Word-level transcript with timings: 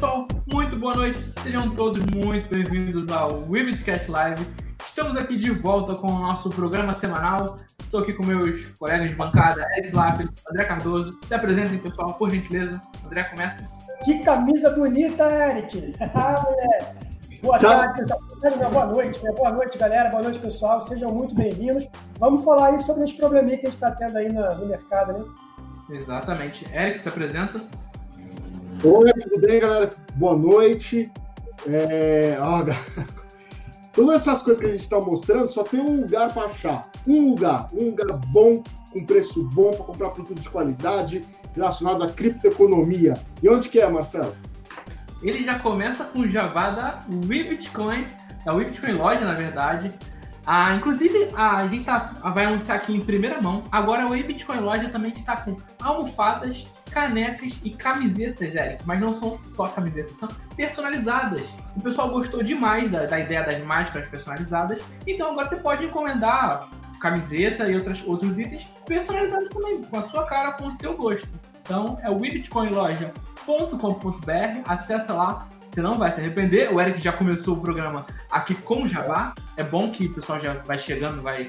pessoal, 0.00 0.26
muito 0.50 0.78
boa 0.78 0.94
noite. 0.94 1.20
Sejam 1.42 1.74
todos 1.74 2.02
muito 2.14 2.48
bem-vindos 2.48 3.12
ao 3.12 3.46
Webcast 3.50 4.10
Live. 4.10 4.46
Estamos 4.86 5.14
aqui 5.14 5.36
de 5.36 5.50
volta 5.50 5.94
com 5.94 6.06
o 6.06 6.20
nosso 6.20 6.48
programa 6.48 6.94
semanal. 6.94 7.54
Estou 7.78 8.00
aqui 8.00 8.14
com 8.14 8.24
meus 8.24 8.70
colegas 8.78 9.10
de 9.10 9.16
bancada, 9.16 9.60
Eric 9.76 9.94
Lapp, 9.94 10.24
André 10.50 10.64
Cardoso. 10.64 11.10
Se 11.28 11.34
apresentem, 11.34 11.76
pessoal, 11.76 12.14
por 12.14 12.30
gentileza. 12.30 12.80
André, 13.04 13.24
começa. 13.24 13.62
Que 14.02 14.20
camisa 14.20 14.70
bonita, 14.70 15.24
Eric! 15.24 15.92
ah! 16.16 16.46
Boa 17.42 17.58
tarde, 17.58 18.04
boa 18.72 18.86
noite, 18.86 19.22
né? 19.22 19.32
boa 19.36 19.52
noite, 19.52 19.76
galera, 19.76 20.08
boa 20.08 20.22
noite, 20.22 20.38
pessoal. 20.38 20.80
Sejam 20.80 21.10
muito 21.12 21.34
bem-vindos. 21.34 21.86
Vamos 22.18 22.42
falar 22.42 22.68
aí 22.68 22.78
sobre 22.78 23.04
os 23.04 23.12
probleminha 23.12 23.58
que 23.58 23.66
a 23.66 23.70
gente 23.70 23.74
está 23.74 23.90
tendo 23.90 24.16
aí 24.16 24.32
no, 24.32 24.54
no 24.60 24.66
mercado, 24.66 25.12
né? 25.12 25.24
Exatamente. 25.90 26.66
Eric, 26.72 27.02
se 27.02 27.08
apresenta. 27.08 27.60
Oi, 28.82 29.12
tudo 29.12 29.38
bem, 29.46 29.60
galera? 29.60 29.90
Boa 30.14 30.34
noite. 30.34 31.12
É... 31.68 32.38
Oh, 32.40 32.64
Todas 33.92 34.22
essas 34.22 34.40
coisas 34.40 34.62
que 34.62 34.70
a 34.70 34.72
gente 34.72 34.82
está 34.84 34.98
mostrando, 34.98 35.50
só 35.50 35.62
tem 35.62 35.80
um 35.80 35.96
lugar 35.96 36.32
para 36.32 36.46
achar. 36.46 36.90
Um 37.06 37.30
lugar. 37.30 37.66
Um 37.74 37.90
lugar 37.90 38.18
bom, 38.28 38.62
com 38.90 39.04
preço 39.04 39.46
bom, 39.52 39.70
para 39.70 39.84
comprar 39.84 40.10
produto 40.10 40.40
de 40.40 40.48
qualidade, 40.48 41.20
relacionado 41.54 42.02
à 42.04 42.08
criptoeconomia. 42.08 43.20
E 43.42 43.50
onde 43.50 43.68
que 43.68 43.80
é, 43.80 43.90
Marcelo? 43.90 44.32
Ele 45.22 45.44
já 45.44 45.58
começa 45.58 46.02
com 46.06 46.20
o 46.20 46.26
Java 46.26 46.70
da 46.70 47.00
WeBitcoin, 47.28 48.06
da 48.46 48.54
WeBitcoin 48.54 48.92
Loja, 48.92 49.26
na 49.26 49.34
verdade. 49.34 49.90
Ah, 50.46 50.74
inclusive, 50.74 51.28
a 51.34 51.66
gente 51.66 51.84
tá, 51.84 52.14
vai 52.34 52.46
anunciar 52.46 52.78
aqui 52.78 52.96
em 52.96 53.00
primeira 53.00 53.42
mão. 53.42 53.62
Agora, 53.70 54.06
o 54.06 54.10
Bitcoin 54.10 54.60
Loja 54.60 54.88
também 54.88 55.12
está 55.12 55.36
com 55.36 55.54
almofadas, 55.82 56.64
canecas 56.90 57.58
e 57.64 57.70
camisetas, 57.70 58.54
Eric. 58.54 58.86
Mas 58.86 59.00
não 59.00 59.12
são 59.12 59.34
só 59.42 59.66
camisetas, 59.68 60.18
são 60.18 60.28
personalizadas. 60.56 61.50
O 61.76 61.82
pessoal 61.82 62.10
gostou 62.10 62.42
demais 62.42 62.90
da, 62.90 63.06
da 63.06 63.18
ideia 63.18 63.42
das 63.44 63.64
máscaras 63.64 64.08
personalizadas. 64.08 64.82
Então, 65.06 65.30
agora 65.30 65.48
você 65.48 65.56
pode 65.56 65.84
encomendar 65.84 66.68
camiseta 67.00 67.68
e 67.68 67.76
outras, 67.76 68.02
outros 68.06 68.38
itens 68.38 68.68
personalizados 68.86 69.48
também, 69.48 69.82
com 69.82 69.98
a 69.98 70.08
sua 70.08 70.24
cara, 70.26 70.52
com 70.52 70.66
o 70.66 70.76
seu 70.76 70.94
gosto. 70.96 71.28
Então, 71.62 71.98
é 72.02 72.10
o 72.10 72.18
webitcoinloja.com.br. 72.18 74.60
Acessa 74.66 75.14
lá 75.14 75.48
você 75.70 75.80
não 75.80 75.96
vai 75.96 76.12
se 76.12 76.20
arrepender. 76.20 76.74
O 76.74 76.80
Eric 76.80 77.00
já 77.00 77.12
começou 77.12 77.54
o 77.54 77.60
programa 77.60 78.04
aqui 78.30 78.54
com 78.54 78.82
o 78.82 78.88
Jabá. 78.88 79.34
É 79.56 79.62
bom 79.62 79.90
que 79.90 80.06
o 80.06 80.14
pessoal 80.14 80.40
já 80.40 80.54
vai 80.54 80.78
chegando, 80.78 81.22
vai, 81.22 81.48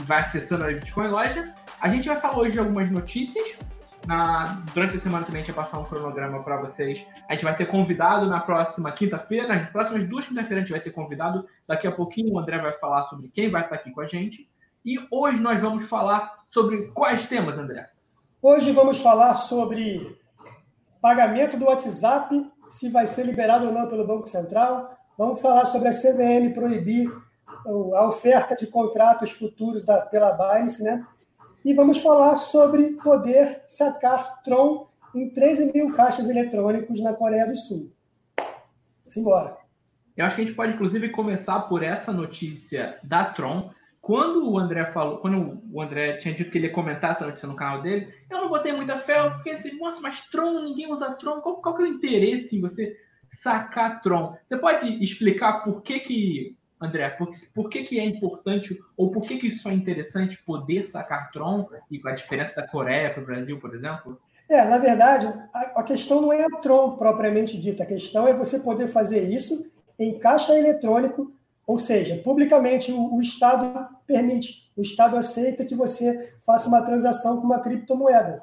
vai 0.00 0.20
acessando 0.20 0.64
a 0.64 0.68
Bitcoin 0.68 1.08
Loja. 1.08 1.54
A 1.80 1.88
gente 1.88 2.06
vai 2.06 2.20
falar 2.20 2.38
hoje 2.38 2.52
de 2.52 2.58
algumas 2.58 2.90
notícias. 2.90 3.58
Na, 4.06 4.44
durante 4.74 4.96
a 4.96 5.00
semana 5.00 5.24
também 5.24 5.42
a 5.42 5.44
gente 5.44 5.54
vai 5.54 5.64
passar 5.64 5.78
um 5.78 5.84
cronograma 5.84 6.42
para 6.42 6.56
vocês. 6.56 7.06
A 7.28 7.32
gente 7.32 7.44
vai 7.44 7.56
ter 7.56 7.66
convidado 7.66 8.26
na 8.26 8.40
próxima 8.40 8.90
quinta-feira. 8.90 9.48
Nas 9.48 9.68
próximas 9.70 10.08
duas 10.08 10.26
quintas-feiras 10.26 10.62
a 10.62 10.66
gente 10.66 10.72
vai 10.72 10.80
ter 10.80 10.90
convidado. 10.90 11.46
Daqui 11.66 11.86
a 11.86 11.92
pouquinho 11.92 12.32
o 12.32 12.38
André 12.38 12.58
vai 12.58 12.72
falar 12.72 13.04
sobre 13.04 13.28
quem 13.28 13.50
vai 13.50 13.62
estar 13.62 13.76
aqui 13.76 13.90
com 13.92 14.00
a 14.00 14.06
gente. 14.06 14.48
E 14.84 14.98
hoje 15.10 15.40
nós 15.40 15.60
vamos 15.60 15.88
falar 15.88 16.44
sobre 16.50 16.88
quais 16.88 17.28
temas, 17.28 17.58
André? 17.58 17.88
Hoje 18.40 18.72
vamos 18.72 18.98
falar 19.00 19.36
sobre 19.36 20.18
pagamento 21.00 21.56
do 21.56 21.66
WhatsApp 21.66 22.50
se 22.68 22.88
vai 22.88 23.06
ser 23.06 23.24
liberado 23.24 23.66
ou 23.66 23.72
não 23.72 23.88
pelo 23.88 24.06
Banco 24.06 24.28
Central. 24.28 24.96
Vamos 25.16 25.40
falar 25.40 25.66
sobre 25.66 25.88
a 25.88 25.92
CVM 25.92 26.52
proibir 26.52 27.08
a 27.94 28.06
oferta 28.06 28.56
de 28.56 28.66
contratos 28.66 29.30
futuros 29.30 29.84
da, 29.84 30.00
pela 30.00 30.32
Binance, 30.32 30.82
né? 30.82 31.06
E 31.64 31.72
vamos 31.74 31.98
falar 31.98 32.38
sobre 32.38 32.92
poder 32.94 33.62
sacar 33.68 34.42
Tron 34.42 34.88
em 35.14 35.30
13 35.30 35.72
mil 35.72 35.92
caixas 35.92 36.28
eletrônicos 36.28 37.00
na 37.00 37.12
Coreia 37.12 37.46
do 37.46 37.56
Sul. 37.56 37.92
Simbora. 39.08 39.56
Eu 40.16 40.26
acho 40.26 40.36
que 40.36 40.42
a 40.42 40.44
gente 40.44 40.56
pode, 40.56 40.74
inclusive, 40.74 41.10
começar 41.10 41.60
por 41.60 41.82
essa 41.82 42.12
notícia 42.12 42.98
da 43.02 43.26
Tron, 43.26 43.70
quando 44.00 44.50
o 44.50 44.58
André 44.58 44.86
falou, 44.86 45.18
quando 45.18 45.62
o 45.72 45.80
André 45.80 46.16
tinha 46.16 46.34
dito 46.34 46.50
que 46.50 46.58
ele 46.58 46.66
ia 46.66 46.72
comentar 46.72 47.12
essa 47.12 47.26
notícia 47.26 47.48
no 47.48 47.54
canal 47.54 47.80
dele, 47.80 48.12
eu 48.28 48.40
não 48.40 48.48
botei 48.48 48.72
muita 48.72 48.98
fé, 48.98 49.30
porque 49.30 49.50
assim, 49.50 49.78
nossa, 49.78 50.00
mas 50.00 50.26
Tron, 50.26 50.64
ninguém 50.64 50.92
usa 50.92 51.14
Tron, 51.14 51.40
qual, 51.40 51.62
qual 51.62 51.76
que 51.76 51.82
é 51.82 51.84
o 51.84 51.88
interesse 51.88 52.56
em 52.56 52.60
você 52.60 52.96
sacar 53.30 54.02
Tron? 54.02 54.36
Você 54.44 54.58
pode 54.58 55.02
explicar 55.02 55.62
por 55.62 55.82
que 55.82 56.00
que, 56.00 56.56
André, 56.82 57.08
por, 57.10 57.30
por 57.54 57.68
que 57.68 57.84
que 57.84 57.98
é 57.98 58.04
importante, 58.04 58.78
ou 58.96 59.10
por 59.10 59.22
que 59.22 59.38
que 59.38 59.48
isso 59.48 59.68
é 59.68 59.72
interessante 59.72 60.42
poder 60.42 60.86
sacar 60.86 61.30
Tron, 61.30 61.68
e 61.90 61.98
com 61.98 62.08
a 62.08 62.12
diferença 62.12 62.60
da 62.60 62.68
Coreia 62.68 63.12
para 63.12 63.22
o 63.22 63.26
Brasil, 63.26 63.58
por 63.58 63.74
exemplo? 63.74 64.18
É, 64.48 64.64
na 64.64 64.78
verdade, 64.78 65.26
a, 65.54 65.80
a 65.80 65.82
questão 65.82 66.20
não 66.20 66.32
é 66.32 66.44
a 66.44 66.50
Tron 66.60 66.96
propriamente 66.96 67.58
dita, 67.60 67.84
a 67.84 67.86
questão 67.86 68.26
é 68.26 68.34
você 68.34 68.58
poder 68.58 68.88
fazer 68.88 69.28
isso 69.28 69.70
em 69.98 70.18
caixa 70.18 70.58
eletrônico 70.58 71.32
ou 71.66 71.78
seja, 71.78 72.20
publicamente 72.22 72.92
o, 72.92 73.16
o, 73.16 73.22
Estado 73.22 73.88
permite, 74.06 74.70
o 74.76 74.82
Estado 74.82 75.16
aceita 75.16 75.64
que 75.64 75.74
você 75.74 76.34
faça 76.44 76.68
uma 76.68 76.82
transação 76.82 77.40
com 77.40 77.46
uma 77.46 77.60
criptomoeda. 77.60 78.42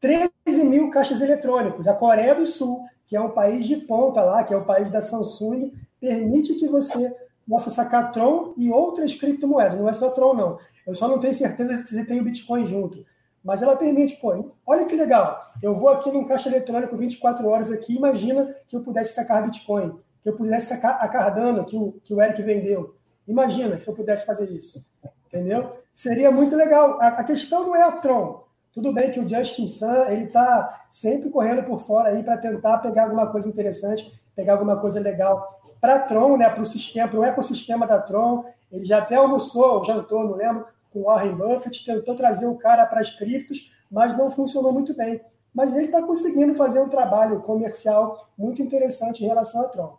13 0.00 0.30
mil 0.64 0.90
caixas 0.90 1.20
eletrônicos. 1.20 1.86
A 1.86 1.94
Coreia 1.94 2.34
do 2.34 2.46
Sul, 2.46 2.84
que 3.06 3.16
é 3.16 3.20
um 3.20 3.30
país 3.30 3.66
de 3.66 3.76
ponta 3.76 4.22
lá, 4.22 4.44
que 4.44 4.54
é 4.54 4.56
o 4.56 4.64
país 4.64 4.90
da 4.90 5.00
Samsung, 5.00 5.72
permite 6.00 6.54
que 6.54 6.68
você 6.68 7.14
possa 7.48 7.70
sacar 7.70 8.12
Tron 8.12 8.54
e 8.56 8.70
outras 8.70 9.14
criptomoedas. 9.14 9.78
Não 9.78 9.88
é 9.88 9.92
só 9.92 10.10
Tron, 10.10 10.34
não. 10.34 10.58
Eu 10.86 10.94
só 10.94 11.08
não 11.08 11.18
tenho 11.18 11.34
certeza 11.34 11.76
se 11.86 12.04
tem 12.04 12.20
o 12.20 12.24
Bitcoin 12.24 12.66
junto. 12.66 13.04
Mas 13.42 13.62
ela 13.62 13.76
permite, 13.76 14.16
pô, 14.16 14.52
olha 14.66 14.84
que 14.84 14.96
legal. 14.96 15.38
Eu 15.62 15.74
vou 15.74 15.88
aqui 15.88 16.10
num 16.10 16.26
caixa 16.26 16.48
eletrônico 16.48 16.96
24 16.96 17.46
horas 17.46 17.72
aqui, 17.72 17.96
imagina 17.96 18.54
que 18.66 18.76
eu 18.76 18.82
pudesse 18.82 19.14
sacar 19.14 19.44
Bitcoin 19.44 19.98
que 20.22 20.28
eu 20.28 20.36
pudesse 20.36 20.66
sacar 20.66 20.98
a 21.00 21.08
Cardano 21.08 21.64
que 21.64 21.76
o, 21.76 21.92
que 22.04 22.12
o 22.12 22.20
Eric 22.20 22.42
vendeu. 22.42 22.94
Imagina 23.26 23.78
se 23.78 23.88
eu 23.88 23.94
pudesse 23.94 24.26
fazer 24.26 24.50
isso. 24.50 24.86
Entendeu? 25.26 25.76
Seria 25.92 26.30
muito 26.30 26.56
legal. 26.56 27.00
A, 27.00 27.08
a 27.08 27.24
questão 27.24 27.64
não 27.64 27.76
é 27.76 27.82
a 27.82 27.92
Tron. 27.92 28.44
Tudo 28.72 28.92
bem 28.92 29.10
que 29.10 29.20
o 29.20 29.28
Justin 29.28 29.68
Sun 29.68 30.04
ele 30.08 30.24
está 30.24 30.86
sempre 30.90 31.30
correndo 31.30 31.64
por 31.64 31.80
fora 31.80 32.10
aí 32.10 32.22
para 32.22 32.36
tentar 32.36 32.78
pegar 32.78 33.04
alguma 33.04 33.26
coisa 33.26 33.48
interessante, 33.48 34.12
pegar 34.34 34.52
alguma 34.52 34.76
coisa 34.78 35.00
legal 35.00 35.60
para 35.80 35.96
a 35.96 35.98
Tron, 36.00 36.36
né, 36.36 36.48
para 36.48 36.62
o 36.62 36.66
sistema, 36.66 37.08
para 37.08 37.20
o 37.20 37.24
ecossistema 37.24 37.86
da 37.86 38.00
Tron. 38.00 38.44
Ele 38.70 38.84
já 38.84 38.98
até 38.98 39.16
almoçou, 39.16 39.84
jantou, 39.84 40.24
não 40.24 40.36
lembro, 40.36 40.66
com 40.90 41.00
o 41.00 41.04
Warren 41.04 41.34
Buffett, 41.34 41.84
tentou 41.84 42.14
trazer 42.14 42.46
o 42.46 42.56
cara 42.56 42.86
para 42.86 43.00
as 43.00 43.10
criptos, 43.10 43.72
mas 43.90 44.16
não 44.16 44.30
funcionou 44.30 44.72
muito 44.72 44.94
bem. 44.94 45.20
Mas 45.54 45.74
ele 45.74 45.86
está 45.86 46.02
conseguindo 46.02 46.54
fazer 46.54 46.80
um 46.80 46.88
trabalho 46.88 47.40
comercial 47.40 48.28
muito 48.36 48.62
interessante 48.62 49.24
em 49.24 49.28
relação 49.28 49.62
à 49.62 49.68
Tron 49.68 49.98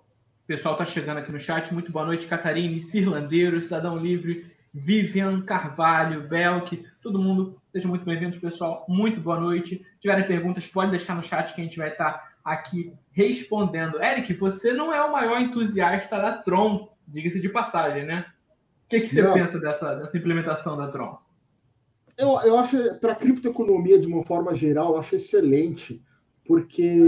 pessoal 0.49 0.73
está 0.73 0.83
chegando 0.83 1.19
aqui 1.19 1.31
no 1.31 1.39
chat. 1.39 1.71
Muito 1.71 1.91
boa 1.91 2.03
noite, 2.03 2.25
Catarine, 2.25 2.81
Cirlandeiro, 2.81 3.63
Cidadão 3.63 3.95
Livre, 3.95 4.51
Vivian 4.73 5.43
Carvalho, 5.43 6.27
Belk, 6.27 6.83
todo 7.03 7.21
mundo. 7.21 7.61
Sejam 7.71 7.87
muito 7.87 8.03
bem-vindos, 8.03 8.39
pessoal. 8.39 8.83
Muito 8.89 9.21
boa 9.21 9.39
noite. 9.39 9.75
Se 9.75 10.01
tiverem 10.01 10.25
perguntas, 10.25 10.65
pode 10.65 10.89
deixar 10.89 11.15
no 11.15 11.23
chat 11.23 11.53
que 11.53 11.61
a 11.61 11.63
gente 11.63 11.77
vai 11.77 11.89
estar 11.89 12.13
tá 12.13 12.31
aqui 12.43 12.91
respondendo. 13.27 14.01
Eric, 14.01 14.33
você 14.33 14.73
não 14.73 14.93
é 14.93 15.03
o 15.03 15.11
maior 15.11 15.41
entusiasta 15.41 16.17
da 16.17 16.37
Tron, 16.37 16.89
diga-se 17.07 17.41
de 17.41 17.49
passagem, 17.49 18.05
né? 18.05 18.25
O 18.85 18.89
que, 18.89 19.01
que 19.01 19.09
você 19.09 19.21
não. 19.21 19.33
pensa 19.33 19.59
dessa, 19.59 19.95
dessa 19.95 20.17
implementação 20.17 20.77
da 20.77 20.87
Tron? 20.87 21.17
Eu, 22.17 22.39
eu 22.43 22.57
acho, 22.57 22.95
para 22.99 23.11
a 23.11 23.15
criptoeconomia, 23.15 23.99
de 23.99 24.07
uma 24.07 24.23
forma 24.23 24.53
geral, 24.55 24.93
eu 24.93 24.99
acho 24.99 25.15
excelente, 25.15 26.01
porque 26.45 27.01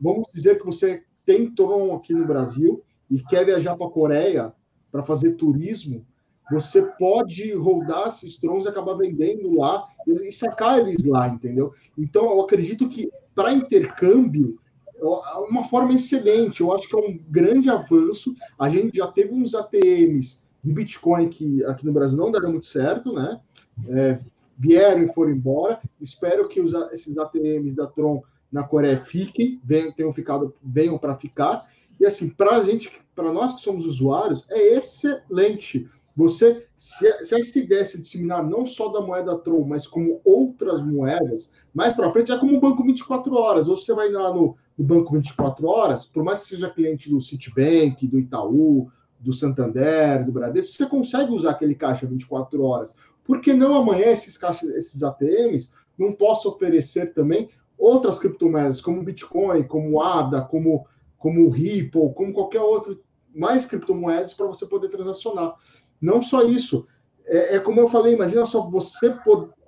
vamos 0.00 0.28
dizer 0.32 0.58
que 0.58 0.66
você 0.66 1.04
tem 1.24 1.50
Tron 1.50 1.94
aqui 1.94 2.12
no 2.12 2.26
Brasil 2.26 2.82
e 3.10 3.22
quer 3.22 3.44
viajar 3.44 3.76
para 3.76 3.86
a 3.86 3.90
Coreia 3.90 4.52
para 4.90 5.02
fazer 5.02 5.32
turismo, 5.32 6.04
você 6.50 6.82
pode 6.98 7.52
rodar 7.54 8.08
esses 8.08 8.38
Trons 8.38 8.64
e 8.64 8.68
acabar 8.68 8.94
vendendo 8.94 9.56
lá 9.56 9.84
e 10.06 10.30
sacar 10.30 10.78
eles 10.78 11.04
lá, 11.04 11.28
entendeu? 11.28 11.72
Então, 11.98 12.30
eu 12.30 12.40
acredito 12.40 12.88
que 12.88 13.10
para 13.34 13.52
intercâmbio 13.52 14.56
uma 15.00 15.64
forma 15.64 15.92
excelente. 15.92 16.60
Eu 16.60 16.72
acho 16.72 16.88
que 16.88 16.94
é 16.94 16.98
um 16.98 17.18
grande 17.28 17.68
avanço. 17.70 18.34
A 18.58 18.68
gente 18.68 18.96
já 18.96 19.06
teve 19.06 19.34
uns 19.34 19.54
ATMs 19.54 20.40
de 20.62 20.72
Bitcoin 20.72 21.28
que 21.28 21.64
aqui 21.64 21.84
no 21.86 21.92
Brasil 21.92 22.16
não 22.16 22.30
deram 22.30 22.50
muito 22.50 22.66
certo, 22.66 23.12
né? 23.12 23.40
É, 23.88 24.18
vieram 24.58 25.02
e 25.02 25.12
foram 25.12 25.32
embora. 25.32 25.80
Espero 26.00 26.48
que 26.48 26.60
os, 26.60 26.72
esses 26.92 27.16
ATMs 27.18 27.74
da 27.74 27.86
Tron 27.86 28.22
na 28.50 28.62
Coreia 28.62 28.98
fiquem, 28.98 29.60
venham, 29.62 29.92
tenham 29.92 30.12
ficado, 30.12 30.54
venham 30.62 30.98
para 30.98 31.16
ficar. 31.16 31.66
E 32.00 32.06
assim, 32.06 32.28
para 32.28 32.56
a 32.56 32.64
gente, 32.64 32.90
para 33.14 33.32
nós 33.32 33.54
que 33.54 33.60
somos 33.60 33.84
usuários, 33.84 34.44
é 34.50 34.76
excelente. 34.76 35.88
Você, 36.16 36.66
se, 36.76 37.24
se 37.24 37.38
essa 37.38 37.58
ideia 37.58 37.84
se 37.84 38.00
disseminar 38.00 38.42
não 38.42 38.64
só 38.64 38.88
da 38.88 39.00
moeda 39.00 39.36
Tron, 39.38 39.64
mas 39.66 39.86
como 39.86 40.20
outras 40.24 40.82
moedas, 40.82 41.52
mais 41.74 41.92
para 41.94 42.10
frente 42.10 42.32
é 42.32 42.38
como 42.38 42.56
o 42.56 42.60
Banco 42.60 42.82
24 42.82 43.34
Horas. 43.34 43.68
Ou 43.68 43.76
você 43.76 43.92
vai 43.92 44.10
lá 44.10 44.32
no, 44.32 44.56
no 44.78 44.84
Banco 44.84 45.12
24 45.12 45.66
Horas, 45.66 46.06
por 46.06 46.24
mais 46.24 46.42
que 46.42 46.48
seja 46.48 46.70
cliente 46.70 47.10
do 47.10 47.20
Citibank, 47.20 48.06
do 48.06 48.18
Itaú, 48.18 48.90
do 49.20 49.32
Santander, 49.32 50.24
do 50.24 50.32
Bradesco, 50.32 50.76
você 50.76 50.86
consegue 50.86 51.32
usar 51.32 51.50
aquele 51.50 51.74
caixa 51.74 52.06
24 52.06 52.62
horas. 52.62 52.94
Por 53.24 53.40
que 53.40 53.52
não 53.52 53.74
amanhã 53.74 54.06
esses 54.06 54.36
caixas, 54.36 54.70
esses 54.70 55.02
ATMs 55.02 55.70
não 55.98 56.12
possam 56.12 56.52
oferecer 56.52 57.12
também 57.12 57.48
outras 57.76 58.18
criptomoedas, 58.18 58.80
como 58.80 59.02
Bitcoin, 59.02 59.64
como 59.64 60.00
ADA, 60.00 60.42
como 60.42 60.86
como 61.18 61.48
Ripple, 61.50 62.12
como 62.14 62.32
qualquer 62.32 62.60
outro, 62.60 63.02
mais 63.34 63.64
criptomoedas 63.64 64.32
para 64.34 64.46
você 64.46 64.66
poder 64.66 64.88
transacionar. 64.88 65.54
Não 66.00 66.20
só 66.20 66.42
isso, 66.42 66.86
é, 67.26 67.56
é, 67.56 67.58
como 67.58 67.80
eu 67.80 67.88
falei, 67.88 68.14
imagina 68.14 68.46
só, 68.46 68.68
você 68.68 69.14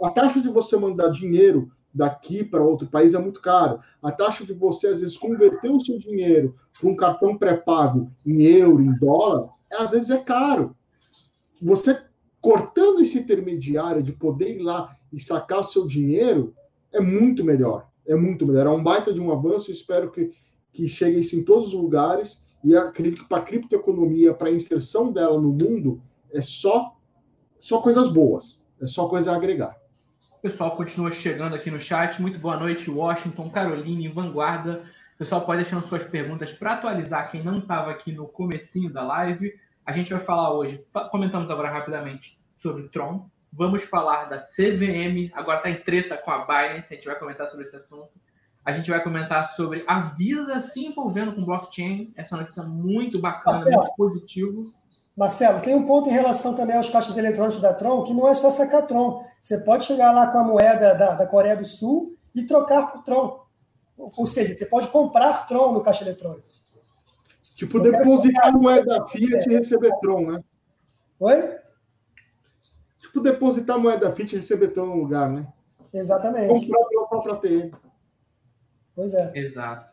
a 0.03 0.11
taxa 0.11 0.41
de 0.41 0.49
você 0.49 0.77
mandar 0.77 1.11
dinheiro 1.11 1.71
daqui 1.93 2.45
para 2.45 2.63
outro 2.63 2.87
país 2.89 3.15
é 3.15 3.19
muito 3.19 3.41
caro. 3.41 3.81
A 4.03 4.13
taxa 4.13 4.45
de 4.45 4.53
você, 4.53 4.89
às 4.89 5.01
vezes, 5.01 5.17
converter 5.17 5.71
o 5.71 5.81
seu 5.81 5.99
dinheiro 5.99 6.55
para 6.79 6.89
um 6.89 6.97
cartão 6.97 7.37
pré-pago 7.37 8.13
em 8.25 8.43
euro, 8.43 8.83
em 8.83 8.91
dólar, 9.01 9.49
às 9.73 9.91
vezes 9.91 10.11
é 10.11 10.19
caro. 10.19 10.77
Você 11.61 12.01
cortando 12.41 13.01
esse 13.01 13.19
intermediário 13.19 14.03
de 14.03 14.13
poder 14.13 14.57
ir 14.57 14.63
lá 14.63 14.97
e 15.13 15.21
sacar 15.21 15.65
seu 15.65 15.87
dinheiro, 15.87 16.55
é 16.93 17.01
muito 17.01 17.45
melhor. 17.45 17.89
É 18.07 18.15
muito 18.15 18.47
melhor. 18.47 18.67
É 18.67 18.71
um 18.71 18.83
baita 18.83 19.13
de 19.13 19.21
um 19.21 19.33
avanço. 19.33 19.71
Espero 19.71 20.11
que, 20.11 20.31
que 20.73 20.87
chegue 20.87 21.19
isso 21.21 21.37
em 21.37 21.43
todos 21.43 21.69
os 21.69 21.75
lugares. 21.75 22.41
E 22.63 22.77
acredito 22.77 23.23
que 23.23 23.29
para 23.29 23.39
a 23.39 23.45
criptoeconomia, 23.45 24.33
para 24.33 24.49
a 24.49 24.53
inserção 24.53 25.13
dela 25.13 25.41
no 25.41 25.51
mundo, 25.51 26.01
é 26.33 26.43
só, 26.43 26.97
só 27.59 27.81
coisas 27.81 28.13
boas. 28.13 28.63
É 28.81 28.87
só 28.87 29.09
coisa 29.09 29.33
a 29.33 29.37
agregar. 29.37 29.77
O 30.39 30.41
pessoal 30.41 30.77
continua 30.77 31.11
chegando 31.11 31.55
aqui 31.55 31.71
no 31.71 31.81
chat. 31.81 32.23
Muito 32.23 32.39
boa 32.39 32.57
noite, 32.57 32.91
Washington, 32.91 33.51
Caroline, 33.51 34.09
Vanguarda. 34.09 34.85
O 35.15 35.19
pessoal 35.19 35.45
pode 35.45 35.63
deixando 35.63 35.87
suas 35.87 36.07
perguntas 36.07 36.53
para 36.53 36.75
atualizar 36.75 37.31
quem 37.31 37.43
não 37.43 37.59
estava 37.59 37.91
aqui 37.91 38.13
no 38.13 38.29
comecinho 38.29 38.93
da 38.93 39.03
live. 39.03 39.53
A 39.85 39.93
gente 39.93 40.13
vai 40.13 40.23
falar 40.23 40.53
hoje, 40.53 40.85
comentamos 41.11 41.51
agora 41.51 41.71
rapidamente 41.71 42.39
sobre 42.57 42.89
Tron. 42.89 43.29
Vamos 43.53 43.83
falar 43.85 44.27
da 44.27 44.39
CVM, 44.39 45.33
agora 45.33 45.57
está 45.57 45.71
em 45.71 45.83
treta 45.83 46.17
com 46.17 46.31
a 46.31 46.45
Binance, 46.45 46.93
a 46.93 46.97
gente 46.97 47.07
vai 47.07 47.19
comentar 47.19 47.49
sobre 47.49 47.65
esse 47.65 47.75
assunto. 47.75 48.11
A 48.65 48.73
gente 48.73 48.91
vai 48.91 49.03
comentar 49.03 49.49
sobre 49.55 49.83
a 49.89 50.01
Visa 50.01 50.61
se 50.61 50.85
envolvendo 50.85 51.35
com 51.35 51.45
blockchain, 51.45 52.13
essa 52.15 52.37
notícia 52.37 52.63
muito 52.63 53.19
bacana, 53.19 53.61
Marcelo, 53.61 53.83
muito 53.83 53.97
positivo. 53.97 54.63
Marcelo, 55.19 55.61
tem 55.61 55.75
um 55.75 55.85
ponto 55.85 56.09
em 56.09 56.12
relação 56.12 56.55
também 56.55 56.76
aos 56.76 56.88
caixas 56.88 57.17
eletrônicos 57.17 57.61
da 57.61 57.75
Tron, 57.75 58.05
que 58.05 58.15
não 58.15 58.29
é 58.29 58.35
só 58.35 58.53
sacar 58.53 58.87
Tron. 58.87 59.26
Você 59.43 59.59
pode 59.59 59.85
chegar 59.85 60.12
lá 60.12 60.29
com 60.29 60.38
a 60.38 60.44
moeda 60.44 60.94
da, 60.94 61.17
da 61.17 61.26
Coreia 61.26 61.56
do 61.56 61.65
Sul 61.65 62.17
e 62.32 62.44
trocar 62.44 62.93
por 62.93 63.03
Tron. 63.03 63.44
Ou 63.97 64.26
seja, 64.29 64.55
você 64.55 64.65
pode 64.67 64.87
comprar 64.87 65.44
Tron 65.49 65.73
no 65.73 65.81
caixa 65.81 66.05
eletrônico. 66.05 66.47
Tipo, 67.56 67.81
depositar 67.81 68.56
moeda 68.56 69.09
Fiat 69.09 69.50
e 69.50 69.55
receber 69.55 69.91
Tron, 70.00 70.20
né? 70.20 70.44
Oi? 71.19 71.56
Tipo, 73.00 73.20
depositar 73.20 73.76
moeda 73.76 74.15
Fiat 74.15 74.35
e 74.35 74.37
receber 74.37 74.69
Tron 74.69 74.87
no 74.87 75.03
lugar, 75.03 75.29
né? 75.29 75.49
Exatamente. 75.93 76.69
Comprar 76.69 77.03
o 77.03 77.09
próprio 77.09 77.35
ATM. 77.35 77.73
Pois 78.94 79.12
é. 79.12 79.32
Exato. 79.35 79.93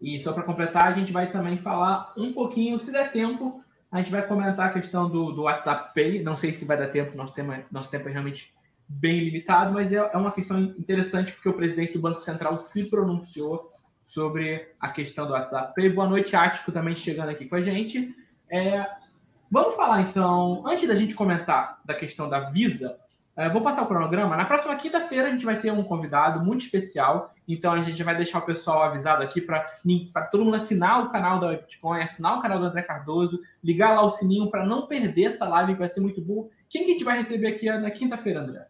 E 0.00 0.20
só 0.20 0.32
para 0.32 0.42
completar, 0.42 0.82
a 0.82 0.98
gente 0.98 1.12
vai 1.12 1.30
também 1.30 1.58
falar 1.58 2.12
um 2.16 2.32
pouquinho, 2.32 2.80
se 2.80 2.90
der 2.90 3.12
tempo, 3.12 3.62
a 3.90 3.98
gente 3.98 4.10
vai 4.10 4.26
comentar 4.26 4.66
a 4.66 4.72
questão 4.72 5.08
do, 5.08 5.32
do 5.32 5.42
WhatsApp 5.42 5.94
Pay. 5.94 6.22
Não 6.22 6.36
sei 6.36 6.52
se 6.52 6.64
vai 6.64 6.76
dar 6.76 6.88
tempo, 6.88 7.16
nosso 7.16 7.32
tempo, 7.32 7.52
é, 7.52 7.64
nosso 7.70 7.90
tempo 7.90 8.08
é 8.08 8.12
realmente 8.12 8.52
bem 8.86 9.24
limitado, 9.24 9.72
mas 9.72 9.92
é, 9.92 9.96
é 9.96 10.16
uma 10.16 10.32
questão 10.32 10.60
interessante 10.60 11.32
porque 11.32 11.48
o 11.48 11.54
presidente 11.54 11.94
do 11.94 12.00
Banco 12.00 12.22
Central 12.22 12.60
se 12.60 12.88
pronunciou 12.88 13.70
sobre 14.06 14.72
a 14.80 14.88
questão 14.88 15.26
do 15.26 15.32
WhatsApp 15.32 15.74
Pay. 15.74 15.90
Boa 15.90 16.08
noite, 16.08 16.34
Ático, 16.34 16.72
também 16.72 16.96
chegando 16.96 17.30
aqui 17.30 17.46
com 17.46 17.56
a 17.56 17.62
gente. 17.62 18.14
É, 18.50 18.86
vamos 19.50 19.76
falar 19.76 20.02
então, 20.02 20.66
antes 20.66 20.88
da 20.88 20.94
gente 20.94 21.14
comentar 21.14 21.80
da 21.84 21.94
questão 21.94 22.28
da 22.28 22.50
Visa, 22.50 22.98
é, 23.38 23.48
vou 23.48 23.62
passar 23.62 23.84
o 23.84 23.86
cronograma. 23.86 24.36
Na 24.36 24.44
próxima 24.44 24.74
quinta-feira 24.74 25.28
a 25.28 25.30
gente 25.30 25.44
vai 25.44 25.60
ter 25.60 25.70
um 25.70 25.84
convidado 25.84 26.44
muito 26.44 26.62
especial. 26.62 27.32
Então 27.46 27.72
a 27.72 27.80
gente 27.82 28.02
vai 28.02 28.16
deixar 28.16 28.40
o 28.40 28.44
pessoal 28.44 28.82
avisado 28.82 29.22
aqui 29.22 29.40
para 29.40 29.60
todo 30.28 30.44
mundo 30.44 30.56
assinar 30.56 31.04
o 31.04 31.10
canal 31.12 31.38
da 31.38 31.52
Bitcoin, 31.52 32.02
assinar 32.02 32.36
o 32.36 32.42
canal 32.42 32.58
do 32.58 32.66
André 32.66 32.82
Cardoso, 32.82 33.38
ligar 33.62 33.94
lá 33.94 34.02
o 34.02 34.10
sininho 34.10 34.50
para 34.50 34.66
não 34.66 34.88
perder 34.88 35.26
essa 35.26 35.46
live 35.46 35.74
que 35.74 35.78
vai 35.78 35.88
ser 35.88 36.00
muito 36.00 36.20
boa. 36.20 36.48
Quem 36.68 36.82
que 36.82 36.90
a 36.90 36.92
gente 36.94 37.04
vai 37.04 37.18
receber 37.18 37.46
aqui 37.46 37.66
na 37.66 37.92
quinta-feira, 37.92 38.40
André? 38.40 38.66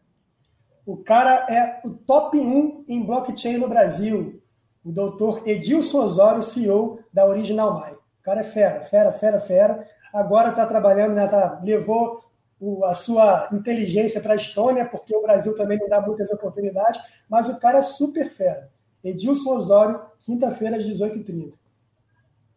O 0.84 0.98
cara 0.98 1.46
é 1.48 1.80
o 1.82 1.90
top 1.90 2.38
1 2.38 2.84
em 2.86 3.02
blockchain 3.02 3.56
no 3.56 3.70
Brasil. 3.70 4.42
O 4.84 4.92
doutor 4.92 5.48
Edilson 5.48 6.02
Osório, 6.02 6.42
CEO 6.42 7.00
da 7.10 7.24
Original 7.24 7.74
My. 7.74 7.94
O 7.94 8.22
cara 8.22 8.40
é 8.40 8.44
fera, 8.44 8.82
fera, 8.82 9.12
fera, 9.12 9.40
fera. 9.40 9.86
Agora 10.12 10.50
está 10.50 10.66
trabalhando, 10.66 11.14
né, 11.14 11.26
tá, 11.26 11.58
levou 11.64 12.27
o, 12.60 12.84
a 12.84 12.94
sua 12.94 13.48
inteligência 13.52 14.20
para 14.20 14.32
a 14.32 14.36
Estônia, 14.36 14.84
porque 14.84 15.14
o 15.14 15.22
Brasil 15.22 15.54
também 15.56 15.78
não 15.78 15.88
dá 15.88 16.00
muitas 16.00 16.30
oportunidades, 16.30 17.00
mas 17.28 17.48
o 17.48 17.58
cara 17.58 17.78
é 17.78 17.82
super 17.82 18.30
fera. 18.30 18.70
Edilson 19.02 19.54
Osório, 19.54 20.00
quinta-feira, 20.18 20.76
às 20.76 20.84
18h30. 20.84 21.54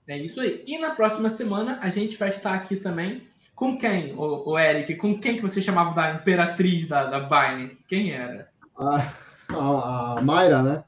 É 0.08 0.18
isso 0.18 0.40
aí. 0.40 0.64
E 0.68 0.78
na 0.80 0.96
próxima 0.96 1.30
semana 1.30 1.80
a 1.82 1.90
gente 1.90 2.18
vai 2.18 2.30
estar 2.30 2.54
aqui 2.54 2.76
também 2.76 3.28
com 3.56 3.78
quem, 3.78 4.14
o, 4.16 4.50
o 4.50 4.60
Eric? 4.60 4.96
Com 4.96 5.20
quem 5.20 5.36
que 5.36 5.44
você 5.44 5.62
chamava 5.62 5.94
da 5.94 6.16
imperatriz 6.16 6.88
da, 6.88 7.06
da 7.06 7.20
Binance? 7.20 7.86
Quem 7.88 8.12
era? 8.12 8.50
A, 8.76 9.14
a, 9.50 10.18
a 10.18 10.22
Mayra, 10.22 10.64
né? 10.64 10.84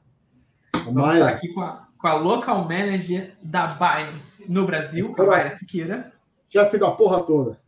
A 0.72 0.78
Vamos 0.78 0.94
Mayra. 0.94 1.14
estar 1.14 1.28
aqui 1.28 1.48
com 1.54 1.60
a, 1.60 1.86
com 1.96 2.08
a 2.08 2.14
local 2.14 2.64
manager 2.64 3.32
da 3.42 3.68
Binance 3.68 4.50
no 4.50 4.66
Brasil, 4.66 5.14
a 5.16 5.22
Mayra 5.22 5.52
Siqueira. 5.52 6.12
Chefe 6.50 6.76
da 6.76 6.90
porra 6.90 7.22
toda. 7.22 7.58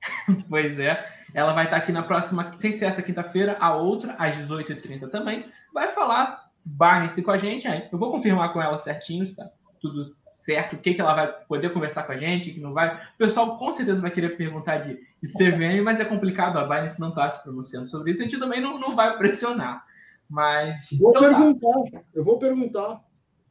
pois 0.48 0.78
é. 0.78 1.06
Ela 1.34 1.52
vai 1.52 1.64
estar 1.64 1.76
aqui 1.76 1.92
na 1.92 2.02
próxima, 2.02 2.54
sem 2.58 2.72
ser 2.72 2.86
essa 2.86 3.02
quinta-feira, 3.02 3.56
a 3.60 3.74
outra, 3.74 4.14
às 4.18 4.36
18h30 4.38 5.10
também. 5.10 5.44
Vai 5.74 5.92
falar 5.92 6.48
Barney 6.64 7.22
com 7.22 7.30
a 7.30 7.38
gente. 7.38 7.68
Aí 7.68 7.88
eu 7.92 7.98
vou 7.98 8.10
confirmar 8.10 8.52
com 8.52 8.62
ela 8.62 8.78
certinho, 8.78 9.24
está 9.24 9.50
tudo 9.80 10.16
certo, 10.34 10.76
o 10.76 10.78
que, 10.78 10.94
que 10.94 11.00
ela 11.00 11.14
vai 11.14 11.32
poder 11.46 11.72
conversar 11.72 12.04
com 12.04 12.12
a 12.12 12.16
gente, 12.16 12.52
que 12.52 12.60
não 12.60 12.72
vai. 12.72 12.94
O 12.94 13.18
pessoal 13.18 13.58
com 13.58 13.74
certeza 13.74 14.00
vai 14.00 14.10
querer 14.10 14.36
perguntar 14.36 14.78
de, 14.78 14.94
de 14.94 15.32
CVM, 15.32 15.82
mas 15.82 16.00
é 16.00 16.04
complicado, 16.04 16.58
a 16.58 16.64
Binance 16.64 17.00
não 17.00 17.10
está 17.10 17.30
se 17.32 17.42
pronunciando 17.42 17.88
sobre 17.88 18.12
isso, 18.12 18.22
a 18.22 18.24
gente 18.24 18.38
também 18.38 18.60
não, 18.60 18.78
não 18.78 18.94
vai 18.94 19.18
pressionar. 19.18 19.84
Mas. 20.28 20.88
Vou 20.98 21.10
então, 21.10 21.22
tá. 21.22 21.28
perguntar, 21.28 21.90
tá. 21.90 22.00
eu 22.14 22.24
vou 22.24 22.38
perguntar. 22.38 23.00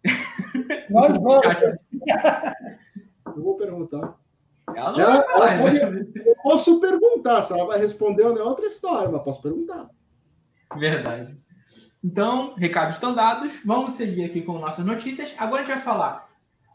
Nós 0.90 1.08
vamos. 1.14 1.44
eu 3.26 3.44
vou 3.44 3.58
perguntar. 3.58 4.16
Ela 4.76 4.92
não 4.92 5.00
ela, 5.00 5.24
falar, 5.24 5.54
ela 5.54 5.62
pode, 5.64 6.20
Eu 6.20 6.36
posso 6.44 6.80
perguntar, 6.80 7.44
se 7.44 7.54
ela 7.54 7.66
vai 7.66 7.80
responder 7.80 8.24
ou 8.24 8.34
não 8.34 8.42
é 8.42 8.46
outra 8.46 8.66
história, 8.66 9.10
mas 9.10 9.24
posso 9.24 9.42
perguntar. 9.42 9.90
Verdade. 10.76 11.38
Então, 12.04 12.54
recados 12.56 12.96
estão 12.96 13.16
dados. 13.16 13.56
Vamos 13.66 13.94
seguir 13.94 14.26
aqui 14.26 14.42
com 14.42 14.60
nossas 14.60 14.86
notícias. 14.86 15.34
Agora 15.38 15.64
a 15.64 15.66
gente 15.66 15.76
vai 15.76 15.84
falar 15.84 16.30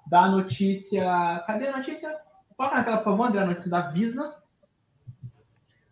da 0.07 0.29
notícia. 0.29 1.05
Cadê 1.47 1.69
a 1.69 1.77
notícia? 1.77 2.19
Coloca 2.57 2.77
na 2.77 2.85
tela, 2.85 2.97
por 2.99 3.05
favor, 3.05 3.27
André, 3.27 3.43
a 3.43 3.47
notícia 3.47 3.71
da 3.71 3.81
Visa. 3.91 4.37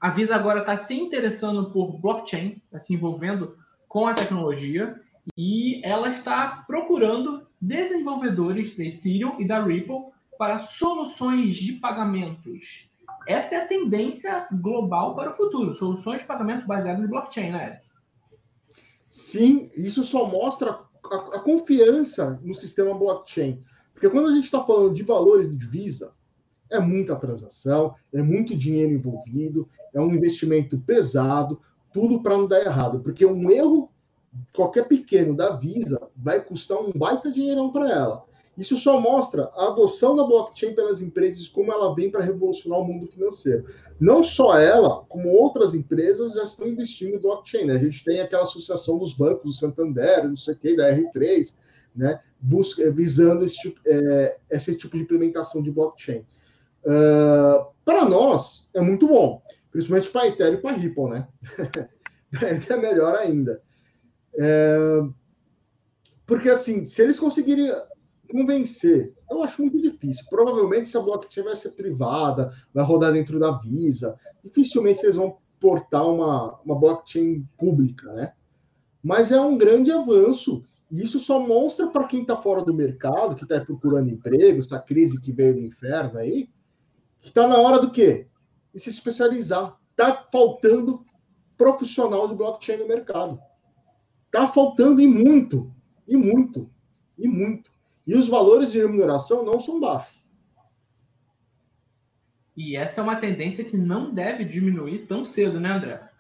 A 0.01 0.11
Visa 0.11 0.35
agora 0.35 0.61
está 0.61 0.77
se 0.77 0.99
interessando 0.99 1.71
por 1.71 1.99
blockchain, 1.99 2.61
está 2.65 2.81
se 2.81 2.95
envolvendo 2.95 3.57
com 3.87 4.07
a 4.07 4.15
tecnologia 4.15 4.99
e 5.37 5.85
ela 5.85 6.09
está 6.11 6.65
procurando 6.67 7.47
desenvolvedores 7.61 8.77
da 8.77 8.85
Ethereum 8.85 9.39
e 9.39 9.47
da 9.47 9.63
Ripple 9.63 10.07
para 10.41 10.63
soluções 10.63 11.57
de 11.57 11.75
pagamentos. 11.75 12.91
Essa 13.29 13.57
é 13.57 13.59
a 13.63 13.69
tendência 13.69 14.49
global 14.51 15.15
para 15.15 15.33
o 15.33 15.35
futuro, 15.35 15.77
soluções 15.77 16.23
de 16.23 16.27
pagamento 16.27 16.67
baseadas 16.67 17.05
em 17.05 17.09
blockchain, 17.09 17.53
né, 17.53 17.67
Eric? 17.67 17.91
Sim, 19.07 19.71
isso 19.77 20.03
só 20.03 20.25
mostra 20.27 20.81
a, 21.05 21.17
a 21.37 21.41
confiança 21.41 22.41
no 22.43 22.55
sistema 22.55 22.95
blockchain. 22.95 23.63
Porque 23.93 24.09
quando 24.09 24.29
a 24.29 24.35
gente 24.35 24.45
está 24.45 24.65
falando 24.65 24.95
de 24.95 25.03
valores 25.03 25.55
de 25.55 25.67
Visa, 25.67 26.15
é 26.71 26.81
muita 26.81 27.17
transação, 27.17 27.95
é 28.11 28.23
muito 28.23 28.57
dinheiro 28.57 28.95
envolvido, 28.95 29.69
é 29.93 30.01
um 30.01 30.11
investimento 30.11 30.81
pesado, 30.81 31.61
tudo 31.93 32.23
para 32.23 32.39
não 32.39 32.47
dar 32.47 32.65
errado. 32.65 33.01
Porque 33.01 33.27
um 33.27 33.51
erro, 33.51 33.91
qualquer 34.55 34.89
pequeno 34.89 35.37
da 35.37 35.55
Visa, 35.55 36.01
vai 36.17 36.43
custar 36.43 36.79
um 36.79 36.93
baita 36.93 37.31
dinheirão 37.31 37.71
para 37.71 37.91
ela. 37.91 38.30
Isso 38.59 38.77
só 38.77 39.01
mostra 39.01 39.45
a 39.55 39.69
adoção 39.69 40.15
da 40.15 40.25
blockchain 40.25 40.75
pelas 40.75 41.01
empresas, 41.01 41.49
como 41.49 41.73
ela 41.73 41.95
vem 41.95 42.11
para 42.11 42.25
revolucionar 42.25 42.81
o 42.81 42.85
mundo 42.85 43.07
financeiro. 43.07 43.67
Não 43.99 44.23
só 44.23 44.59
ela, 44.59 45.05
como 45.09 45.29
outras 45.31 45.73
empresas 45.73 46.33
já 46.35 46.43
estão 46.43 46.67
investindo 46.67 47.15
em 47.15 47.19
blockchain. 47.19 47.67
Né? 47.67 47.75
A 47.75 47.79
gente 47.79 48.05
tem 48.05 48.21
aquela 48.21 48.43
associação 48.43 48.99
dos 48.99 49.15
bancos, 49.15 49.45
do 49.45 49.53
Santander, 49.53 50.29
não 50.29 50.37
sei 50.37 50.55
o 50.55 50.57
que, 50.59 50.77
da 50.77 50.93
R3, 50.95 51.55
né? 51.95 52.21
Busca, 52.39 52.91
visando 52.91 53.45
esse 53.45 53.57
tipo, 53.57 53.81
é, 53.87 54.39
esse 54.51 54.77
tipo 54.77 54.97
de 54.97 55.03
implementação 55.03 55.63
de 55.63 55.71
blockchain. 55.71 56.25
Uh, 56.85 57.67
para 57.85 58.05
nós, 58.05 58.71
é 58.75 58.81
muito 58.81 59.07
bom, 59.07 59.43
principalmente 59.71 60.11
para 60.11 60.23
a 60.23 60.29
Ethereum 60.29 60.59
e 60.59 60.63
para 60.63 60.71
a 60.71 60.75
Ripple, 60.75 61.05
né? 61.05 61.29
para 62.31 62.51
eles 62.51 62.71
é 62.71 62.77
melhor 62.77 63.15
ainda. 63.15 63.63
É, 64.39 64.77
porque, 66.25 66.49
assim, 66.49 66.85
se 66.85 67.03
eles 67.03 67.19
conseguirem 67.19 67.73
convencer, 68.31 69.13
eu 69.31 69.43
acho 69.43 69.61
muito 69.61 69.81
difícil. 69.81 70.25
Provavelmente 70.31 70.83
essa 70.83 71.01
blockchain 71.01 71.45
vai 71.45 71.57
ser 71.57 71.71
privada, 71.71 72.53
vai 72.73 72.85
rodar 72.85 73.13
dentro 73.13 73.39
da 73.39 73.53
Visa. 73.59 74.17
Dificilmente 74.43 75.05
eles 75.05 75.17
vão 75.17 75.37
portar 75.61 76.09
uma, 76.09 76.59
uma 76.65 76.79
blockchain 76.79 77.47
pública, 77.59 78.13
né? 78.13 78.33
Mas 79.03 79.31
é 79.33 79.41
um 79.41 79.57
grande 79.57 79.91
avanço 79.91 80.63
E 80.91 81.03
isso 81.03 81.19
só 81.19 81.39
mostra 81.39 81.87
para 81.89 82.07
quem 82.07 82.23
está 82.23 82.37
fora 82.37 82.65
do 82.65 82.75
mercado, 82.75 83.37
que 83.37 83.45
está 83.45 83.61
procurando 83.61 84.11
emprego, 84.11 84.59
essa 84.59 84.79
crise 84.79 85.21
que 85.21 85.33
veio 85.33 85.55
do 85.55 85.61
inferno 85.61 86.19
aí, 86.19 86.49
que 87.21 87.29
está 87.29 87.47
na 87.47 87.59
hora 87.59 87.79
do 87.79 87.93
quê? 87.93 88.27
De 88.75 88.81
se 88.81 88.91
especializar. 88.91 89.79
Está 89.91 90.27
faltando 90.33 91.05
profissional 91.57 92.27
de 92.27 92.35
blockchain 92.35 92.79
no 92.79 92.89
mercado. 92.89 93.39
Está 94.27 94.49
faltando 94.49 95.01
e 95.01 95.07
muito, 95.07 95.73
e 96.09 96.17
muito, 96.17 96.71
e 97.19 97.29
muito. 97.29 97.70
E 98.11 98.15
os 98.17 98.29
valores 98.29 98.73
de 98.73 98.79
remuneração 98.79 99.45
não 99.45 99.61
são 99.61 99.79
baixos. 99.79 100.21
E 102.57 102.77
essa 102.77 103.01
é 103.01 103.05
uma 103.05 103.21
tendência 103.21 103.63
que 103.63 103.77
não 103.77 104.13
deve 104.13 104.45
diminuir 104.45 105.07
tão 105.07 105.25
cedo, 105.25 105.61
né, 105.61 105.69
André? 105.69 106.11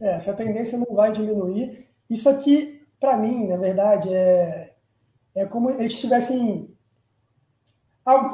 É, 0.00 0.14
essa 0.14 0.32
tendência 0.32 0.78
não 0.78 0.96
vai 0.96 1.12
diminuir. 1.12 1.86
Isso 2.08 2.30
aqui, 2.30 2.82
para 2.98 3.18
mim, 3.18 3.46
na 3.46 3.58
verdade, 3.58 4.08
é, 4.08 4.74
é 5.34 5.44
como 5.44 5.68
eles 5.68 5.92
estivessem 5.92 6.74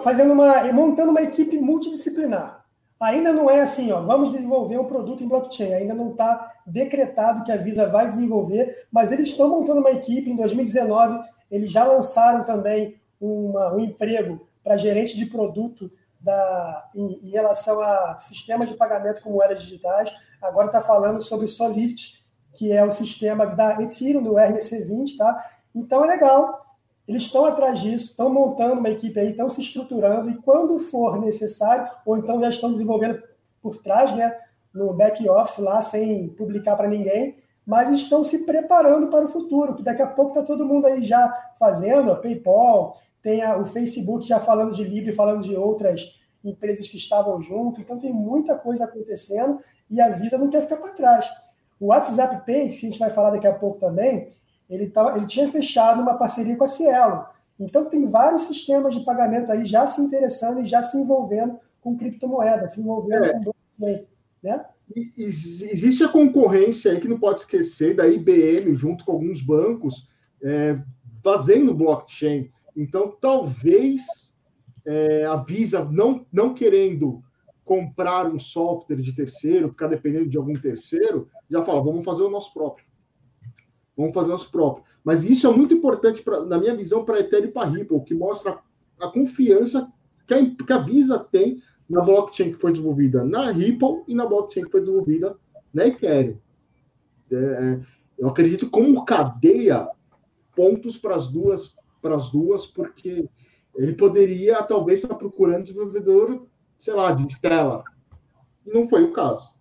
fazendo 0.05 0.33
uma, 0.33 0.73
montando 0.73 1.11
uma 1.11 1.23
equipe 1.23 1.59
multidisciplinar. 1.59 2.65
Ainda 2.99 3.33
não 3.33 3.51
é 3.51 3.61
assim, 3.61 3.93
ó, 3.93 4.01
vamos 4.01 4.33
desenvolver 4.33 4.79
um 4.79 4.87
produto 4.87 5.23
em 5.23 5.29
blockchain. 5.29 5.75
Ainda 5.75 5.95
não 5.95 6.13
está 6.13 6.55
decretado 6.67 7.45
que 7.45 7.53
a 7.53 7.57
Visa 7.57 7.87
vai 7.87 8.07
desenvolver, 8.07 8.87
mas 8.91 9.13
eles 9.13 9.29
estão 9.29 9.49
montando 9.49 9.81
uma 9.81 9.91
equipe. 9.91 10.31
Em 10.31 10.37
2019, 10.37 11.21
eles 11.51 11.71
já 11.71 11.85
lançaram 11.85 12.43
também 12.45 12.99
uma, 13.21 13.75
um 13.75 13.81
emprego 13.81 14.49
para 14.65 14.77
gerente 14.77 15.17
de 15.17 15.27
produto 15.27 15.91
da, 16.19 16.89
em, 16.95 17.21
em, 17.23 17.31
relação 17.31 17.81
a 17.81 18.19
sistemas 18.19 18.69
de 18.69 18.75
pagamento 18.75 19.23
com 19.23 19.31
moedas 19.31 19.61
digitais. 19.61 20.13
Agora 20.41 20.67
está 20.67 20.81
falando 20.81 21.23
sobre 21.23 21.47
Solidity, 21.49 22.25
que 22.55 22.73
é 22.73 22.83
o 22.85 22.91
sistema 22.91 23.47
da 23.47 23.81
Ethereum, 23.83 24.23
do 24.23 24.33
RC20, 24.33 25.17
tá? 25.19 25.51
Então 25.75 26.05
é 26.05 26.09
legal. 26.09 26.66
Eles 27.07 27.23
estão 27.23 27.45
atrás 27.45 27.81
disso, 27.81 28.11
estão 28.11 28.33
montando 28.33 28.81
uma 28.81 28.91
equipe 28.91 29.19
aí, 29.19 29.31
estão 29.31 29.49
se 29.49 29.61
estruturando, 29.61 30.31
e 30.31 30.37
quando 30.43 30.79
for 30.79 31.21
necessário, 31.21 31.89
ou 32.05 32.17
então 32.17 32.41
já 32.41 32.49
estão 32.49 32.73
desenvolvendo 32.73 33.23
por 33.63 33.79
trás, 33.79 34.15
né, 34.15 34.37
no 34.75 34.93
back 34.93 35.29
office 35.29 35.59
lá, 35.59 35.81
sem 35.83 36.29
publicar 36.31 36.77
para 36.77 36.89
ninguém, 36.89 37.37
mas 37.65 37.91
estão 37.91 38.23
se 38.23 38.45
preparando 38.45 39.09
para 39.09 39.25
o 39.25 39.29
futuro, 39.29 39.75
que 39.75 39.83
daqui 39.83 40.03
a 40.03 40.07
pouco 40.07 40.33
está 40.33 40.43
todo 40.43 40.67
mundo 40.67 40.87
aí 40.87 41.03
já 41.03 41.53
fazendo, 41.59 42.13
a 42.13 42.17
PayPal, 42.17 42.97
tem 43.23 43.43
a, 43.43 43.57
o 43.59 43.65
Facebook 43.65 44.27
já 44.27 44.39
falando 44.39 44.73
de 44.73 44.85
Libra 44.85 45.13
falando 45.13 45.43
de 45.43 45.57
outras 45.57 46.17
empresas 46.45 46.87
que 46.87 46.97
estavam 46.97 47.43
junto, 47.43 47.81
então 47.81 47.99
tem 47.99 48.13
muita 48.13 48.57
coisa 48.57 48.85
acontecendo 48.85 49.59
e 49.91 50.01
a 50.01 50.11
Visa 50.11 50.39
não 50.39 50.49
quer 50.49 50.63
ficar 50.63 50.77
para 50.77 50.93
trás. 50.93 51.29
O 51.81 51.87
WhatsApp 51.87 52.47
Pay, 52.47 52.69
que 52.69 52.77
a 52.77 52.81
gente 52.81 52.99
vai 52.99 53.11
falar 53.11 53.31
daqui 53.31 53.47
a 53.47 53.53
pouco 53.53 53.79
também, 53.79 54.29
ele, 54.69 54.89
tava, 54.89 55.17
ele 55.17 55.27
tinha 55.27 55.49
fechado 55.49 56.03
uma 56.03 56.15
parceria 56.15 56.57
com 56.57 56.65
a 56.65 56.69
Cielo. 56.69 57.27
Então 57.59 57.87
tem 57.87 58.07
vários 58.07 58.45
sistemas 58.45 58.95
de 58.95 59.05
pagamento 59.05 59.51
aí 59.51 59.65
já 59.65 59.87
se 59.87 60.01
interessando 60.01 60.61
e 60.61 60.67
já 60.67 60.83
se 60.83 60.97
envolvendo 60.97 61.59
com 61.81 61.97
criptomoeda, 61.97 62.69
se 62.69 62.81
envolvendo 62.81 63.25
é. 63.25 63.33
com 63.33 63.41
blockchain, 63.41 64.07
né? 64.43 64.65
Existe 65.17 66.05
a 66.05 66.09
concorrência 66.09 66.93
aí 66.93 67.01
que 67.01 67.09
não 67.09 67.19
pode 67.19 67.41
esquecer 67.41 67.95
da 67.95 68.07
IBM 68.07 68.77
junto 68.77 69.05
com 69.05 69.13
alguns 69.13 69.43
bancos 69.43 70.07
é, 70.43 70.79
fazendo 71.25 71.75
blockchain. 71.75 72.51
Então 72.77 73.17
talvez 73.21 74.05
é, 74.87 75.25
a 75.25 75.37
Visa 75.37 75.85
não, 75.85 76.25
não 76.33 76.55
querendo 76.55 77.23
comprar 77.65 78.33
um 78.33 78.39
software 78.39 79.03
de 79.03 79.13
terceiro, 79.13 79.71
ficar 79.71 79.89
dependendo 79.89 80.29
de 80.29 80.39
algum 80.39 80.53
terceiro, 80.53 81.29
já 81.51 81.65
fala, 81.65 81.83
vamos 81.83 82.05
fazer 82.05 82.23
o 82.23 82.31
nosso 82.31 82.55
próprio. 82.55 82.86
Vamos 83.97 84.15
fazer 84.15 84.29
nosso 84.29 84.51
próprio. 84.51 84.85
Mas 85.03 85.25
isso 85.25 85.47
é 85.47 85.51
muito 85.51 85.75
importante, 85.75 86.23
pra, 86.23 86.45
na 86.45 86.59
minha 86.59 86.77
visão, 86.77 87.05
para 87.05 87.17
a 87.17 87.21
Ethereum 87.21 87.49
e 87.49 87.53
para 87.53 87.67
a 87.67 87.71
Ripple, 87.71 88.05
que 88.05 88.15
mostra 88.15 88.59
a 89.01 89.09
confiança 89.09 89.91
que 90.27 90.35
a, 90.35 90.55
que 90.55 90.73
a 90.73 90.79
Visa 90.79 91.19
tem 91.19 91.63
na 91.89 92.01
blockchain 92.01 92.53
que 92.53 92.59
foi 92.59 92.73
desenvolvida 92.73 93.25
na 93.25 93.51
Ripple 93.51 94.03
e 94.09 94.15
na 94.15 94.27
blockchain 94.27 94.65
que 94.65 94.71
foi 94.71 94.81
desenvolvida 94.81 95.37
na 95.73 95.87
Ethereum. 95.87 96.39
É, 97.31 97.81
eu 98.19 98.29
acredito 98.29 98.69
como 98.71 99.05
cadeia 99.05 99.89
pontos 100.55 100.97
para 100.97 101.15
as 101.15 101.29
duas, 101.29 101.75
para 102.01 102.15
as 102.15 102.31
duas, 102.31 102.67
porque 102.67 103.29
ele 103.75 103.93
poderia 103.93 104.63
talvez 104.63 105.03
estar 105.03 105.17
procurando 105.17 105.65
desenvolvedor, 105.65 106.47
sei 106.79 106.95
lá, 106.95 107.13
de 107.13 107.27
Stella. 107.31 107.85
E 108.67 108.71
não 108.71 108.89
foi 108.89 109.05
o 109.05 109.13
caso. 109.13 109.55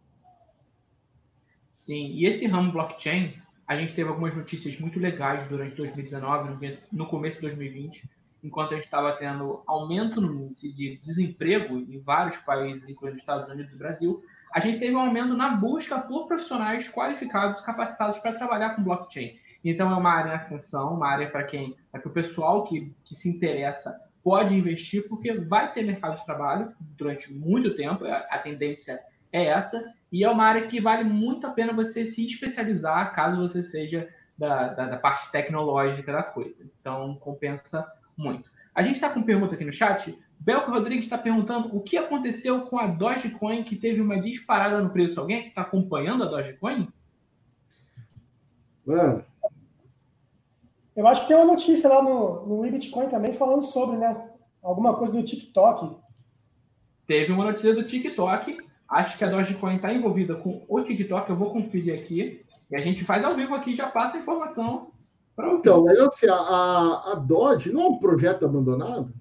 Sim, 1.76 2.08
e 2.08 2.26
esse 2.26 2.48
ramo 2.48 2.72
blockchain, 2.72 3.34
a 3.68 3.76
gente 3.76 3.96
teve 3.96 4.10
algumas 4.10 4.36
notícias 4.36 4.80
muito 4.80 5.00
legais 5.00 5.48
durante 5.48 5.76
2019, 5.76 6.80
no 6.92 7.08
começo 7.08 7.38
de 7.38 7.42
2020, 7.42 8.08
enquanto 8.44 8.74
a 8.74 8.76
gente 8.76 8.86
estava 8.86 9.12
tendo 9.14 9.64
aumento 9.66 10.22
no 10.22 10.46
índice 10.46 10.72
de 10.72 10.98
desemprego 10.98 11.78
em 11.78 12.00
vários 12.00 12.38
países, 12.38 12.88
incluindo 12.88 13.18
os 13.18 13.24
Estados 13.24 13.50
Unidos 13.50 13.74
e 13.74 13.78
Brasil, 13.78 14.24
a 14.54 14.60
gente 14.60 14.78
teve 14.78 14.96
um 14.96 15.00
aumento 15.00 15.36
na 15.36 15.50
busca 15.50 16.00
por 16.00 16.28
profissionais 16.28 16.88
qualificados, 16.90 17.60
capacitados 17.62 18.20
para 18.20 18.38
trabalhar 18.38 18.76
com 18.76 18.84
blockchain. 18.84 19.36
Então 19.64 19.92
é 19.92 19.96
uma 19.96 20.12
área 20.12 20.32
em 20.32 20.36
ascensão, 20.36 20.94
uma 20.94 21.10
área 21.10 21.30
para 21.30 21.44
quem, 21.44 21.76
para 21.92 22.00
que 22.00 22.08
o 22.08 22.12
pessoal 22.12 22.64
que, 22.66 22.94
que 23.04 23.16
se 23.16 23.28
interessa 23.28 24.00
pode 24.24 24.56
investir, 24.56 25.08
porque 25.10 25.34
vai 25.34 25.74
ter 25.74 25.84
mercado 25.84 26.18
de 26.18 26.26
trabalho 26.26 26.72
durante 26.80 27.34
muito 27.34 27.76
tempo, 27.76 28.06
a 28.06 28.38
tendência 28.40 29.00
é 29.36 29.48
essa, 29.48 29.94
e 30.12 30.24
é 30.24 30.30
uma 30.30 30.46
área 30.46 30.68
que 30.68 30.80
vale 30.80 31.04
muito 31.04 31.46
a 31.46 31.52
pena 31.52 31.74
você 31.74 32.06
se 32.06 32.26
especializar 32.26 33.14
caso 33.14 33.42
você 33.42 33.62
seja 33.62 34.08
da, 34.38 34.70
da, 34.70 34.88
da 34.88 34.98
parte 34.98 35.30
tecnológica 35.30 36.14
da 36.14 36.24
coisa. 36.24 36.66
Então 36.80 37.16
compensa 37.16 37.86
muito. 38.16 38.50
A 38.74 38.82
gente 38.82 38.96
está 38.96 39.10
com 39.10 39.24
pergunta 39.24 39.56
aqui 39.56 39.66
no 39.66 39.74
chat. 39.74 40.18
Belco 40.40 40.72
Rodrigues 40.72 41.06
está 41.06 41.18
perguntando 41.18 41.76
o 41.76 41.82
que 41.82 41.98
aconteceu 41.98 42.62
com 42.62 42.80
a 42.80 42.88
Dogecoin 42.88 43.64
que 43.64 43.76
teve 43.76 44.00
uma 44.00 44.20
disparada 44.20 44.82
no 44.82 44.90
preço. 44.90 45.20
Alguém 45.20 45.48
está 45.48 45.62
acompanhando 45.62 46.24
a 46.24 46.28
Dogecoin? 46.28 46.88
Mano, 48.86 49.26
eu 50.96 51.06
acho 51.08 51.22
que 51.22 51.28
tem 51.28 51.36
uma 51.36 51.46
notícia 51.46 51.90
lá 51.90 52.02
no, 52.02 52.46
no 52.46 52.62
Bitcoin 52.62 53.10
também 53.10 53.34
falando 53.34 53.64
sobre, 53.64 53.98
né? 53.98 54.30
Alguma 54.64 54.96
coisa 54.96 55.12
do 55.12 55.24
TikTok. 55.24 55.98
Teve 57.06 57.34
uma 57.34 57.46
notícia 57.46 57.74
do 57.74 57.86
TikTok. 57.86 58.65
Acho 58.88 59.18
que 59.18 59.24
a 59.24 59.30
Dogecoin 59.30 59.78
está 59.78 59.94
envolvida 59.94 60.36
com 60.36 60.64
o 60.68 60.82
TikTok. 60.82 61.30
Eu 61.30 61.36
vou 61.36 61.52
conferir 61.52 62.00
aqui. 62.00 62.46
E 62.70 62.76
a 62.76 62.82
gente 62.82 63.04
faz 63.04 63.24
ao 63.24 63.34
vivo 63.34 63.56
aqui 63.56 63.72
e 63.72 63.76
já 63.76 63.88
passa 63.88 64.18
a 64.18 64.20
informação. 64.20 64.92
Então, 65.38 65.84
mas 65.84 66.00
assim, 66.00 66.28
a, 66.30 67.12
a 67.12 67.16
Doge 67.16 67.72
não 67.72 67.82
é 67.82 67.88
um 67.90 68.00
projeto 68.00 68.46
abandonado? 68.46 69.14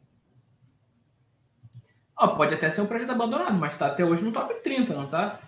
Ah, 2.16 2.28
pode 2.28 2.54
até 2.54 2.70
ser 2.70 2.80
um 2.80 2.86
projeto 2.86 3.10
abandonado, 3.10 3.54
mas 3.54 3.72
está 3.72 3.88
até 3.88 4.04
hoje 4.04 4.24
no 4.24 4.32
top 4.32 4.54
30, 4.62 4.94
não 4.94 5.08
tá? 5.08 5.40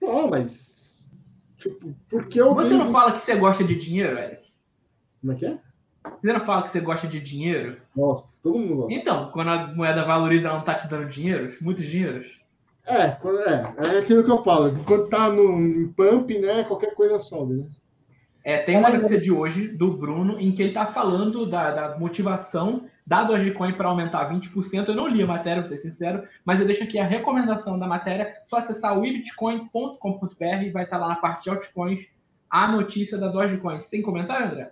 Não, 0.00 0.28
mas. 0.30 1.10
Tipo, 1.58 1.94
porque 2.08 2.40
eu. 2.40 2.54
Você 2.54 2.74
não 2.74 2.90
fala 2.90 3.12
que 3.12 3.20
você 3.20 3.36
gosta 3.36 3.62
de 3.62 3.76
dinheiro, 3.76 4.18
Eric? 4.18 4.50
Como 5.20 5.32
é 5.32 5.36
que 5.36 5.46
é? 5.46 5.58
Você 6.22 6.32
não 6.32 6.46
fala 6.46 6.62
que 6.62 6.70
você 6.70 6.80
gosta 6.80 7.06
de 7.06 7.20
dinheiro? 7.20 7.80
Gosto, 7.94 8.28
todo 8.40 8.58
mundo 8.58 8.76
gosta. 8.76 8.94
Então, 8.94 9.30
quando 9.32 9.50
a 9.50 9.66
moeda 9.74 10.04
valoriza, 10.04 10.48
ela 10.48 10.58
não 10.58 10.64
tá 10.64 10.74
te 10.74 10.88
dando 10.88 11.08
dinheiro? 11.08 11.54
Muitos 11.60 11.84
dinheiros? 11.86 12.40
É, 12.86 13.02
é, 13.02 13.96
é 13.96 13.98
aquilo 13.98 14.22
que 14.24 14.30
eu 14.30 14.42
falo. 14.44 14.72
Quando 14.86 15.08
tá 15.08 15.28
no 15.28 15.92
pump, 15.94 16.38
né, 16.38 16.64
qualquer 16.64 16.94
coisa 16.94 17.18
sobe, 17.18 17.54
né? 17.54 17.66
É, 18.44 18.62
tem 18.62 18.78
uma 18.78 18.90
notícia 18.90 19.20
de 19.20 19.32
hoje 19.32 19.66
do 19.66 19.96
Bruno 19.96 20.38
em 20.38 20.52
que 20.52 20.62
ele 20.62 20.70
está 20.70 20.86
falando 20.92 21.50
da, 21.50 21.72
da, 21.72 21.98
motivação 21.98 22.84
da 23.04 23.24
Dogecoin 23.24 23.72
para 23.72 23.88
aumentar 23.88 24.30
20%. 24.30 24.86
Eu 24.86 24.94
não 24.94 25.08
li 25.08 25.20
a 25.20 25.26
matéria, 25.26 25.62
para 25.62 25.68
ser 25.70 25.78
sincero, 25.78 26.22
mas 26.44 26.60
eu 26.60 26.66
deixo 26.66 26.84
aqui 26.84 26.96
a 26.96 27.04
recomendação 27.04 27.76
da 27.76 27.88
matéria. 27.88 28.36
Só 28.48 28.58
acessar 28.58 28.96
o 28.96 29.04
ibitcoin.com.br 29.04 30.62
e 30.62 30.70
vai 30.70 30.84
estar 30.84 30.96
lá 30.96 31.08
na 31.08 31.16
parte 31.16 31.42
de 31.42 31.50
altcoins 31.50 32.06
a 32.48 32.68
notícia 32.68 33.18
da 33.18 33.26
Dogecoin. 33.26 33.80
Você 33.80 33.90
tem 33.90 34.02
comentário, 34.02 34.46
André? 34.46 34.70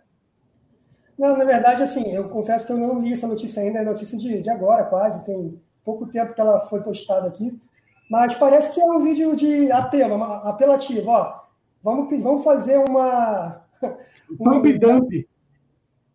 Não, 1.18 1.36
na 1.36 1.44
verdade, 1.44 1.82
assim, 1.82 2.14
eu 2.14 2.28
confesso 2.28 2.66
que 2.66 2.72
eu 2.72 2.78
não 2.78 3.02
li 3.02 3.12
essa 3.12 3.26
notícia 3.26 3.60
ainda, 3.60 3.80
é 3.80 3.84
notícia 3.84 4.16
de, 4.16 4.40
de 4.40 4.50
agora, 4.50 4.84
quase, 4.84 5.24
tem 5.26 5.60
pouco 5.84 6.06
tempo 6.06 6.32
que 6.32 6.40
ela 6.40 6.60
foi 6.60 6.80
postada 6.80 7.26
aqui, 7.26 7.60
mas 8.10 8.34
parece 8.34 8.74
que 8.74 8.80
é 8.80 8.84
um 8.84 9.02
vídeo 9.02 9.34
de 9.34 9.70
apelo, 9.72 10.22
apelativo, 10.22 11.10
ó, 11.10 11.40
vamos, 11.82 12.22
vamos 12.22 12.44
fazer 12.44 12.78
uma... 12.78 13.62
Pump 14.38 14.78
dump. 14.78 15.28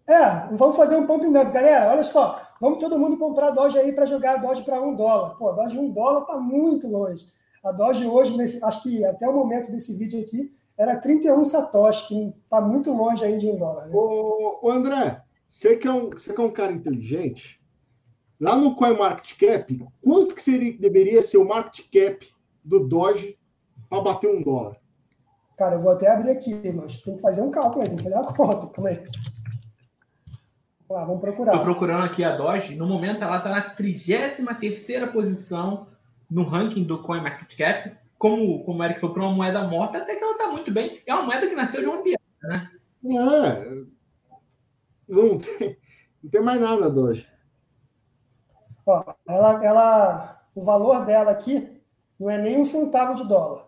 É, 0.07 0.47
vamos 0.55 0.75
fazer 0.75 0.95
um 0.95 1.05
pump 1.05 1.23
dump, 1.23 1.51
galera, 1.51 1.91
olha 1.91 2.03
só, 2.03 2.41
vamos 2.59 2.79
todo 2.79 2.97
mundo 2.97 3.15
comprar 3.15 3.51
Doge 3.51 3.77
aí 3.77 3.91
para 3.91 4.07
jogar 4.07 4.37
Doge 4.37 4.63
para 4.63 4.81
um 4.81 4.95
dólar. 4.95 5.35
Pô, 5.37 5.51
Doge 5.51 5.77
um 5.77 5.91
dólar 5.91 6.21
tá 6.25 6.35
muito 6.35 6.87
longe. 6.87 7.27
A 7.63 7.71
Doge 7.71 8.07
hoje, 8.07 8.35
nesse, 8.35 8.63
acho 8.65 8.81
que 8.81 9.05
até 9.05 9.29
o 9.29 9.33
momento 9.33 9.71
desse 9.71 9.93
vídeo 9.93 10.19
aqui, 10.19 10.51
era 10.79 10.95
31 10.95 11.43
satoshi, 11.43 12.07
que 12.07 12.33
está 12.43 12.61
muito 12.61 12.93
longe 12.93 13.23
aí 13.23 13.37
de 13.37 13.49
um 13.49 13.57
dólar. 13.57 13.87
Né? 13.87 13.91
Ô, 13.93 14.59
ô, 14.61 14.71
André, 14.71 15.21
você 15.47 15.75
que, 15.75 15.85
é 15.85 15.91
um, 15.91 16.09
você 16.09 16.33
que 16.33 16.39
é 16.39 16.43
um 16.43 16.51
cara 16.51 16.71
inteligente, 16.71 17.58
lá 18.39 18.55
no 18.55 18.75
CoinMarketCap, 18.75 19.85
quanto 20.01 20.35
que 20.35 20.41
seria, 20.41 20.77
deveria 20.77 21.21
ser 21.21 21.37
o 21.37 21.47
market 21.47 21.85
cap 21.91 22.27
do 22.63 22.87
Doge 22.87 23.37
para 23.89 24.01
bater 24.01 24.29
um 24.29 24.41
dólar? 24.41 24.77
Cara, 25.57 25.75
eu 25.75 25.81
vou 25.81 25.91
até 25.91 26.09
abrir 26.09 26.31
aqui, 26.31 26.53
mas 26.71 27.01
tem 27.01 27.15
que 27.15 27.21
fazer 27.21 27.41
um 27.41 27.51
cálculo 27.51 27.81
aí, 27.81 27.89
tem 27.89 27.97
que 27.97 28.03
fazer 28.03 28.15
uma 28.15 28.33
conta. 28.33 28.67
Como 28.73 28.87
é? 28.87 29.03
Vamos 30.87 31.01
lá, 31.01 31.05
vamos 31.05 31.21
procurar. 31.21 31.51
Estou 31.51 31.65
procurando 31.65 32.05
aqui 32.05 32.23
a 32.23 32.35
Doge. 32.35 32.75
No 32.75 32.87
momento, 32.87 33.23
ela 33.23 33.37
está 33.37 33.49
na 33.49 33.61
33 33.71 35.11
posição 35.11 35.87
no 36.31 36.43
ranking 36.43 36.83
do 36.83 37.03
CoinMarketCap. 37.03 37.95
Como, 38.17 38.63
como 38.63 38.79
o 38.79 38.83
Eric 38.83 38.99
falou, 38.99 39.13
para 39.13 39.23
uma 39.23 39.35
moeda 39.35 39.67
morta, 39.67 39.97
até 39.97 40.15
que 40.15 40.23
ela 40.23 40.33
está 40.33 40.47
muito 40.47 40.71
bem. 40.71 41.01
É 41.05 41.13
uma 41.13 41.23
moeda 41.23 41.47
que 41.47 41.55
nasceu 41.55 41.81
de 41.81 41.87
uma 41.87 42.01
piada, 42.01 42.21
né? 42.41 42.71
É. 43.05 43.99
Não 45.07 45.37
tem, 45.37 45.77
não 46.23 46.29
tem 46.29 46.41
mais 46.41 46.59
nada, 46.59 46.89
Doge. 46.89 47.27
Ó, 48.89 49.03
ela, 49.27 49.63
ela, 49.63 50.41
o 50.55 50.63
valor 50.63 51.05
dela 51.05 51.29
aqui 51.29 51.79
não 52.19 52.27
é 52.27 52.39
nem 52.39 52.59
um 52.59 52.65
centavo 52.65 53.13
de 53.13 53.27
dólar. 53.27 53.67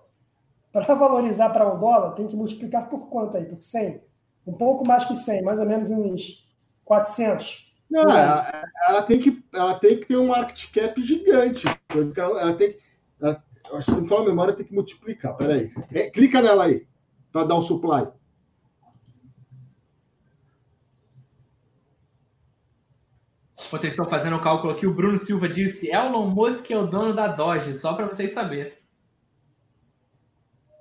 Para 0.71 0.95
valorizar 0.95 1.49
para 1.49 1.71
um 1.71 1.77
dólar, 1.77 2.11
tem 2.11 2.27
que 2.27 2.35
multiplicar 2.35 2.89
por 2.89 3.07
quanto 3.07 3.37
aí? 3.37 3.45
Por 3.45 3.61
100? 3.61 4.01
Um 4.47 4.53
pouco 4.53 4.87
mais 4.87 5.05
que 5.05 5.15
100, 5.15 5.43
mais 5.43 5.59
ou 5.59 5.65
menos 5.65 5.91
uns 5.91 6.49
400. 6.83 7.71
Não, 7.87 8.01
ela, 8.01 8.63
ela, 8.87 9.01
tem 9.03 9.19
que, 9.19 9.43
ela 9.53 9.75
tem 9.75 9.99
que 9.99 10.07
ter 10.07 10.17
um 10.17 10.27
market 10.27 10.71
cap 10.73 10.99
gigante. 11.01 11.67
Ela, 12.17 12.41
ela 12.41 12.53
tem 12.53 12.77
ela, 13.21 13.43
que 13.77 13.81
se 13.83 13.91
não 13.91 14.07
for 14.07 14.21
a 14.21 14.25
memória, 14.25 14.55
tem 14.55 14.65
que 14.65 14.73
multiplicar. 14.73 15.35
Peraí. 15.35 15.71
É, 15.93 16.09
clica 16.09 16.41
nela 16.41 16.63
aí, 16.63 16.87
para 17.31 17.43
dar 17.43 17.55
o 17.55 17.61
supply. 17.61 18.07
Enquanto 23.71 23.85
eles 23.85 23.93
estão 23.93 24.09
fazendo 24.09 24.35
o 24.35 24.41
cálculo 24.41 24.73
aqui, 24.73 24.85
o 24.85 24.93
Bruno 24.93 25.17
Silva 25.17 25.47
disse: 25.47 25.89
Elon 25.89 26.27
Musk 26.27 26.69
é 26.71 26.77
o 26.77 26.85
dono 26.85 27.15
da 27.15 27.29
Doge, 27.29 27.79
só 27.79 27.93
para 27.93 28.05
vocês 28.05 28.33
saberem. 28.33 28.73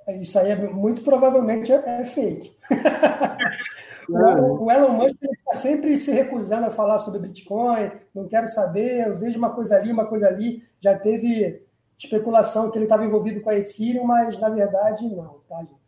É, 0.09 0.21
isso 0.21 0.37
aí 0.37 0.51
é, 0.51 0.57
muito 0.57 1.03
provavelmente 1.03 1.71
é, 1.71 1.77
é 1.77 2.05
fake. 2.07 2.53
o, 4.11 4.65
o 4.65 4.73
Elon 4.73 4.95
Musk 4.95 5.23
está 5.23 5.55
sempre 5.55 5.97
se 5.99 6.11
recusando 6.11 6.67
a 6.67 6.71
falar 6.71 6.99
sobre 6.99 7.21
Bitcoin, 7.21 7.93
não 8.13 8.27
quero 8.27 8.49
saber, 8.49 9.07
eu 9.07 9.17
vejo 9.17 9.39
uma 9.39 9.55
coisa 9.55 9.77
ali, 9.77 9.93
uma 9.93 10.07
coisa 10.07 10.27
ali. 10.27 10.65
Já 10.81 10.99
teve 10.99 11.65
especulação 11.97 12.73
que 12.73 12.79
ele 12.79 12.87
estava 12.87 13.05
envolvido 13.05 13.41
com 13.41 13.51
a 13.51 13.55
Ethereum, 13.55 14.03
mas 14.03 14.37
na 14.37 14.49
verdade 14.49 15.09
não, 15.15 15.39
tá, 15.49 15.61
gente? 15.61 15.81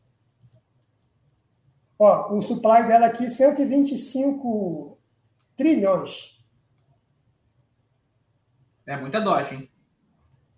Ó, 1.98 2.32
o 2.32 2.40
supply 2.40 2.86
dela 2.86 3.06
aqui, 3.06 3.28
125 3.28 4.96
trilhões. 5.56 6.31
É 8.86 8.96
muita 8.96 9.20
Doge, 9.20 9.54
hein? 9.54 9.70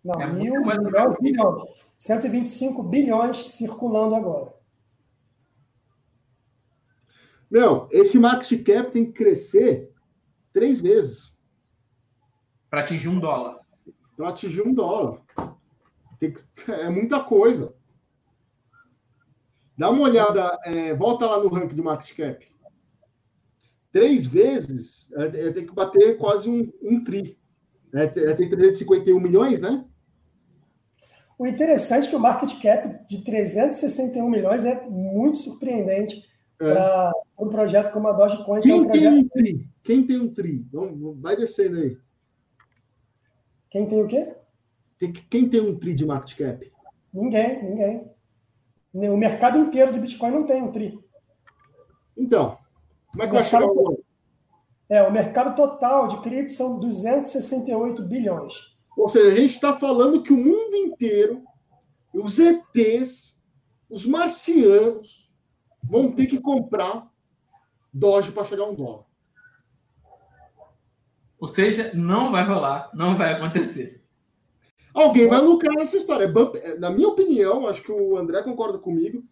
Não, 0.05 0.21
é 0.21 0.27
mil, 0.27 0.61
milhões, 0.61 1.17
bilhões. 1.21 1.85
125 1.99 2.83
bilhões 2.83 3.37
circulando 3.53 4.15
agora. 4.15 4.55
Meu, 7.51 7.89
esse 7.91 8.19
market 8.19 8.63
cap 8.65 8.91
tem 8.91 9.07
que 9.07 9.13
crescer 9.13 9.91
três 10.53 10.81
vezes. 10.81 11.39
Para 12.69 12.81
atingir 12.81 13.09
um 13.09 13.19
dólar. 13.19 13.61
Para 14.17 14.29
atingir 14.29 14.63
um 14.63 14.75
dólar. 14.75 15.23
Que... 16.19 16.35
é 16.71 16.91
muita 16.91 17.23
coisa. 17.23 17.75
Dá 19.77 19.91
uma 19.91 20.03
olhada, 20.03 20.59
é, 20.65 20.95
volta 20.95 21.27
lá 21.27 21.43
no 21.43 21.49
ranking 21.49 21.75
de 21.75 21.83
market 21.83 22.17
cap. 22.17 22.55
Três 23.91 24.27
vezes, 24.27 25.11
é, 25.13 25.25
é, 25.25 25.53
tem 25.53 25.67
que 25.67 25.75
bater 25.75 26.19
quase 26.19 26.51
um, 26.51 26.73
um 26.83 27.03
tri. 27.03 27.39
É, 27.95 28.05
é 28.05 28.35
tem 28.35 28.51
351 28.51 29.21
milhões, 29.21 29.61
né? 29.61 29.85
O 31.39 31.47
interessante 31.47 32.07
é 32.07 32.11
que 32.11 32.17
o 32.17 32.21
market 32.21 32.61
cap 32.61 33.09
de 33.09 33.23
361 33.23 34.29
milhões 34.29 34.65
é 34.65 34.89
muito 34.89 35.39
surpreendente 35.39 36.25
é. 36.61 36.73
para 36.73 37.13
um 37.39 37.49
projeto 37.49 37.93
como 37.93 38.09
a 38.09 38.13
Dogecoin. 38.13 38.61
Quem 38.61 38.71
que 38.71 38.71
é 38.71 38.81
um 38.81 38.87
projeto... 38.87 39.03
tem 39.03 39.19
um 39.19 39.29
tri? 39.29 39.69
Quem 39.83 40.07
tem 40.07 40.21
um 40.21 40.33
tri? 40.33 40.67
Vamos, 40.73 41.21
vai 41.21 41.37
descendo 41.37 41.79
aí. 41.79 41.97
Quem 43.71 43.87
tem 43.87 44.03
o 44.03 44.07
quê? 44.07 44.35
Tem, 44.99 45.13
quem 45.13 45.49
tem 45.49 45.61
um 45.61 45.77
tri 45.77 45.95
de 45.95 46.07
market 46.07 46.39
cap? 46.39 46.73
Ninguém, 47.13 47.63
ninguém. 47.63 48.11
O 48.93 49.17
mercado 49.17 49.59
inteiro 49.59 49.93
de 49.93 49.99
Bitcoin 49.99 50.31
não 50.31 50.47
tem 50.47 50.63
um 50.63 50.71
tri. 50.71 50.99
Então, 52.17 52.57
como 53.09 53.23
é 53.25 53.27
que 53.27 53.33
vai 53.33 53.45
chegar 53.45 53.67
o 53.67 54.04
é, 54.89 55.03
o 55.03 55.13
mercado 55.13 55.57
total 55.57 56.09
de 56.09 56.21
cripto 56.21 56.53
são 56.53 56.79
268 56.79 58.03
bilhões. 58.03 58.75
Ou 58.97 59.09
seja, 59.09 59.33
a 59.33 59.35
gente 59.35 59.55
está 59.55 59.75
falando 59.75 60.23
que 60.23 60.33
o 60.33 60.37
mundo 60.37 60.75
inteiro, 60.77 61.43
os 62.13 62.39
ETs, 62.39 63.41
os 63.89 64.07
marcianos, 64.07 65.31
vão 65.83 66.13
ter 66.13 66.27
que 66.27 66.41
comprar 66.41 67.09
Doge 67.93 68.33
para 68.33 68.43
chegar 68.43 68.65
a 68.65 68.71
um 68.71 68.75
dólar. 68.75 69.05
Ou 71.39 71.49
seja, 71.49 71.93
não 71.95 72.33
vai 72.33 72.45
rolar, 72.45 72.91
não 72.93 73.17
vai 73.17 73.35
acontecer. 73.35 74.03
Alguém 74.93 75.29
vai 75.29 75.41
lucrar 75.41 75.77
nessa 75.77 75.97
história. 75.97 76.33
na 76.79 76.91
minha 76.91 77.09
opinião, 77.09 77.69
acho 77.69 77.83
que 77.83 77.93
o 77.93 78.17
André 78.17 78.43
concorda 78.43 78.79
comigo. 78.79 79.23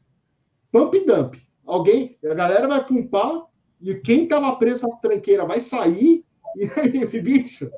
Pump 0.70 0.96
e 0.96 1.04
dump. 1.04 1.36
Alguém, 1.66 2.18
a 2.24 2.34
galera 2.34 2.68
vai 2.68 2.84
pumpar 2.84 3.46
e 3.82 3.94
quem 3.96 4.24
estava 4.24 4.54
preso 4.56 4.86
na 4.86 4.96
tranqueira 4.96 5.44
vai 5.44 5.60
sair 5.60 6.24
e 6.56 6.70
aí, 6.76 7.20
bicho. 7.20 7.70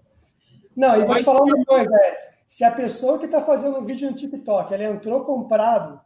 Não, 0.77 1.01
e 1.01 1.05
vou 1.05 1.15
te 1.15 1.23
falar 1.23 1.43
uma 1.43 1.65
coisa, 1.65 1.95
é, 1.95 2.35
se 2.47 2.65
a 2.65 2.71
pessoa 2.73 3.19
que 3.19 3.27
está 3.27 3.41
fazendo 3.41 3.79
um 3.79 3.85
vídeo 3.85 4.11
no 4.11 4.17
TikTok, 4.17 4.75
ela 4.75 4.85
entrou 4.85 5.23
comprado 5.23 6.01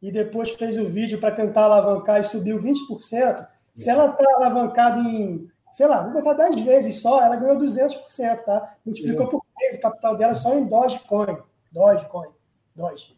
e 0.00 0.12
depois 0.12 0.50
fez 0.50 0.78
o 0.78 0.88
vídeo 0.88 1.18
para 1.18 1.34
tentar 1.34 1.64
alavancar 1.64 2.20
e 2.20 2.24
subiu 2.24 2.60
20%, 2.60 3.46
se 3.74 3.90
ela 3.90 4.06
está 4.06 4.24
alavancada 4.36 5.00
em, 5.00 5.48
sei 5.72 5.86
lá, 5.86 6.02
vou 6.02 6.12
botar 6.12 6.34
10 6.34 6.64
vezes 6.64 7.00
só, 7.00 7.20
ela 7.22 7.36
ganhou 7.36 7.58
200%, 7.58 8.44
tá? 8.44 8.76
Multiplicou 8.84 9.26
é. 9.26 9.30
por 9.30 9.42
3 9.58 9.76
o 9.76 9.80
capital 9.80 10.16
dela 10.16 10.34
só 10.34 10.56
em 10.56 10.64
Dogecoin. 10.64 11.38
Dogecoin. 11.72 12.28
Doge. 12.76 13.16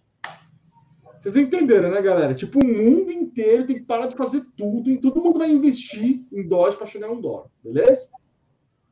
Vocês 1.18 1.36
entenderam, 1.36 1.90
né, 1.90 2.00
galera? 2.02 2.34
Tipo, 2.34 2.58
o 2.58 2.66
mundo 2.66 3.10
inteiro 3.10 3.66
tem 3.66 3.76
que 3.76 3.84
parar 3.84 4.06
de 4.06 4.16
fazer 4.16 4.44
tudo 4.56 4.90
e 4.90 5.00
todo 5.00 5.22
mundo 5.22 5.38
vai 5.38 5.50
investir 5.50 6.24
em 6.32 6.46
Doge 6.46 6.76
para 6.76 6.86
chegar 6.86 7.08
a 7.08 7.12
um 7.12 7.20
dólar, 7.20 7.46
beleza? 7.62 8.10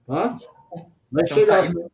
Tá? 0.07 0.39
Vai 1.11 1.23
então, 1.25 1.37
chegar. 1.37 1.63
Tá 1.63 1.69
assim. 1.69 1.87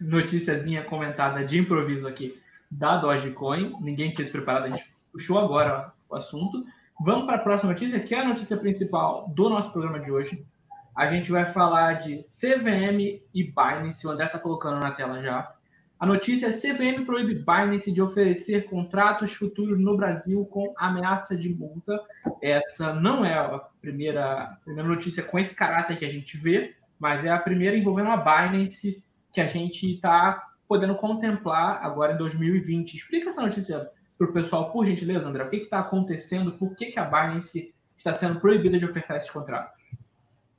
Noticiazinha 0.00 0.84
comentada 0.84 1.44
de 1.44 1.58
improviso 1.58 2.06
aqui 2.06 2.40
da 2.70 2.96
Dogecoin. 2.96 3.74
Ninguém 3.80 4.12
tinha 4.12 4.26
se 4.26 4.32
preparado, 4.32 4.64
a 4.64 4.70
gente 4.70 4.90
puxou 5.12 5.38
agora 5.38 5.92
ó, 6.08 6.14
o 6.14 6.18
assunto. 6.18 6.64
Vamos 7.02 7.26
para 7.26 7.36
a 7.36 7.40
próxima 7.40 7.72
notícia, 7.72 8.00
que 8.00 8.14
é 8.14 8.20
a 8.20 8.28
notícia 8.28 8.56
principal 8.56 9.28
do 9.34 9.48
nosso 9.48 9.72
programa 9.72 10.00
de 10.00 10.10
hoje. 10.10 10.46
A 10.94 11.10
gente 11.10 11.32
vai 11.32 11.50
falar 11.52 11.94
de 11.94 12.22
CVM 12.24 13.22
e 13.32 13.44
Binance. 13.44 14.06
O 14.06 14.10
André 14.10 14.26
está 14.26 14.38
colocando 14.38 14.80
na 14.80 14.90
tela 14.90 15.22
já. 15.22 15.54
A 16.00 16.06
notícia 16.06 16.46
é 16.46 16.50
CVM 16.50 17.04
proíbe 17.04 17.34
Binance 17.34 17.92
de 17.92 18.00
oferecer 18.00 18.64
contratos 18.64 19.34
futuros 19.34 19.78
no 19.78 19.98
Brasil 19.98 20.46
com 20.46 20.72
ameaça 20.78 21.36
de 21.36 21.50
multa. 21.50 22.00
Essa 22.42 22.94
não 22.94 23.22
é 23.22 23.34
a 23.34 23.58
primeira, 23.82 24.56
primeira 24.64 24.88
notícia 24.88 25.22
com 25.22 25.38
esse 25.38 25.54
caráter 25.54 25.98
que 25.98 26.06
a 26.06 26.10
gente 26.10 26.38
vê, 26.38 26.74
mas 26.98 27.26
é 27.26 27.28
a 27.28 27.38
primeira 27.38 27.76
envolvendo 27.76 28.08
a 28.08 28.16
Binance 28.16 29.04
que 29.30 29.42
a 29.42 29.46
gente 29.46 29.92
está 29.92 30.48
podendo 30.66 30.94
contemplar 30.94 31.84
agora 31.84 32.14
em 32.14 32.16
2020. 32.16 32.94
Explica 32.94 33.28
essa 33.28 33.42
notícia 33.42 33.90
para 34.16 34.26
o 34.26 34.32
pessoal, 34.32 34.72
por 34.72 34.86
gentileza, 34.86 35.28
André. 35.28 35.44
O 35.44 35.50
que 35.50 35.56
está 35.56 35.80
acontecendo? 35.80 36.52
Por 36.52 36.74
que, 36.76 36.92
que 36.92 36.98
a 36.98 37.04
Binance 37.04 37.74
está 37.98 38.14
sendo 38.14 38.40
proibida 38.40 38.78
de 38.78 38.86
ofertar 38.86 39.18
esses 39.18 39.30
contratos? 39.30 39.79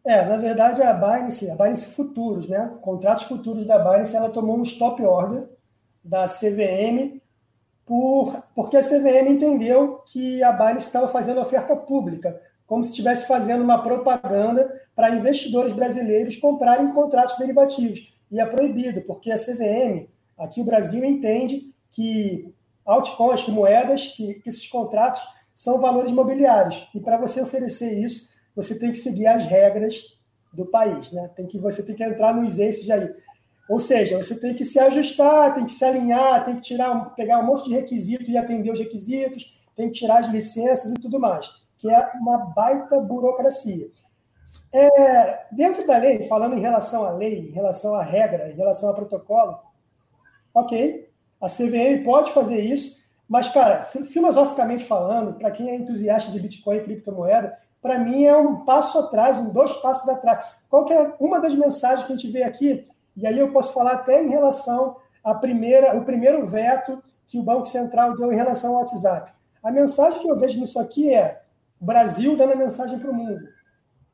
É, 0.04 0.26
na 0.26 0.38
verdade, 0.38 0.82
a 0.82 0.94
Binance, 0.94 1.50
a 1.50 1.56
Binance 1.56 1.88
Futuros, 1.88 2.48
né? 2.48 2.76
Contratos 2.82 3.26
futuros 3.26 3.66
da 3.66 3.78
Binance, 3.78 4.16
ela 4.16 4.30
tomou 4.30 4.58
um 4.58 4.64
stop 4.64 5.02
order 5.04 5.48
da 6.04 6.28
CVM 6.28 7.22
por, 7.86 8.44
porque 8.56 8.78
a 8.78 8.82
CVM 8.82 9.30
entendeu 9.30 10.02
que 10.08 10.42
a 10.42 10.52
Binance 10.52 10.88
estava 10.88 11.08
fazendo 11.08 11.40
oferta 11.40 11.76
pública, 11.76 12.42
como 12.66 12.84
se 12.84 12.92
estivesse 12.92 13.28
fazendo 13.28 13.64
uma 13.64 13.84
propaganda 13.84 14.72
para 14.96 15.12
investidores 15.12 15.74
brasileiros 15.74 16.38
comprarem 16.38 16.94
contratos 16.94 17.38
derivativos. 17.38 18.12
E 18.32 18.40
é 18.40 18.46
proibido, 18.46 19.02
porque 19.02 19.32
a 19.32 19.38
CVM, 19.38 20.08
aqui 20.38 20.62
o 20.62 20.66
Brasil, 20.66 21.04
entende 21.04 21.72
que 21.92 22.52
altcoins, 22.86 23.44
que 23.44 23.52
moedas, 23.52 24.08
que, 24.08 24.36
que 24.36 24.50
esses 24.50 24.68
contratos 24.68 25.22
são 25.54 25.80
valores 25.80 26.12
imobiliários. 26.12 26.90
E 26.96 27.00
para 27.00 27.18
você 27.18 27.42
oferecer 27.42 28.00
isso, 28.00 28.31
você 28.56 28.78
tem 28.78 28.92
que 28.92 28.98
seguir 28.98 29.28
as 29.28 29.46
regras 29.46 30.20
do 30.54 30.66
país, 30.66 31.12
né? 31.12 31.30
Tem 31.36 31.48
que 31.48 31.58
você 31.58 31.84
tem 31.84 31.96
que 31.96 32.04
entrar 32.04 32.34
nos 32.34 32.60
eixos 32.60 32.90
aí. 32.90 33.10
Ou 33.70 33.80
seja, 33.80 34.18
você 34.18 34.38
tem 34.40 34.54
que 34.54 34.66
se 34.66 34.78
ajustar, 34.80 35.54
tem 35.54 35.66
que 35.66 35.72
se 35.72 35.86
alinhar, 35.86 36.44
tem 36.44 36.56
que 36.56 36.62
tirar, 36.62 37.16
pegar 37.16 37.40
um 37.40 37.46
monte 37.46 37.70
de 37.70 37.76
requisitos 37.76 38.28
e 38.28 38.38
atender 38.38 38.72
os 38.72 38.80
requisitos, 38.80 39.58
tem 39.76 39.90
que 39.90 40.00
tirar 40.00 40.20
as 40.20 40.28
licenças 40.28 40.92
e 40.92 40.96
tudo 40.96 41.20
mais, 41.20 41.50
que 41.78 41.90
é 41.90 42.12
uma 42.16 42.38
baita 42.38 43.00
burocracia. 43.00 43.90
É, 44.74 45.46
dentro 45.52 45.88
da 45.88 45.98
lei, 45.98 46.28
falando 46.28 46.56
em 46.56 46.60
relação 46.60 47.06
à 47.06 47.12
lei, 47.12 47.50
em 47.50 47.52
relação 47.52 47.96
à 47.96 48.04
regra, 48.04 48.50
em 48.50 48.56
relação 48.56 48.90
ao 48.90 48.96
protocolo, 48.96 49.60
ok, 50.54 51.10
a 51.40 51.48
CVM 51.48 52.04
pode 52.04 52.32
fazer 52.32 52.60
isso, 52.60 53.02
Mas, 53.32 53.48
cara, 53.48 53.84
filosoficamente 53.86 54.84
falando, 54.84 55.36
para 55.36 55.52
quem 55.52 55.70
é 55.70 55.76
entusiasta 55.78 56.30
de 56.30 56.38
Bitcoin 56.38 56.76
e 56.76 56.84
criptomoeda, 56.84 57.58
para 57.82 57.98
mim 58.00 58.26
é 58.26 58.38
um 58.38 58.64
passo 58.64 59.00
atrás, 59.00 59.40
um 59.40 59.50
dois 59.50 59.72
passos 59.74 60.08
atrás. 60.08 60.54
Qual 60.70 60.88
é 60.92 61.14
uma 61.20 61.40
das 61.40 61.56
mensagens 61.56 62.06
que 62.06 62.14
a 62.14 62.16
gente 62.16 62.32
vê 62.32 62.44
aqui? 62.44 62.86
E 63.18 63.26
aí 63.26 63.38
eu 63.38 63.52
posso 63.52 63.74
falar 63.74 63.94
até 63.94 64.24
em 64.24 64.30
relação 64.30 64.98
à 65.24 65.34
primeira, 65.34 65.98
o 65.98 66.06
primeiro 66.06 66.46
veto 66.48 67.02
que 67.28 67.40
o 67.40 67.44
Banco 67.44 67.66
Central 67.66 68.16
deu 68.16 68.32
em 68.32 68.36
relação 68.36 68.72
ao 68.72 68.80
WhatsApp. 68.80 69.32
A 69.64 69.72
mensagem 69.72 70.20
que 70.20 70.30
eu 70.30 70.38
vejo 70.38 70.60
nisso 70.60 70.80
aqui 70.80 71.14
é 71.14 71.42
Brasil 71.80 72.38
dando 72.38 72.54
a 72.54 72.56
mensagem 72.56 73.00
para 73.00 73.10
o 73.10 73.14
mundo. 73.14 73.42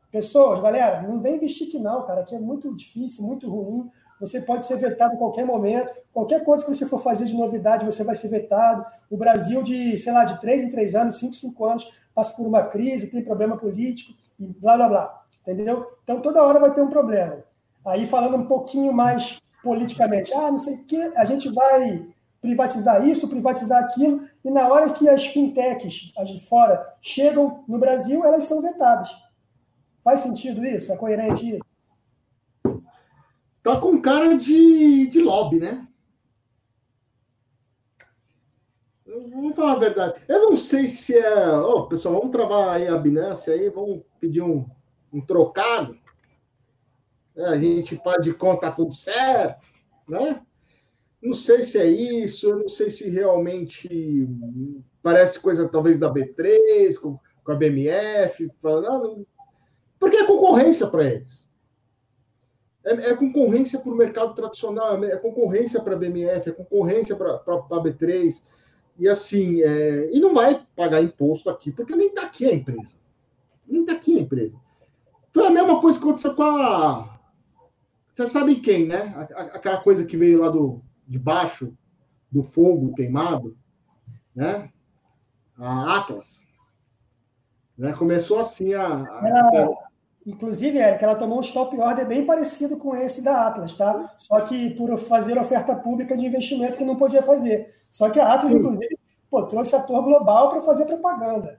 Pessoas, 0.09 0.61
galera, 0.61 1.01
não 1.01 1.19
vem 1.19 1.35
investir 1.35 1.69
que 1.69 1.77
não, 1.77 2.05
cara. 2.05 2.21
Aqui 2.21 2.33
é 2.33 2.39
muito 2.39 2.73
difícil, 2.73 3.25
muito 3.25 3.49
ruim. 3.49 3.89
Você 4.21 4.41
pode 4.41 4.65
ser 4.65 4.77
vetado 4.77 5.15
em 5.15 5.17
qualquer 5.17 5.45
momento. 5.45 5.91
Qualquer 6.13 6.43
coisa 6.43 6.65
que 6.65 6.73
você 6.73 6.85
for 6.87 7.03
fazer 7.03 7.25
de 7.25 7.35
novidade, 7.35 7.85
você 7.85 8.03
vai 8.03 8.15
ser 8.15 8.29
vetado. 8.29 8.85
O 9.09 9.17
Brasil, 9.17 9.61
de, 9.61 9.97
sei 9.97 10.13
lá, 10.13 10.23
de 10.23 10.39
três 10.39 10.63
em 10.63 10.69
três 10.69 10.95
anos, 10.95 11.19
cinco, 11.19 11.35
cinco 11.35 11.65
anos, 11.65 11.91
passa 12.17 12.33
por 12.35 12.47
uma 12.47 12.63
crise, 12.63 13.11
tem 13.11 13.23
problema 13.23 13.55
político 13.55 14.11
e 14.39 14.47
blá, 14.47 14.75
blá, 14.75 14.89
blá. 14.89 15.23
Entendeu? 15.43 15.85
Então, 16.03 16.19
toda 16.19 16.43
hora 16.43 16.59
vai 16.59 16.73
ter 16.73 16.81
um 16.81 16.89
problema. 16.89 17.43
Aí, 17.85 18.07
falando 18.07 18.37
um 18.37 18.47
pouquinho 18.47 18.91
mais 18.91 19.39
politicamente, 19.61 20.33
ah, 20.33 20.49
não 20.49 20.57
sei 20.57 20.77
o 20.77 20.85
que, 20.85 20.99
a 21.15 21.23
gente 21.25 21.47
vai 21.49 22.07
privatizar 22.41 23.05
isso, 23.07 23.29
privatizar 23.29 23.83
aquilo, 23.83 24.27
e 24.43 24.49
na 24.49 24.67
hora 24.67 24.89
que 24.89 25.07
as 25.07 25.27
fintechs, 25.27 26.11
as 26.17 26.29
de 26.29 26.39
fora, 26.47 26.95
chegam 27.01 27.63
no 27.67 27.77
Brasil, 27.77 28.25
elas 28.25 28.45
são 28.45 28.63
vetadas. 28.63 29.15
Faz 30.03 30.21
sentido 30.21 30.65
isso? 30.65 30.91
É 30.91 30.97
coerente 30.97 31.51
isso? 31.51 32.81
Tá 33.61 33.79
com 33.79 34.01
cara 34.01 34.35
de, 34.35 35.07
de 35.07 35.21
lobby, 35.21 35.59
né? 35.59 35.86
Vamos 39.31 39.55
falar 39.55 39.73
a 39.73 39.79
verdade. 39.79 40.21
Eu 40.27 40.49
não 40.49 40.55
sei 40.55 40.87
se 40.87 41.17
é. 41.17 41.49
Oh, 41.57 41.87
pessoal, 41.87 42.15
vamos 42.15 42.31
travar 42.31 42.75
aí 42.75 42.87
a 42.87 42.97
Binance 42.97 43.51
aí, 43.51 43.69
vamos 43.69 44.03
pedir 44.19 44.41
um, 44.41 44.65
um 45.11 45.19
trocado. 45.21 45.97
É, 47.35 47.45
a 47.45 47.59
gente 47.59 47.95
faz 47.97 48.23
de 48.23 48.33
conta 48.33 48.71
tudo 48.71 48.93
certo, 48.93 49.67
né? 50.07 50.41
Não 51.21 51.33
sei 51.33 51.63
se 51.63 51.77
é 51.77 51.85
isso, 51.85 52.47
eu 52.47 52.59
não 52.59 52.67
sei 52.67 52.89
se 52.89 53.09
realmente 53.09 54.27
parece 55.01 55.39
coisa 55.39 55.67
talvez 55.67 55.99
da 55.99 56.13
B3, 56.13 56.99
com, 56.99 57.19
com 57.43 57.51
a 57.51 57.55
BMF, 57.55 58.49
falando, 58.61 59.27
porque 59.99 60.17
é 60.17 60.25
concorrência 60.25 60.87
para 60.87 61.03
eles. 61.03 61.47
É, 62.85 63.11
é 63.11 63.15
concorrência 63.15 63.79
para 63.79 63.91
o 63.91 63.95
mercado 63.95 64.33
tradicional, 64.33 65.03
é 65.03 65.17
concorrência 65.17 65.81
para 65.81 65.95
a 65.95 65.97
BMF, 65.97 66.49
é 66.49 66.53
concorrência 66.53 67.15
para 67.15 67.35
a 67.35 67.83
B3. 67.83 68.43
E 68.99 69.07
assim, 69.07 69.61
é, 69.61 70.09
e 70.11 70.19
não 70.19 70.33
vai 70.33 70.65
pagar 70.75 71.01
imposto 71.01 71.49
aqui, 71.49 71.71
porque 71.71 71.95
nem 71.95 72.07
está 72.07 72.23
aqui 72.23 72.45
a 72.45 72.53
empresa. 72.53 72.95
Nem 73.67 73.81
está 73.81 73.93
aqui 73.93 74.17
a 74.17 74.21
empresa. 74.21 74.59
Foi 75.33 75.45
a 75.45 75.51
mesma 75.51 75.79
coisa 75.79 75.99
que 75.99 76.03
aconteceu 76.03 76.33
com 76.33 76.43
a. 76.43 77.19
Você 78.13 78.27
sabe 78.27 78.55
quem, 78.61 78.87
né? 78.87 79.13
Aquela 79.35 79.81
coisa 79.81 80.05
que 80.05 80.17
veio 80.17 80.41
lá 80.41 80.49
do, 80.49 80.81
debaixo 81.07 81.77
do 82.31 82.41
fogo 82.41 82.95
queimado, 82.95 83.55
né? 84.35 84.71
A 85.57 85.97
Atlas. 85.97 86.45
Né? 87.77 87.93
Começou 87.93 88.39
assim 88.39 88.73
a. 88.73 89.03
a... 89.03 89.86
Inclusive, 90.27 90.77
Eric, 90.77 91.01
ela 91.01 91.15
tomou 91.15 91.37
um 91.37 91.41
stop 91.41 91.79
order 91.79 92.05
bem 92.05 92.25
parecido 92.25 92.75
com 92.75 92.93
esse 92.93 93.23
da 93.23 93.47
Atlas, 93.47 93.73
tá? 93.75 94.13
Só 94.19 94.41
que 94.41 94.71
por 94.71 94.97
fazer 94.97 95.37
oferta 95.37 95.73
pública 95.73 96.17
de 96.17 96.25
investimento 96.25 96.77
que 96.77 96.83
não 96.83 96.97
podia 96.97 97.23
fazer. 97.23 97.73
Só 97.89 98.09
que 98.09 98.19
a 98.19 98.33
Atlas, 98.33 98.51
Sim. 98.51 98.57
inclusive, 98.57 98.99
pô, 99.31 99.43
trouxe 99.43 99.73
ator 99.73 100.03
global 100.03 100.49
para 100.49 100.59
fazer 100.59 100.85
propaganda. 100.85 101.57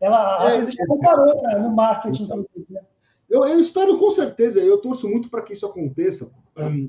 Ela, 0.00 0.44
a 0.44 0.50
é, 0.52 0.58
Atlas 0.58 0.78
é, 0.78 0.86
comparou 0.86 1.42
né, 1.42 1.58
no 1.58 1.74
marketing, 1.74 2.22
então, 2.22 2.38
inclusive. 2.38 2.72
Né? 2.72 2.80
Eu, 3.28 3.44
eu, 3.46 3.58
espero 3.58 3.98
com 3.98 4.10
certeza, 4.12 4.60
eu 4.60 4.78
torço 4.78 5.08
muito 5.08 5.28
para 5.28 5.42
que 5.42 5.52
isso 5.52 5.66
aconteça, 5.66 6.30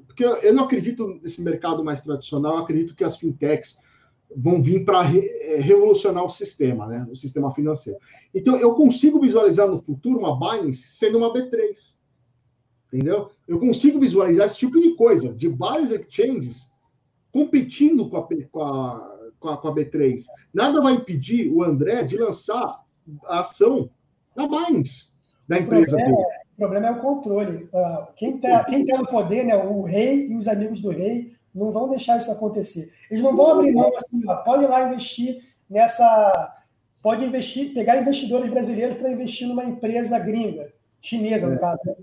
porque 0.06 0.24
eu 0.24 0.54
não 0.54 0.66
acredito 0.66 1.08
nesse 1.24 1.42
mercado 1.42 1.84
mais 1.84 2.04
tradicional, 2.04 2.58
eu 2.58 2.64
acredito 2.64 2.96
que 2.96 3.04
as 3.04 3.18
fintechs 3.18 3.80
vão 4.36 4.62
vir 4.62 4.86
para 4.86 5.02
re, 5.02 5.20
é, 5.20 5.60
revolucionar 5.60 6.24
o 6.24 6.30
sistema, 6.30 6.88
né? 6.88 7.08
o 7.10 7.16
sistema 7.16 7.54
financeiro. 7.54 8.00
Então, 8.34 8.56
eu 8.58 8.74
consigo 8.74 9.20
visualizar 9.20 9.68
no 9.68 9.82
futuro 9.82 10.20
uma 10.20 10.38
Binance 10.38 10.88
sendo 10.88 11.18
uma 11.18 11.34
B3. 11.34 11.96
Entendeu? 12.88 13.30
Eu 13.48 13.60
consigo 13.60 14.00
visualizar 14.00 14.46
esse 14.46 14.58
tipo 14.58 14.80
de 14.80 14.96
coisa, 14.96 15.34
de 15.34 15.48
vários 15.48 15.92
exchanges 15.92 16.72
competindo 17.32 18.10
com 18.10 18.18
a, 18.18 18.28
com 18.52 18.64
a, 18.64 19.18
com 19.40 19.50
a, 19.50 19.58
com 19.58 19.68
a 19.68 19.76
B3. 19.76 20.22
Nada 20.54 20.82
vai 20.82 20.94
impedir 20.94 21.52
o 21.52 21.64
André 21.64 22.04
de 22.04 22.18
lançar 22.18 22.84
a 23.26 23.40
ação 23.40 23.90
na 24.36 24.48
Binance 24.48 25.08
da 25.48 25.60
empresa 25.60 25.98
dele. 25.98 26.14
O 26.14 26.58
problema 26.58 26.88
é 26.88 26.92
o 26.92 27.02
controle. 27.02 27.68
Ah, 27.74 28.08
quem 28.16 28.36
está 28.36 28.64
quem 28.64 28.86
tá 28.86 28.98
no 28.98 29.08
poder, 29.08 29.46
né, 29.46 29.56
o 29.58 29.82
rei 29.82 30.28
e 30.28 30.36
os 30.36 30.48
amigos 30.48 30.80
do 30.80 30.90
rei, 30.90 31.35
não 31.56 31.72
vão 31.72 31.90
deixar 31.90 32.18
isso 32.18 32.30
acontecer. 32.30 32.92
Eles 33.10 33.24
não 33.24 33.36
vão 33.36 33.52
abrir 33.54 33.72
mão 33.72 33.92
assim, 33.96 34.22
ó, 34.28 34.36
pode 34.38 34.66
ir 34.66 34.68
lá 34.68 34.88
investir 34.88 35.42
nessa. 35.70 36.54
Pode 37.02 37.24
investir, 37.24 37.74
pegar 37.74 38.02
investidores 38.02 38.50
brasileiros 38.50 38.98
para 38.98 39.12
investir 39.12 39.48
numa 39.48 39.64
empresa 39.64 40.18
gringa, 40.18 40.74
chinesa, 41.00 41.48
no 41.48 41.54
é. 41.54 41.58
caso. 41.60 41.80
Né? 41.86 41.96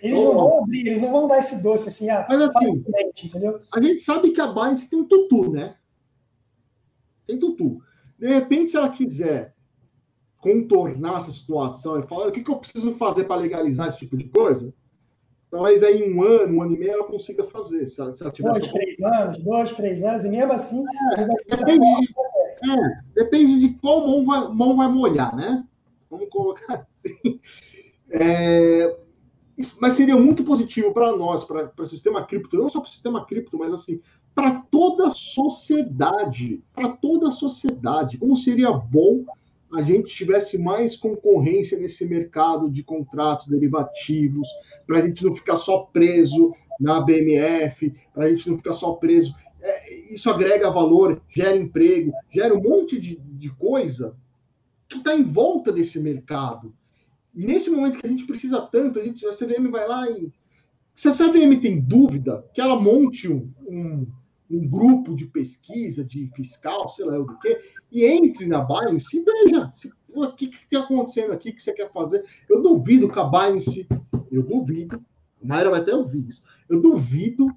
Eles 0.00 0.20
não 0.20 0.34
vão 0.34 0.62
abrir, 0.62 0.86
eles 0.86 1.02
não 1.02 1.10
vão 1.10 1.28
dar 1.28 1.38
esse 1.40 1.62
doce 1.62 1.88
assim, 1.88 2.08
ah, 2.08 2.24
Mas, 2.28 2.40
assim, 2.40 2.84
entendeu? 3.24 3.60
A 3.74 3.82
gente 3.82 4.00
sabe 4.00 4.30
que 4.30 4.40
a 4.40 4.46
Binance 4.46 4.88
tem 4.88 5.04
tutu, 5.04 5.50
né? 5.50 5.76
Tem 7.26 7.38
tutu. 7.38 7.82
De 8.18 8.28
repente, 8.28 8.70
se 8.70 8.76
ela 8.76 8.88
quiser 8.88 9.52
contornar 10.38 11.18
essa 11.18 11.32
situação 11.32 11.98
e 11.98 12.06
falar 12.06 12.28
o 12.28 12.32
que, 12.32 12.42
que 12.42 12.50
eu 12.50 12.56
preciso 12.56 12.94
fazer 12.94 13.24
para 13.24 13.40
legalizar 13.40 13.88
esse 13.88 13.98
tipo 13.98 14.16
de 14.16 14.24
coisa, 14.24 14.72
talvez 15.54 15.84
aí 15.84 16.02
em 16.02 16.12
um 16.12 16.20
ano, 16.20 16.56
um 16.56 16.62
ano 16.62 16.74
e 16.74 16.78
meio 16.78 16.94
ela 16.94 17.04
consiga 17.04 17.44
fazer. 17.44 17.86
Se 17.86 18.00
ela, 18.00 18.12
se 18.12 18.20
ela 18.24 18.32
tiver 18.32 18.50
dois, 18.50 18.72
três 18.72 19.00
anos, 19.00 19.38
dois, 19.38 19.72
três 19.72 20.02
anos, 20.02 20.24
e 20.24 20.28
mesmo 20.28 20.52
assim. 20.52 20.84
É, 21.16 21.56
depende, 21.56 21.86
de, 22.00 22.70
é, 22.72 23.00
depende 23.14 23.60
de 23.60 23.68
qual 23.74 24.04
mão 24.04 24.26
vai, 24.26 24.48
mão 24.52 24.76
vai 24.76 24.88
molhar, 24.88 25.34
né? 25.36 25.64
Vamos 26.10 26.28
colocar 26.28 26.74
assim. 26.82 27.40
É, 28.10 28.96
mas 29.80 29.92
seria 29.92 30.16
muito 30.16 30.42
positivo 30.42 30.92
para 30.92 31.16
nós, 31.16 31.44
para 31.44 31.70
o 31.78 31.86
sistema 31.86 32.26
cripto, 32.26 32.56
não 32.56 32.68
só 32.68 32.80
para 32.80 32.88
o 32.88 32.90
sistema 32.90 33.24
cripto, 33.24 33.56
mas 33.56 33.72
assim, 33.72 34.00
para 34.34 34.60
toda 34.72 35.06
a 35.06 35.10
sociedade, 35.10 36.64
para 36.74 36.88
toda 36.88 37.28
a 37.28 37.32
sociedade. 37.32 38.18
Como 38.18 38.36
seria 38.36 38.72
bom 38.72 39.24
a 39.74 39.82
gente 39.82 40.14
tivesse 40.14 40.56
mais 40.58 40.96
concorrência 40.96 41.78
nesse 41.78 42.06
mercado 42.06 42.70
de 42.70 42.82
contratos 42.82 43.48
derivativos, 43.48 44.48
para 44.86 44.98
a 44.98 45.06
gente 45.06 45.24
não 45.24 45.34
ficar 45.34 45.56
só 45.56 45.78
preso 45.78 46.52
na 46.80 47.00
BMF, 47.00 47.92
para 48.12 48.26
a 48.26 48.30
gente 48.30 48.48
não 48.48 48.56
ficar 48.56 48.74
só 48.74 48.92
preso. 48.92 49.34
É, 49.60 50.14
isso 50.14 50.30
agrega 50.30 50.70
valor, 50.70 51.20
gera 51.28 51.56
emprego, 51.56 52.12
gera 52.30 52.54
um 52.54 52.62
monte 52.62 53.00
de, 53.00 53.16
de 53.16 53.50
coisa 53.50 54.16
que 54.88 54.98
está 54.98 55.14
em 55.14 55.24
volta 55.24 55.72
desse 55.72 55.98
mercado. 55.98 56.74
E 57.34 57.44
nesse 57.46 57.70
momento 57.70 57.98
que 57.98 58.06
a 58.06 58.10
gente 58.10 58.26
precisa 58.26 58.60
tanto, 58.60 58.98
a, 58.98 59.04
gente, 59.04 59.26
a 59.26 59.32
CVM 59.32 59.70
vai 59.70 59.88
lá 59.88 60.10
e. 60.10 60.32
Se 60.94 61.08
a 61.08 61.12
CVM 61.12 61.60
tem 61.60 61.80
dúvida, 61.80 62.48
que 62.54 62.60
ela 62.60 62.80
monte 62.80 63.28
um, 63.28 63.50
um 63.66 64.06
um 64.50 64.68
grupo 64.68 65.14
de 65.14 65.26
pesquisa, 65.26 66.04
de 66.04 66.30
fiscal, 66.34 66.88
sei 66.88 67.04
lá 67.06 67.18
o 67.18 67.38
que, 67.38 67.60
e 67.90 68.04
entre 68.04 68.46
na 68.46 68.62
Binance 68.62 69.16
e 69.16 69.24
veja 69.24 69.72
o 70.14 70.32
que 70.32 70.46
está 70.46 70.80
acontecendo 70.80 71.32
aqui, 71.32 71.50
o 71.50 71.54
que 71.54 71.62
você 71.62 71.72
quer 71.72 71.90
fazer. 71.90 72.24
Eu 72.48 72.62
duvido 72.62 73.10
que 73.10 73.18
a 73.18 73.24
Binance, 73.24 73.88
eu 74.30 74.42
duvido, 74.42 75.02
a 75.42 75.46
Mayra 75.46 75.70
vai 75.70 75.80
até 75.80 75.94
ouvir 75.94 76.28
isso, 76.28 76.42
eu 76.68 76.80
duvido, 76.80 77.48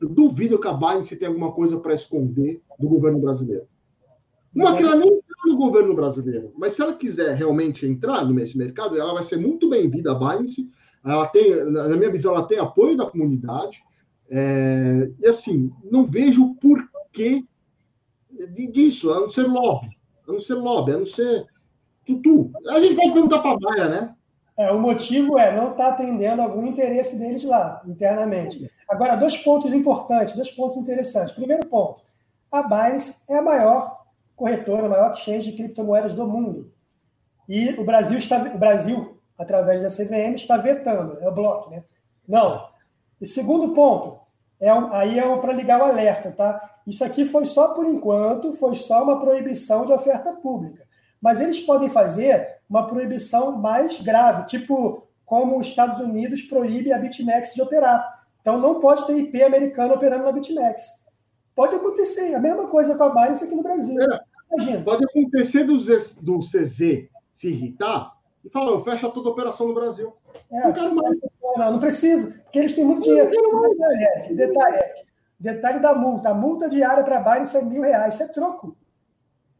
eu 0.00 0.08
duvido 0.08 0.60
que 0.60 0.68
a 0.68 0.72
Binance 0.72 1.16
tenha 1.16 1.30
alguma 1.30 1.52
coisa 1.52 1.78
para 1.80 1.94
esconder 1.94 2.62
do 2.78 2.88
governo 2.88 3.18
brasileiro. 3.18 3.66
Uma 4.54 4.76
que 4.76 4.82
ela 4.82 4.96
nem 4.96 5.08
está 5.08 5.34
no 5.46 5.56
governo 5.56 5.94
brasileiro, 5.94 6.52
mas 6.56 6.74
se 6.74 6.82
ela 6.82 6.94
quiser 6.94 7.34
realmente 7.34 7.86
entrar 7.86 8.24
nesse 8.26 8.58
mercado, 8.58 8.98
ela 8.98 9.14
vai 9.14 9.22
ser 9.22 9.38
muito 9.38 9.68
bem-vinda 9.68 10.12
a 10.12 10.14
Binance. 10.14 10.70
Ela 11.04 11.26
tem, 11.26 11.64
na 11.70 11.96
minha 11.96 12.12
visão, 12.12 12.32
ela 12.32 12.46
tem 12.46 12.58
apoio 12.58 12.96
da 12.96 13.06
comunidade 13.06 13.82
é, 14.34 15.10
e 15.20 15.26
assim, 15.26 15.70
não 15.84 16.06
vejo 16.06 16.42
o 16.42 16.54
porquê 16.54 17.44
disso, 18.72 19.12
a 19.12 19.20
não 19.20 19.28
ser 19.28 19.42
lobby, 19.42 19.90
a 20.26 20.32
não 20.32 20.40
ser 20.40 20.54
lobby, 20.54 20.92
a 20.92 20.98
não 20.98 21.04
ser 21.04 21.44
tutu. 22.06 22.50
A 22.66 22.80
gente 22.80 22.96
pode 22.96 23.12
perguntar 23.12 23.40
para 23.40 23.52
a 23.52 23.60
Maia, 23.60 23.88
né? 23.90 24.14
É, 24.56 24.72
o 24.72 24.80
motivo 24.80 25.38
é 25.38 25.54
não 25.54 25.72
estar 25.72 25.84
tá 25.84 25.88
atendendo 25.90 26.40
algum 26.40 26.66
interesse 26.66 27.18
deles 27.18 27.44
lá, 27.44 27.82
internamente. 27.86 28.70
Agora, 28.88 29.16
dois 29.16 29.36
pontos 29.36 29.74
importantes, 29.74 30.34
dois 30.34 30.50
pontos 30.50 30.78
interessantes. 30.78 31.34
Primeiro 31.34 31.66
ponto, 31.66 32.02
a 32.50 32.62
Binance 32.62 33.16
é 33.28 33.36
a 33.36 33.42
maior 33.42 34.02
corretora, 34.34 34.86
a 34.86 34.90
maior 34.90 35.12
exchange 35.12 35.50
de 35.50 35.56
criptomoedas 35.56 36.14
do 36.14 36.26
mundo. 36.26 36.72
E 37.46 37.70
o 37.70 37.84
Brasil, 37.84 38.16
está, 38.16 38.42
o 38.54 38.58
Brasil 38.58 39.18
através 39.36 39.82
da 39.82 39.88
CVM, 39.88 40.34
está 40.34 40.56
vetando, 40.56 41.18
é 41.20 41.28
o 41.28 41.34
bloco, 41.34 41.70
né? 41.70 41.84
Não. 42.26 42.70
E 43.20 43.26
segundo 43.26 43.74
ponto, 43.74 44.21
É, 44.62 44.70
aí 44.92 45.18
é 45.18 45.36
para 45.38 45.52
ligar 45.52 45.80
o 45.80 45.84
alerta, 45.84 46.30
tá? 46.30 46.70
Isso 46.86 47.04
aqui 47.04 47.26
foi 47.26 47.44
só 47.44 47.74
por 47.74 47.84
enquanto, 47.84 48.52
foi 48.52 48.76
só 48.76 49.02
uma 49.02 49.18
proibição 49.18 49.84
de 49.84 49.92
oferta 49.92 50.32
pública. 50.34 50.86
Mas 51.20 51.40
eles 51.40 51.58
podem 51.58 51.88
fazer 51.88 52.60
uma 52.70 52.86
proibição 52.86 53.58
mais 53.58 54.00
grave, 54.00 54.46
tipo 54.46 55.08
como 55.24 55.58
os 55.58 55.66
Estados 55.66 56.00
Unidos 56.00 56.42
proíbe 56.42 56.92
a 56.92 56.98
BitMEX 56.98 57.54
de 57.54 57.62
operar. 57.62 58.22
Então 58.40 58.56
não 58.56 58.78
pode 58.78 59.04
ter 59.04 59.16
IP 59.18 59.42
americano 59.42 59.94
operando 59.94 60.24
na 60.24 60.32
BitMEX. 60.32 60.80
Pode 61.56 61.74
acontecer, 61.74 62.32
a 62.34 62.40
mesma 62.40 62.68
coisa 62.68 62.94
com 62.94 63.02
a 63.02 63.08
Binance 63.08 63.42
aqui 63.42 63.56
no 63.56 63.62
Brasil. 63.64 64.00
É, 64.00 64.20
Imagina. 64.52 64.84
Pode 64.84 65.04
acontecer 65.04 65.64
do, 65.64 65.76
do 65.76 66.38
CZ 66.38 67.08
se 67.32 67.48
irritar 67.48 68.12
e 68.44 68.50
falar, 68.50 68.72
eu 68.72 68.84
fecho 68.84 69.10
toda 69.10 69.28
a 69.28 69.32
operação 69.32 69.68
no 69.68 69.74
Brasil. 69.74 70.12
É, 70.50 70.64
não 70.64 70.72
quero 70.72 70.94
mais. 70.94 71.18
Não, 71.56 71.72
não 71.72 71.78
precisa, 71.78 72.40
porque 72.42 72.58
eles 72.58 72.74
têm 72.74 72.84
muito 72.84 73.02
dinheiro. 73.02 73.30
Detalhe, 73.30 74.36
detalhe, 74.36 74.82
detalhe 75.38 75.78
da 75.78 75.94
multa. 75.94 76.30
A 76.30 76.34
multa 76.34 76.68
diária 76.68 77.04
para 77.04 77.18
a 77.18 77.20
Binance 77.20 77.56
é 77.56 77.62
mil 77.62 77.82
reais. 77.82 78.14
Isso 78.14 78.22
é 78.22 78.28
troco. 78.28 78.76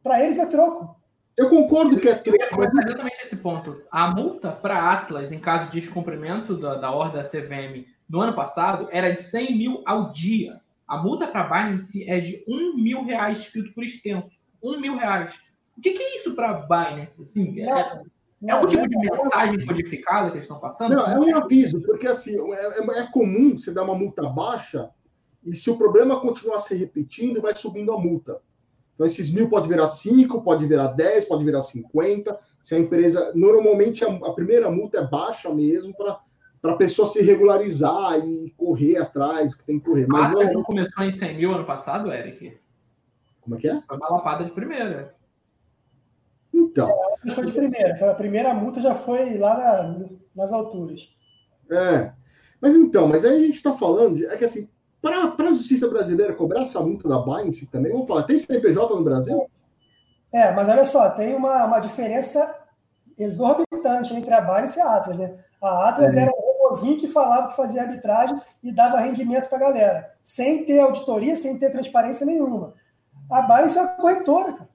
Para 0.03 0.25
eles 0.25 0.39
é 0.39 0.47
troco. 0.47 0.97
Eu 1.37 1.49
concordo 1.49 1.99
que 2.01 2.09
é 2.09 2.15
troco. 2.15 2.39
Mas... 2.57 2.75
exatamente 2.75 3.23
esse 3.23 3.37
ponto. 3.37 3.83
A 3.91 4.11
multa 4.11 4.51
para 4.51 4.93
Atlas, 4.93 5.31
em 5.33 5.39
caso 5.39 5.71
de 5.71 5.81
descumprimento 5.81 6.57
da, 6.59 6.75
da 6.77 6.91
ordem 6.91 7.23
da 7.23 7.29
CVM 7.29 7.87
no 8.09 8.21
ano 8.21 8.35
passado, 8.35 8.89
era 8.91 9.11
de 9.11 9.21
100 9.21 9.57
mil 9.57 9.83
ao 9.87 10.11
dia. 10.11 10.61
A 10.89 10.99
multa 10.99 11.27
para 11.27 11.41
a 11.41 11.65
Binance 11.65 12.09
é 12.09 12.21
de 12.21 12.45
um 12.49 12.77
mil 12.77 13.05
reais 13.05 13.41
escrito 13.41 13.73
por 13.73 13.85
extenso. 13.85 14.39
Um 14.63 14.79
mil 14.81 14.97
reais. 14.97 15.35
O 15.77 15.81
que, 15.81 15.93
que 15.93 16.03
é 16.03 16.17
isso 16.17 16.35
para 16.35 16.51
a 16.51 16.55
Binance? 16.55 17.23
Assim, 17.23 17.61
é, 17.61 18.03
é 18.47 18.53
algum 18.53 18.67
tipo 18.67 18.89
de 18.89 18.97
mensagem 18.97 19.67
codificada 19.67 20.31
que 20.31 20.37
eles 20.39 20.49
estão 20.49 20.59
passando? 20.59 20.95
Não, 20.95 21.07
é 21.07 21.19
um 21.19 21.37
aviso, 21.37 21.81
porque 21.83 22.07
assim, 22.07 22.37
é, 22.53 22.81
é, 22.81 23.01
é 23.01 23.07
comum 23.13 23.59
você 23.59 23.73
dar 23.73 23.85
uma 23.85 23.95
multa 23.95 24.29
baixa 24.29 24.91
e 25.45 25.57
se 25.57 25.71
o 25.71 25.77
problema 25.77 26.21
continuar 26.21 26.61
se 26.61 26.75
repetindo, 26.75 27.41
vai 27.41 27.55
subindo 27.55 27.93
a 27.93 27.99
multa. 27.99 28.41
Então, 28.95 29.07
esses 29.07 29.33
mil 29.33 29.49
pode 29.49 29.69
virar 29.69 29.89
cinco, 29.89 30.43
pode 30.43 30.67
virar 30.67 30.89
dez, 30.89 31.25
pode 31.25 31.45
virar 31.45 31.63
cinquenta. 31.63 32.39
Se 32.63 32.75
a 32.75 32.79
empresa. 32.79 33.33
Normalmente, 33.35 34.05
a, 34.05 34.09
a 34.09 34.33
primeira 34.33 34.71
multa 34.71 34.99
é 34.99 35.07
baixa 35.07 35.53
mesmo 35.53 35.95
para 35.97 36.21
a 36.63 36.77
pessoa 36.77 37.09
se 37.09 37.23
regularizar 37.23 38.19
e 38.25 38.53
correr 38.57 38.99
atrás, 38.99 39.55
que 39.55 39.65
tem 39.65 39.81
que 39.81 39.87
correr. 39.87 40.07
Mas 40.09 40.31
ah, 40.31 40.35
não... 40.35 40.53
não 40.53 40.63
começou 40.63 41.03
em 41.03 41.11
100 41.11 41.37
mil 41.37 41.53
ano 41.53 41.65
passado, 41.65 42.13
Eric? 42.13 42.57
Como 43.41 43.57
é 43.57 43.59
que 43.59 43.69
é? 43.69 43.83
Foi 43.83 43.97
uma 43.97 44.11
lapada 44.11 44.45
de 44.45 44.53
primeira. 44.53 45.17
Então. 46.53 46.91
É, 47.25 47.31
foi 47.31 47.47
de 47.47 47.53
primeira. 47.53 47.97
Foi 47.97 48.09
a 48.09 48.15
primeira 48.15 48.55
multa 48.55 48.81
já 48.81 48.95
foi 48.95 49.39
lá 49.39 49.57
na, 49.57 50.07
nas 50.35 50.53
alturas. 50.53 51.09
É. 51.71 52.13
Mas 52.61 52.77
então, 52.77 53.09
mas 53.09 53.25
aí 53.25 53.37
a 53.37 53.47
gente 53.47 53.57
está 53.57 53.77
falando 53.77 54.17
de, 54.17 54.27
é 54.27 54.37
que 54.37 54.45
assim, 54.45 54.69
para 55.01 55.49
a 55.49 55.53
justiça 55.53 55.89
brasileira 55.89 56.35
cobrar 56.35 56.63
essa 56.63 56.81
multa 56.81 57.09
da 57.09 57.19
Binance 57.19 57.67
também, 57.67 57.91
vamos 57.91 58.07
falar, 58.07 58.23
tem 58.23 58.39
CNPJ 58.39 58.95
no 58.95 59.03
Brasil? 59.03 59.51
É, 60.33 60.53
mas 60.53 60.69
olha 60.69 60.85
só, 60.85 61.11
tem 61.11 61.35
uma, 61.35 61.65
uma 61.65 61.81
diferença 61.81 62.57
exorbitante 63.19 64.15
entre 64.15 64.33
a 64.33 64.41
Binance 64.41 64.79
e 64.79 64.83
a 64.83 64.97
Atlas, 64.97 65.19
né? 65.19 65.39
A 65.61 65.89
Atlas 65.89 66.17
é. 66.17 66.23
era 66.23 66.31
um 66.31 66.41
robôzinho 66.41 66.97
que 66.99 67.09
falava 67.09 67.49
que 67.49 67.57
fazia 67.57 67.83
arbitragem 67.83 68.41
e 68.63 68.73
dava 68.73 69.01
rendimento 69.01 69.49
para 69.49 69.59
a 69.59 69.61
galera, 69.61 70.15
sem 70.23 70.65
ter 70.65 70.79
auditoria, 70.79 71.35
sem 71.35 71.59
ter 71.59 71.71
transparência 71.71 72.25
nenhuma. 72.25 72.75
A 73.31 73.43
Binance 73.43 73.77
é 73.77 73.83
uma 73.83 73.95
corretora, 73.95 74.53
cara. 74.53 74.72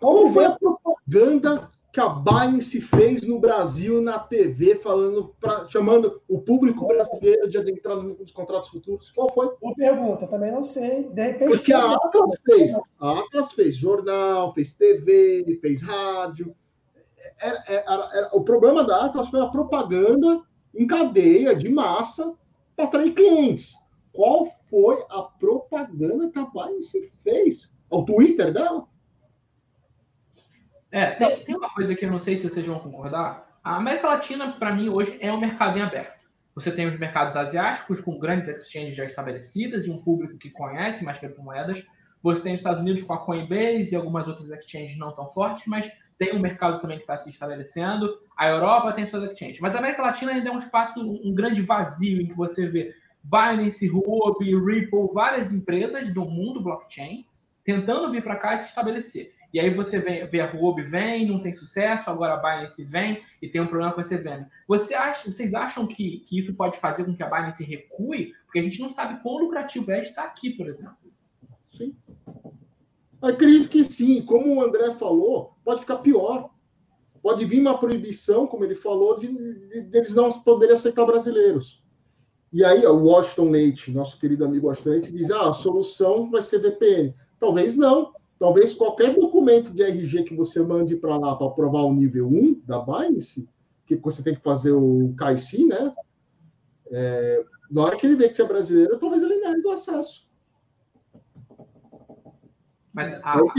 Qual 0.00 0.32
foi 0.32 0.44
a 0.44 0.52
propaganda 0.52 1.70
que 1.92 2.00
a 2.00 2.08
Binance 2.08 2.80
fez 2.80 3.26
no 3.26 3.40
Brasil 3.40 4.00
na 4.00 4.18
TV, 4.18 4.76
falando 4.76 5.34
pra, 5.40 5.66
chamando 5.68 6.22
o 6.28 6.40
público 6.40 6.86
brasileiro 6.86 7.48
de 7.48 7.58
entrar 7.58 7.96
nos 7.96 8.30
contratos 8.30 8.68
futuros? 8.68 9.10
Qual 9.10 9.32
foi? 9.32 9.48
Boa 9.60 9.74
pergunta, 9.74 10.26
também 10.26 10.52
não 10.52 10.62
sei. 10.62 11.08
Repente, 11.14 11.48
Porque 11.48 11.72
a 11.72 11.94
Atlas 11.94 12.30
fez. 12.44 12.74
A 13.00 13.18
Atlas 13.18 13.52
fez 13.52 13.76
jornal, 13.76 14.54
fez 14.54 14.74
TV, 14.74 15.58
fez 15.60 15.82
rádio. 15.82 16.54
Era, 17.40 17.64
era, 17.66 18.10
era, 18.12 18.30
o 18.32 18.44
problema 18.44 18.84
da 18.84 19.06
Atlas 19.06 19.28
foi 19.28 19.40
a 19.40 19.48
propaganda 19.48 20.42
em 20.74 20.86
cadeia, 20.86 21.56
de 21.56 21.68
massa, 21.68 22.34
para 22.76 22.84
atrair 22.84 23.12
clientes. 23.12 23.74
Qual 24.12 24.46
foi 24.70 25.02
a 25.10 25.22
propaganda 25.22 26.30
que 26.30 26.38
a 26.38 26.44
Binance 26.44 27.10
fez? 27.24 27.72
O 27.90 28.04
Twitter 28.04 28.52
dela? 28.52 28.86
É, 30.90 31.10
tem, 31.12 31.44
tem, 31.44 31.56
uma 31.56 31.70
coisa 31.70 31.94
que 31.94 32.04
eu 32.04 32.10
não 32.10 32.18
sei 32.18 32.36
se 32.36 32.48
vocês 32.48 32.64
vão 32.64 32.78
concordar. 32.78 33.58
A 33.62 33.76
América 33.76 34.08
Latina, 34.08 34.52
para 34.52 34.74
mim, 34.74 34.88
hoje 34.88 35.18
é 35.20 35.32
um 35.32 35.40
mercado 35.40 35.78
em 35.78 35.82
aberto. 35.82 36.18
Você 36.54 36.72
tem 36.72 36.86
os 36.86 36.98
mercados 36.98 37.36
asiáticos 37.36 38.00
com 38.00 38.18
grandes 38.18 38.48
exchanges 38.48 38.96
já 38.96 39.04
estabelecidas 39.04 39.86
e 39.86 39.90
um 39.90 40.02
público 40.02 40.38
que 40.38 40.50
conhece 40.50 41.04
mais 41.04 41.18
criptomoedas. 41.18 41.86
Você 42.22 42.42
tem 42.42 42.54
os 42.54 42.60
Estados 42.60 42.80
Unidos 42.80 43.02
com 43.04 43.12
a 43.12 43.18
Coinbase 43.18 43.92
e 43.92 43.96
algumas 43.96 44.26
outras 44.26 44.50
exchanges 44.50 44.98
não 44.98 45.12
tão 45.12 45.30
fortes, 45.30 45.66
mas 45.66 45.92
tem 46.18 46.34
um 46.34 46.40
mercado 46.40 46.80
também 46.80 46.96
que 46.96 47.04
está 47.04 47.16
se 47.16 47.30
estabelecendo. 47.30 48.18
A 48.36 48.48
Europa 48.48 48.92
tem 48.92 49.06
suas 49.06 49.30
exchanges. 49.30 49.60
Mas 49.60 49.74
a 49.74 49.78
América 49.78 50.02
Latina 50.02 50.32
ainda 50.32 50.48
é 50.48 50.52
um 50.52 50.58
espaço, 50.58 50.98
um 51.00 51.32
grande 51.32 51.62
vazio 51.62 52.20
em 52.20 52.26
que 52.26 52.34
você 52.34 52.66
vê 52.66 52.92
Binance, 53.22 53.88
Huobi, 53.88 54.58
Ripple, 54.58 55.10
várias 55.12 55.52
empresas 55.52 56.12
do 56.12 56.24
mundo 56.24 56.62
blockchain 56.62 57.24
tentando 57.64 58.10
vir 58.10 58.24
para 58.24 58.36
cá 58.36 58.54
e 58.54 58.58
se 58.58 58.66
estabelecer. 58.66 59.32
E 59.52 59.58
aí 59.58 59.72
você 59.72 59.98
vê, 59.98 60.26
vê 60.26 60.40
a 60.40 60.52
Huobi 60.52 60.82
vem, 60.82 61.26
não 61.26 61.40
tem 61.40 61.54
sucesso, 61.54 62.10
agora 62.10 62.34
a 62.34 62.36
Binance 62.36 62.84
vem 62.84 63.22
e 63.40 63.48
tem 63.48 63.60
um 63.60 63.66
problema 63.66 63.92
com 63.92 64.00
a 64.00 64.04
CVM. 64.04 64.46
Você 64.66 64.94
acha, 64.94 65.30
vocês 65.30 65.54
acham 65.54 65.86
que, 65.86 66.18
que 66.20 66.38
isso 66.38 66.54
pode 66.54 66.78
fazer 66.78 67.04
com 67.04 67.16
que 67.16 67.22
a 67.22 67.30
Binance 67.30 67.64
recue? 67.64 68.34
Porque 68.44 68.58
a 68.58 68.62
gente 68.62 68.80
não 68.80 68.92
sabe 68.92 69.22
quão 69.22 69.38
lucrativo 69.38 69.90
é 69.90 70.02
estar 70.02 70.24
aqui, 70.24 70.50
por 70.50 70.68
exemplo. 70.68 70.96
Sim. 71.72 71.96
Acredito 73.22 73.70
que 73.70 73.84
sim. 73.84 74.22
Como 74.22 74.54
o 74.54 74.62
André 74.62 74.92
falou, 74.94 75.56
pode 75.64 75.80
ficar 75.80 75.96
pior. 75.98 76.50
Pode 77.22 77.44
vir 77.44 77.60
uma 77.60 77.78
proibição, 77.78 78.46
como 78.46 78.64
ele 78.64 78.74
falou, 78.74 79.18
de, 79.18 79.28
de, 79.28 79.80
de 79.80 79.98
eles 79.98 80.14
não 80.14 80.30
poderem 80.30 80.74
aceitar 80.74 81.04
brasileiros. 81.04 81.82
E 82.52 82.64
aí, 82.64 82.86
o 82.86 83.04
Washington 83.04 83.50
Leite, 83.50 83.90
nosso 83.90 84.18
querido 84.18 84.44
amigo 84.44 84.68
Washington 84.68 84.90
Leite, 84.90 85.12
diz: 85.12 85.30
ah, 85.30 85.50
a 85.50 85.52
solução 85.52 86.30
vai 86.30 86.42
ser 86.42 86.60
VPN. 86.60 87.14
Talvez 87.38 87.76
não. 87.76 88.12
Talvez 88.38 88.72
qualquer 88.72 89.14
documento 89.14 89.72
de 89.72 89.82
RG 89.82 90.22
que 90.22 90.36
você 90.36 90.62
mande 90.62 90.94
para 90.94 91.16
lá 91.16 91.34
para 91.34 91.46
aprovar 91.46 91.82
o 91.82 91.92
nível 91.92 92.28
1 92.28 92.62
da 92.64 92.78
Binance, 92.78 93.48
que 93.84 93.96
você 93.96 94.22
tem 94.22 94.34
que 94.34 94.42
fazer 94.42 94.72
o 94.72 95.14
KYC, 95.18 95.66
né? 95.66 95.94
É, 96.90 97.44
na 97.70 97.82
hora 97.82 97.96
que 97.96 98.06
ele 98.06 98.16
vê 98.16 98.28
que 98.28 98.36
você 98.36 98.42
é 98.42 98.46
brasileiro, 98.46 98.98
talvez 98.98 99.22
ele 99.22 99.36
negue 99.36 99.66
o 99.66 99.72
acesso. 99.72 100.28
Mas 102.92 103.14
a... 103.22 103.36
Mas 103.36 103.50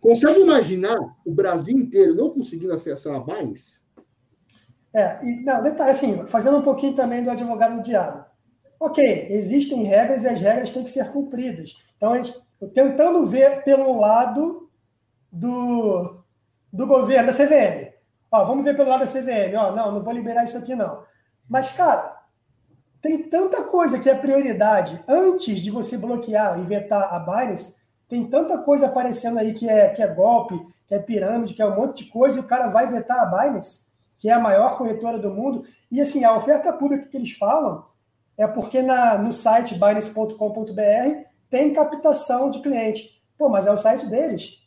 consegue 0.00 0.40
imaginar 0.40 0.96
o 1.24 1.32
Brasil 1.32 1.76
inteiro 1.76 2.14
não 2.14 2.30
conseguindo 2.30 2.72
acessar 2.72 3.14
a 3.14 3.20
Binance? 3.20 3.80
É, 4.92 5.24
e, 5.24 5.44
não, 5.44 5.62
detalhe, 5.62 5.90
assim, 5.90 6.26
fazendo 6.26 6.58
um 6.58 6.62
pouquinho 6.62 6.94
também 6.94 7.22
do 7.22 7.30
advogado 7.30 7.76
do 7.76 7.82
diabo. 7.82 8.24
Ok, 8.80 9.28
existem 9.30 9.84
regras 9.84 10.24
e 10.24 10.28
as 10.28 10.40
regras 10.40 10.70
têm 10.70 10.84
que 10.84 10.90
ser 10.90 11.10
cumpridas. 11.12 11.76
Então, 11.96 12.12
a 12.12 12.16
gente 12.16 12.34
tentando 12.72 13.26
ver 13.26 13.62
pelo 13.62 13.98
lado 13.98 14.70
do, 15.30 16.22
do 16.72 16.86
governo, 16.86 17.32
da 17.32 17.32
CVM. 17.32 17.92
Ó, 18.30 18.44
vamos 18.44 18.64
ver 18.64 18.76
pelo 18.76 18.88
lado 18.88 19.00
da 19.00 19.06
CVM. 19.06 19.54
Ó, 19.56 19.74
não, 19.74 19.92
não 19.92 20.02
vou 20.02 20.12
liberar 20.12 20.44
isso 20.44 20.56
aqui, 20.56 20.74
não. 20.74 21.04
Mas, 21.48 21.70
cara, 21.72 22.16
tem 23.00 23.22
tanta 23.22 23.64
coisa 23.64 23.98
que 23.98 24.08
é 24.08 24.14
prioridade. 24.14 25.02
Antes 25.06 25.60
de 25.60 25.70
você 25.70 25.96
bloquear 25.96 26.58
e 26.58 26.62
vetar 26.62 27.14
a 27.14 27.18
Binance, 27.18 27.76
tem 28.08 28.28
tanta 28.28 28.58
coisa 28.58 28.86
aparecendo 28.86 29.38
aí 29.38 29.52
que 29.52 29.68
é, 29.68 29.90
que 29.90 30.02
é 30.02 30.06
golpe, 30.06 30.58
que 30.88 30.94
é 30.94 30.98
pirâmide, 30.98 31.54
que 31.54 31.62
é 31.62 31.66
um 31.66 31.76
monte 31.76 32.04
de 32.04 32.10
coisa, 32.10 32.36
e 32.36 32.40
o 32.40 32.46
cara 32.46 32.68
vai 32.68 32.86
vetar 32.90 33.20
a 33.20 33.26
Binance, 33.26 33.80
que 34.18 34.28
é 34.28 34.32
a 34.32 34.40
maior 34.40 34.78
corretora 34.78 35.18
do 35.18 35.30
mundo. 35.30 35.64
E, 35.90 36.00
assim, 36.00 36.24
a 36.24 36.36
oferta 36.36 36.72
pública 36.72 37.06
que 37.06 37.16
eles 37.16 37.32
falam 37.32 37.84
é 38.36 38.46
porque 38.46 38.82
na, 38.82 39.18
no 39.18 39.32
site 39.32 39.74
binance.com.br 39.74 41.26
tem 41.50 41.72
captação 41.72 42.50
de 42.50 42.60
cliente. 42.60 43.22
Pô, 43.38 43.48
mas 43.48 43.66
é 43.66 43.72
o 43.72 43.76
site 43.76 44.06
deles. 44.06 44.62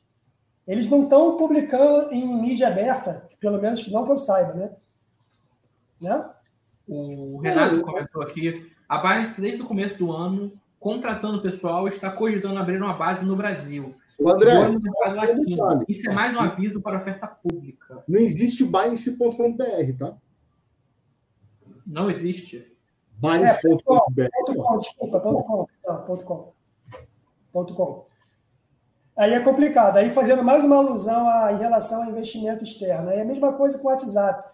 Eles 0.67 0.87
não 0.87 1.03
estão 1.03 1.35
publicando 1.35 2.13
em 2.13 2.27
mídia 2.39 2.67
aberta, 2.67 3.27
pelo 3.39 3.59
menos 3.59 3.81
que 3.81 3.91
não 3.91 4.05
que 4.05 4.11
eu 4.11 4.17
saiba, 4.17 4.53
né? 4.53 4.71
né? 5.99 6.29
O 6.87 7.39
Renato 7.39 7.81
comentou 7.81 8.21
aqui, 8.21 8.71
a 8.87 8.97
Binance 8.97 9.39
desde 9.41 9.61
o 9.61 9.67
começo 9.67 9.97
do 9.97 10.11
ano, 10.11 10.53
contratando 10.79 11.41
pessoal, 11.41 11.87
está 11.87 12.11
cogitando 12.11 12.59
abrir 12.59 12.81
uma 12.81 12.93
base 12.93 13.25
no 13.25 13.35
Brasil. 13.35 13.95
O 14.19 14.29
André, 14.29 14.51
isso 15.87 16.09
é 16.09 16.13
mais 16.13 16.35
um 16.35 16.39
aviso 16.39 16.81
para 16.81 16.99
oferta 16.99 17.25
pública. 17.27 18.03
Não 18.07 18.19
existe 18.19 18.63
Binance.com.br, 18.63 19.97
tá? 19.97 20.17
Não 21.85 22.11
existe. 22.11 22.75
Binance.com.br. 23.17 24.21
É, 24.21 24.77
desculpa, 24.79 25.19
ponto 25.19 25.43
.com. 25.43 25.67
ponto 26.05 26.25
.com. 26.25 26.58
Com. 27.51 28.05
Aí 29.17 29.33
é 29.33 29.39
complicado. 29.39 29.97
Aí 29.97 30.09
fazendo 30.09 30.43
mais 30.43 30.63
uma 30.63 30.77
alusão 30.77 31.27
a, 31.27 31.51
em 31.51 31.57
relação 31.57 32.03
ao 32.03 32.09
investimento 32.09 32.63
externo. 32.63 33.09
É 33.09 33.21
a 33.21 33.25
mesma 33.25 33.53
coisa 33.53 33.77
com 33.77 33.87
o 33.87 33.91
WhatsApp. 33.91 34.49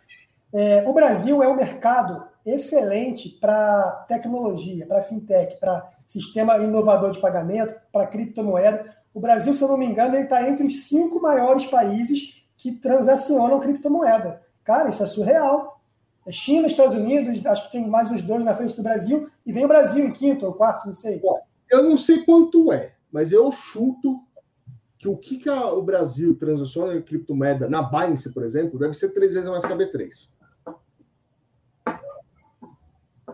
É, 0.53 0.83
o 0.87 0.93
Brasil 0.93 1.43
é 1.43 1.47
um 1.47 1.55
mercado 1.55 2.25
excelente 2.45 3.29
para 3.29 4.05
tecnologia, 4.07 4.85
para 4.85 5.01
fintech, 5.01 5.57
para 5.59 5.91
sistema 6.07 6.57
inovador 6.57 7.11
de 7.11 7.19
pagamento 7.19 7.75
para 7.91 8.07
criptomoeda. 8.07 8.95
O 9.13 9.19
Brasil, 9.19 9.53
se 9.53 9.63
eu 9.63 9.67
não 9.67 9.77
me 9.77 9.85
engano, 9.85 10.15
ele 10.15 10.23
está 10.23 10.47
entre 10.47 10.65
os 10.65 10.87
cinco 10.87 11.21
maiores 11.21 11.65
países 11.65 12.43
que 12.57 12.71
transacionam 12.71 13.59
criptomoeda. 13.59 14.41
Cara, 14.63 14.89
isso 14.89 15.03
é 15.03 15.05
surreal. 15.05 15.79
É 16.25 16.31
China, 16.31 16.67
Estados 16.67 16.95
Unidos, 16.95 17.45
acho 17.45 17.65
que 17.65 17.71
tem 17.71 17.87
mais 17.87 18.09
uns 18.09 18.23
dois 18.23 18.43
na 18.43 18.55
frente 18.55 18.75
do 18.75 18.81
Brasil, 18.81 19.29
e 19.45 19.51
vem 19.51 19.63
o 19.63 19.67
Brasil 19.67 20.03
em 20.03 20.11
quinto 20.11 20.45
ou 20.45 20.53
quarto, 20.53 20.87
não 20.87 20.95
sei. 20.95 21.21
Eu 21.71 21.83
não 21.83 21.97
sei 21.97 22.23
quanto 22.23 22.71
é, 22.71 22.95
mas 23.11 23.31
eu 23.31 23.51
chuto 23.51 24.19
que 24.97 25.07
o 25.07 25.17
que, 25.17 25.37
que 25.37 25.49
a, 25.49 25.71
o 25.71 25.83
Brasil 25.83 26.35
transaciona 26.35 26.95
em 26.95 27.01
criptomoeda 27.01 27.69
na 27.69 27.83
Binance, 27.83 28.33
por 28.33 28.43
exemplo, 28.43 28.79
deve 28.79 28.93
ser 28.93 29.13
três 29.13 29.33
vezes 29.33 29.49
mais 29.49 29.65
que 29.65 29.71
a 29.71 29.77
B3. 29.77 30.29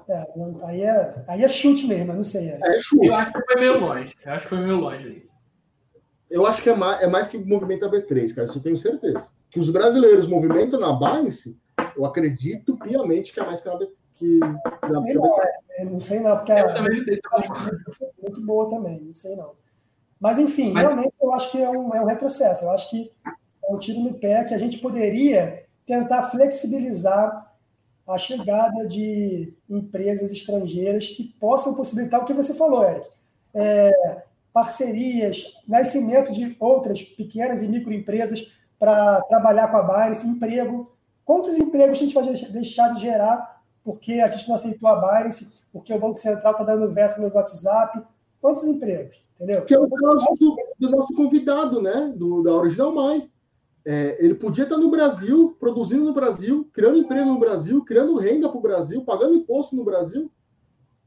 É, 0.10 0.28
aí, 0.66 0.82
é, 0.82 1.24
aí 1.28 1.44
é 1.44 1.48
chute 1.48 1.88
mesmo, 1.88 2.12
eu 2.12 2.16
não 2.18 2.24
sei. 2.24 2.50
É. 2.50 2.60
é 2.62 2.80
chute. 2.80 3.08
Eu 3.08 3.16
acho 3.16 3.32
que 3.32 3.42
foi 3.42 3.56
meio 3.62 3.80
longe. 3.80 4.16
Eu 4.26 4.32
acho 4.34 4.44
que 4.44 4.50
foi 4.50 4.60
meio 4.60 4.76
longe. 4.78 5.30
Eu 6.30 6.46
acho 6.46 6.62
que 6.62 6.70
é 6.70 6.76
mais, 6.76 7.02
é 7.02 7.08
mais 7.08 7.28
que 7.28 7.38
movimenta 7.38 7.86
a 7.86 7.90
B3, 7.90 8.34
cara, 8.34 8.48
isso 8.48 8.58
eu 8.58 8.64
tenho 8.64 8.78
certeza. 8.78 9.30
Que 9.50 9.60
os 9.60 9.70
brasileiros 9.70 10.28
movimentam 10.28 10.80
na 10.80 10.94
Binance, 10.94 11.60
eu 11.96 12.06
acredito 12.06 12.78
piamente 12.78 13.34
que 13.34 13.40
é 13.40 13.46
mais 13.46 13.62
que 13.62 13.70
a 13.70 13.78
B3. 13.78 13.88
Que, 14.16 14.40
não, 14.40 15.04
é, 15.82 15.86
não 15.86 16.00
sei 16.00 16.20
não, 16.20 16.36
porque 16.38 16.52
eu 16.52 16.70
a, 16.70 16.74
também 16.74 16.98
não 16.98 17.04
sei 17.06 17.16
se 17.16 17.22
é 18.04 18.22
muito 18.22 18.42
boa 18.42 18.70
também, 18.70 19.00
não 19.00 19.14
sei 19.14 19.36
não. 19.36 19.54
Mas, 20.20 20.38
enfim, 20.38 20.72
Mas... 20.72 20.84
realmente 20.84 21.14
eu 21.20 21.34
acho 21.34 21.52
que 21.52 21.62
é 21.62 21.70
um, 21.70 21.94
é 21.96 22.02
um 22.02 22.06
retrocesso. 22.06 22.66
Eu 22.66 22.72
acho 22.72 22.90
que 22.90 23.12
é 23.26 23.74
um 23.74 23.80
tiro 23.80 24.00
no 24.02 24.14
pé 24.14 24.44
que 24.44 24.54
a 24.54 24.58
gente 24.58 24.78
poderia 24.78 25.66
tentar 25.86 26.30
flexibilizar 26.30 27.52
a 28.08 28.18
chegada 28.18 28.86
de 28.86 29.54
empresas 29.70 30.32
estrangeiras 30.32 31.10
que 31.10 31.24
possam 31.40 31.74
possibilitar 31.74 32.22
o 32.22 32.26
que 32.26 32.34
você 32.34 32.54
falou, 32.54 32.84
Eric. 32.84 33.08
É, 33.54 34.24
parcerias, 34.54 35.58
nascimento 35.68 36.32
de 36.32 36.56
outras 36.60 37.02
pequenas 37.02 37.62
e 37.62 37.68
microempresas 37.68 38.52
para 38.78 39.22
trabalhar 39.24 39.70
com 39.70 39.78
a 39.78 39.84
Binance, 39.84 40.28
emprego. 40.28 40.92
Quantos 41.26 41.58
empregos 41.58 41.98
a 41.98 42.02
gente 42.02 42.14
vai 42.14 42.26
deixar 42.26 42.94
de 42.94 43.02
gerar 43.02 43.51
porque 43.84 44.14
a 44.14 44.30
gente 44.30 44.48
não 44.48 44.56
aceitou 44.56 44.90
a 44.90 44.96
Binance, 44.96 45.52
porque 45.72 45.94
o 45.94 46.00
Banco 46.00 46.20
Central 46.20 46.52
está 46.54 46.64
dando 46.64 46.92
veto 46.92 47.20
no 47.20 47.34
WhatsApp? 47.34 48.02
Quantos 48.40 48.64
empregos? 48.64 49.24
Entendeu? 49.36 49.66
Que 49.66 49.74
é 49.74 49.80
o 49.80 49.90
caso 49.90 50.26
do, 50.40 50.56
do 50.80 50.90
nosso 50.90 51.14
convidado, 51.16 51.82
né? 51.82 52.14
Do, 52.16 52.44
da 52.44 52.54
Original 52.54 52.94
Mai. 52.94 53.30
É, 53.84 54.24
ele 54.24 54.36
podia 54.36 54.64
estar 54.64 54.78
no 54.78 54.92
Brasil, 54.92 55.56
produzindo 55.60 56.06
no 56.06 56.14
Brasil, 56.14 56.70
criando 56.72 57.00
emprego 57.00 57.30
no 57.30 57.40
Brasil, 57.40 57.84
criando 57.84 58.18
renda 58.18 58.48
para 58.48 58.58
o 58.58 58.62
Brasil, 58.62 59.04
pagando 59.04 59.36
imposto 59.36 59.76
no 59.76 59.84
Brasil. 59.84 60.32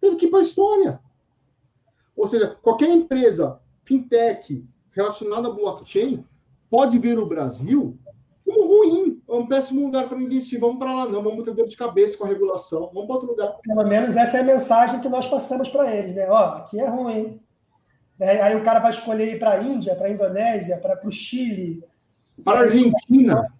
Teve 0.00 0.16
que 0.16 0.26
ir 0.26 0.30
para 0.30 0.40
a 0.40 0.42
Estônia. 0.42 1.00
Ou 2.16 2.26
seja, 2.26 2.56
qualquer 2.62 2.88
empresa 2.88 3.60
fintech 3.84 4.66
relacionada 4.90 5.48
a 5.48 5.52
blockchain 5.52 6.24
pode 6.68 6.98
ver 6.98 7.18
o 7.18 7.26
Brasil 7.26 7.96
como 8.44 8.66
ruim, 8.66 9.13
é 9.36 9.40
um 9.40 9.46
péssimo 9.46 9.84
lugar 9.84 10.08
para 10.08 10.20
investir. 10.20 10.58
Vamos 10.60 10.78
para 10.78 10.92
lá, 10.92 11.06
não, 11.06 11.22
vamos 11.22 11.44
ter 11.44 11.52
dor 11.52 11.66
de 11.66 11.76
cabeça 11.76 12.16
com 12.16 12.24
a 12.24 12.28
regulação, 12.28 12.90
vamos 12.92 13.06
para 13.06 13.14
outro 13.14 13.28
lugar. 13.30 13.56
Pelo 13.62 13.84
menos 13.84 14.16
essa 14.16 14.38
é 14.38 14.40
a 14.40 14.44
mensagem 14.44 15.00
que 15.00 15.08
nós 15.08 15.26
passamos 15.26 15.68
para 15.68 15.94
eles, 15.94 16.14
né? 16.14 16.28
Ó, 16.28 16.56
aqui 16.56 16.80
é 16.80 16.88
ruim. 16.88 17.40
É, 18.18 18.40
aí 18.42 18.56
o 18.56 18.62
cara 18.62 18.80
vai 18.80 18.90
escolher 18.90 19.34
ir 19.34 19.38
para 19.38 19.52
a 19.52 19.62
Índia, 19.62 19.96
para 19.96 20.06
a 20.06 20.10
Indonésia, 20.10 20.78
para 20.78 21.06
o 21.06 21.10
Chile. 21.10 21.82
Para 22.44 22.60
a 22.60 22.62
Argentina. 22.62 23.52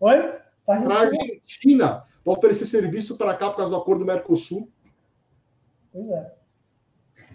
Oi? 0.00 0.32
Para 0.66 0.94
a 0.94 1.00
Argentina. 1.00 2.04
Para 2.24 2.32
oferecer 2.32 2.66
serviço 2.66 3.16
para 3.16 3.34
cá 3.34 3.50
por 3.50 3.56
causa 3.56 3.70
do 3.70 3.80
acordo 3.80 4.00
do 4.00 4.06
Mercosul. 4.06 4.68
Pois 5.92 6.08
é. 6.08 6.34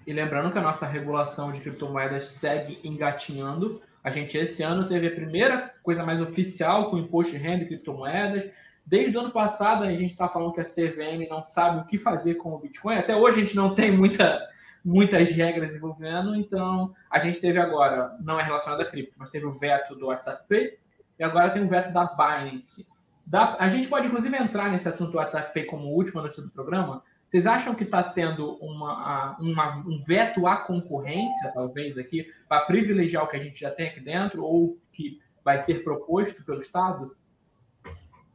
E 0.06 0.14
lembrando 0.14 0.52
que 0.52 0.58
a 0.58 0.62
nossa 0.62 0.86
regulação 0.86 1.52
de 1.52 1.62
criptomoedas 1.62 2.32
segue 2.32 2.80
engatinhando. 2.84 3.82
A 4.04 4.12
gente 4.12 4.38
esse 4.38 4.64
ano 4.64 4.88
teve 4.88 5.08
a 5.08 5.12
primeira 5.12 5.74
coisa 5.84 6.06
mais 6.06 6.22
oficial 6.22 6.90
com 6.90 6.98
imposto 6.98 7.34
de 7.34 7.40
renda 7.40 7.64
e 7.64 7.68
criptomoedas. 7.68 8.52
Desde 8.86 9.16
o 9.16 9.20
ano 9.20 9.32
passado 9.32 9.84
a 9.84 9.92
gente 9.92 10.12
está 10.12 10.28
falando 10.28 10.54
que 10.54 10.62
a 10.62 10.66
CVM 10.66 11.28
não 11.30 11.46
sabe 11.46 11.82
o 11.82 11.86
que 11.86 11.98
fazer 11.98 12.36
com 12.36 12.54
o 12.54 12.60
Bitcoin. 12.60 12.96
Até 12.96 13.16
hoje 13.16 13.40
a 13.40 13.44
gente 13.44 13.56
não 13.56 13.76
tem 13.76 13.92
muita 13.92 14.48
muitas 14.84 15.32
regras 15.32 15.76
envolvendo, 15.76 16.34
então 16.34 16.96
a 17.10 17.20
gente 17.20 17.42
teve 17.42 17.60
agora, 17.60 18.16
não 18.22 18.40
é 18.40 18.44
relacionado 18.44 18.82
a 18.82 18.86
cripto, 18.86 19.14
mas 19.18 19.30
teve 19.30 19.46
o 19.46 19.52
veto 19.52 19.94
do 19.94 20.08
WhatsApp 20.08 20.48
Pay 20.48 20.78
e 21.20 21.24
agora 21.24 21.50
tem 21.50 21.64
o 21.64 21.68
veto 21.68 21.92
da 21.92 22.06
Binance. 22.06 22.88
Da, 23.26 23.58
a 23.60 23.70
gente 23.70 23.88
pode 23.88 24.08
inclusive 24.08 24.36
entrar 24.38 24.72
nesse 24.72 24.88
assunto 24.88 25.12
do 25.12 25.18
WhatsApp 25.18 25.54
Pay 25.54 25.66
como 25.66 25.90
última 25.90 26.22
notícia 26.22 26.44
do 26.44 26.50
programa. 26.50 27.04
Vocês 27.30 27.46
acham 27.46 27.76
que 27.76 27.84
está 27.84 28.02
tendo 28.02 28.56
uma, 28.56 29.38
uma, 29.40 29.78
um 29.88 30.04
veto 30.04 30.48
à 30.48 30.58
concorrência, 30.58 31.52
talvez, 31.54 31.96
aqui, 31.96 32.26
para 32.48 32.66
privilegiar 32.66 33.24
o 33.24 33.28
que 33.28 33.38
a 33.38 33.44
gente 33.44 33.60
já 33.62 33.70
tem 33.70 33.88
aqui 33.90 34.00
dentro, 34.00 34.44
ou 34.44 34.80
que 34.92 35.20
vai 35.46 35.64
ser 35.64 35.84
proposto 35.84 36.44
pelo 36.44 36.60
Estado? 36.60 37.16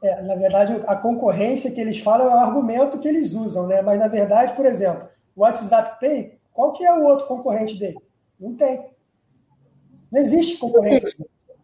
É, 0.00 0.22
na 0.22 0.36
verdade, 0.36 0.80
a 0.86 0.94
concorrência 0.94 1.72
que 1.72 1.80
eles 1.80 1.98
falam 1.98 2.30
é 2.30 2.34
o 2.36 2.38
argumento 2.38 3.00
que 3.00 3.08
eles 3.08 3.34
usam, 3.34 3.66
né? 3.66 3.82
Mas, 3.82 3.98
na 3.98 4.06
verdade, 4.06 4.54
por 4.54 4.64
exemplo, 4.64 5.08
o 5.34 5.40
WhatsApp 5.40 5.98
Pay, 5.98 6.38
qual 6.52 6.72
que 6.72 6.84
é 6.84 6.92
o 6.92 7.02
outro 7.02 7.26
concorrente 7.26 7.76
dele? 7.76 7.98
Não 8.38 8.54
tem. 8.54 8.90
Não 10.12 10.20
existe 10.20 10.56
concorrência. 10.56 11.08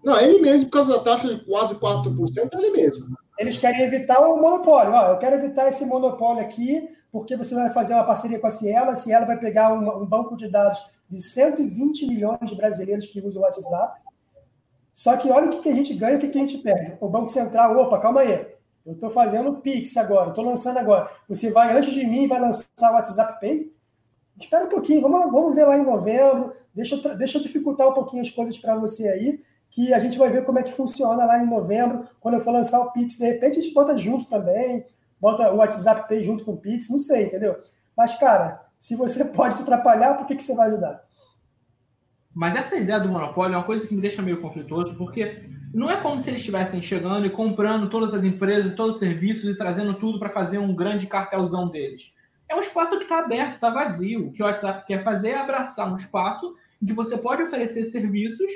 Não, 0.03 0.19
ele 0.21 0.41
mesmo, 0.41 0.65
por 0.65 0.73
causa 0.73 0.95
da 0.95 1.05
taxa 1.05 1.29
de 1.29 1.45
quase 1.45 1.77
4%, 1.77 2.51
é 2.53 2.57
ele 2.57 2.71
mesmo. 2.71 3.07
Eles 3.39 3.57
querem 3.57 3.83
evitar 3.83 4.19
o 4.21 4.37
monopólio. 4.41 4.95
Ó, 4.95 5.13
eu 5.13 5.19
quero 5.19 5.37
evitar 5.37 5.69
esse 5.69 5.85
monopólio 5.85 6.43
aqui, 6.43 6.89
porque 7.11 7.37
você 7.37 7.55
vai 7.55 7.71
fazer 7.73 7.95
uma 7.95 8.05
parceria 8.05 8.39
com 8.39 8.47
a 8.47 8.51
Cielo, 8.51 8.91
a 8.91 8.95
Cielo 8.95 9.27
vai 9.27 9.39
pegar 9.39 9.73
um, 9.73 10.03
um 10.03 10.07
banco 10.07 10.37
de 10.37 10.49
dados 10.49 10.81
de 11.09 11.21
120 11.21 12.07
milhões 12.07 12.39
de 12.49 12.55
brasileiros 12.55 13.07
que 13.07 13.21
usam 13.21 13.43
o 13.43 13.45
WhatsApp. 13.45 14.01
Só 14.95 15.17
que 15.17 15.31
olha 15.31 15.47
o 15.47 15.51
que, 15.51 15.61
que 15.61 15.69
a 15.69 15.75
gente 15.75 15.95
ganha 15.95 16.15
e 16.15 16.17
o 16.17 16.21
que, 16.21 16.29
que 16.29 16.39
a 16.39 16.41
gente 16.41 16.59
perde. 16.59 16.97
O 17.01 17.09
Banco 17.09 17.29
Central, 17.29 17.77
opa, 17.77 17.99
calma 17.99 18.21
aí. 18.21 18.47
Eu 18.85 18.95
estou 18.95 19.11
fazendo 19.11 19.57
Pix 19.57 19.97
agora, 19.97 20.31
estou 20.31 20.45
lançando 20.45 20.79
agora. 20.79 21.11
Você 21.29 21.51
vai 21.51 21.77
antes 21.77 21.93
de 21.93 22.07
mim 22.07 22.29
vai 22.29 22.41
lançar 22.41 22.67
o 22.91 22.95
WhatsApp 22.95 23.41
Pay? 23.41 23.73
Espera 24.39 24.65
um 24.65 24.69
pouquinho, 24.69 25.03
vamos, 25.03 25.31
vamos 25.31 25.55
ver 25.55 25.65
lá 25.65 25.77
em 25.77 25.85
novembro. 25.85 26.55
Deixa 26.75 26.97
deixa 27.15 27.39
eu 27.39 27.43
dificultar 27.43 27.89
um 27.89 27.93
pouquinho 27.93 28.23
as 28.23 28.31
coisas 28.31 28.57
para 28.57 28.77
você 28.77 29.09
aí, 29.09 29.43
que 29.71 29.93
a 29.93 29.99
gente 29.99 30.17
vai 30.17 30.31
ver 30.31 30.45
como 30.45 30.59
é 30.59 30.63
que 30.63 30.73
funciona 30.73 31.25
lá 31.25 31.43
em 31.43 31.47
novembro, 31.47 32.09
quando 32.21 32.35
eu 32.35 32.41
for 32.41 32.53
lançar 32.53 32.81
o 32.81 32.93
Pix. 32.93 33.17
De 33.17 33.27
repente 33.27 33.59
a 33.59 33.63
gente 33.63 33.75
bota 33.75 33.99
junto 33.99 34.25
também, 34.27 34.87
bota 35.21 35.53
o 35.53 35.57
WhatsApp 35.57 36.09
Pay 36.09 36.23
junto 36.23 36.45
com 36.45 36.53
o 36.53 36.57
Pix, 36.57 36.89
não 36.89 36.99
sei, 36.99 37.27
entendeu? 37.27 37.59
Mas, 37.97 38.17
cara, 38.17 38.65
se 38.79 38.97
você 38.97 39.25
pode 39.33 39.57
te 39.57 39.63
atrapalhar, 39.63 40.15
por 40.15 40.27
que, 40.27 40.37
que 40.37 40.43
você 40.43 40.55
vai 40.55 40.69
ajudar? 40.69 41.05
Mas 42.35 42.57
essa 42.57 42.77
ideia 42.77 43.01
do 43.01 43.09
monopólio 43.09 43.55
é 43.55 43.59
uma 43.59 43.67
coisa 43.67 43.87
que 43.87 43.95
me 43.95 44.01
deixa 44.01 44.23
meio 44.23 44.41
conflituoso, 44.41 44.95
porque 44.95 45.45
não 45.75 45.91
é 45.91 46.01
como 46.01 46.21
se 46.21 46.31
eles 46.31 46.41
estivessem 46.41 46.81
chegando 46.81 47.27
e 47.27 47.31
comprando 47.31 47.91
todas 47.91 48.15
as 48.15 48.23
empresas, 48.23 48.75
todos 48.75 48.95
os 48.95 49.01
serviços 49.01 49.45
e 49.45 49.57
trazendo 49.57 49.95
tudo 49.95 50.19
para 50.19 50.31
fazer 50.31 50.59
um 50.59 50.75
grande 50.75 51.07
cartelzão 51.07 51.69
deles. 51.69 52.13
É 52.49 52.55
um 52.55 52.61
espaço 52.61 52.97
que 52.97 53.05
está 53.05 53.21
aberto, 53.21 53.55
está 53.55 53.71
vazio. 53.71 54.29
O 54.29 54.33
que 54.33 54.43
o 54.43 54.47
WhatsApp 54.47 54.85
quer 54.87 55.05
fazer 55.05 55.31
é 55.31 55.39
abraçar 55.39 55.93
um 55.93 55.97
espaço 55.97 56.57
em 56.83 56.87
que 56.87 56.93
você 56.93 57.17
pode 57.17 57.43
oferecer 57.43 57.87
serviços 57.87 58.51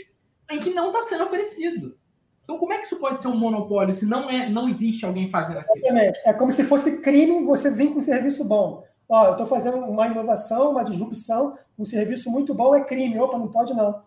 em 0.51 0.59
que 0.59 0.71
não 0.71 0.89
está 0.89 1.03
sendo 1.03 1.25
oferecido. 1.25 1.97
Então, 2.45 2.59
como 2.59 2.73
é 2.73 2.79
que 2.79 2.87
isso 2.87 2.97
pode 2.97 3.21
ser 3.21 3.29
um 3.29 3.37
monopólio 3.37 3.95
se 3.95 4.05
não, 4.05 4.31
é, 4.31 4.49
não 4.49 4.69
existe 4.69 5.05
alguém 5.05 5.31
fazendo 5.31 5.59
aquilo? 5.59 5.79
Exatamente. 5.79 6.21
É 6.25 6.33
como 6.33 6.53
se 6.53 6.65
fosse 6.65 7.01
crime 7.01 7.45
você 7.45 7.71
vir 7.71 7.93
com 7.93 7.99
um 7.99 8.03
serviço 8.03 8.45
bom. 8.45 8.85
Ó, 9.09 9.27
eu 9.27 9.33
estou 9.33 9.47
fazendo 9.47 9.79
uma 9.79 10.07
inovação, 10.07 10.71
uma 10.71 10.85
disrupção, 10.85 11.59
um 11.79 11.85
serviço 11.85 12.31
muito 12.31 12.55
bom 12.55 12.75
é 12.75 12.85
crime. 12.85 13.19
Opa, 13.19 13.39
não 13.39 13.49
pode 13.49 13.75
não. 13.75 14.03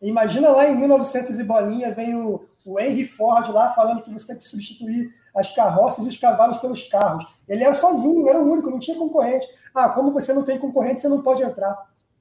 Imagina 0.00 0.50
lá 0.50 0.66
em 0.66 0.76
1900 0.76 1.38
e 1.38 1.44
bolinha, 1.44 1.94
vem 1.94 2.16
o, 2.16 2.44
o 2.66 2.80
Henry 2.80 3.04
Ford 3.04 3.48
lá 3.50 3.68
falando 3.68 4.02
que 4.02 4.10
você 4.10 4.28
tem 4.28 4.38
que 4.38 4.48
substituir 4.48 5.14
as 5.34 5.54
carroças 5.54 6.04
e 6.04 6.08
os 6.08 6.16
cavalos 6.16 6.58
pelos 6.58 6.82
carros. 6.88 7.24
Ele 7.48 7.62
era 7.62 7.74
sozinho, 7.74 8.28
era 8.28 8.40
o 8.40 8.50
único, 8.50 8.70
não 8.70 8.78
tinha 8.78 8.96
concorrente. 8.96 9.46
Ah, 9.74 9.88
como 9.88 10.10
você 10.10 10.32
não 10.32 10.42
tem 10.42 10.58
concorrente, 10.58 11.00
você 11.00 11.08
não 11.08 11.22
pode 11.22 11.42
entrar. 11.42 11.76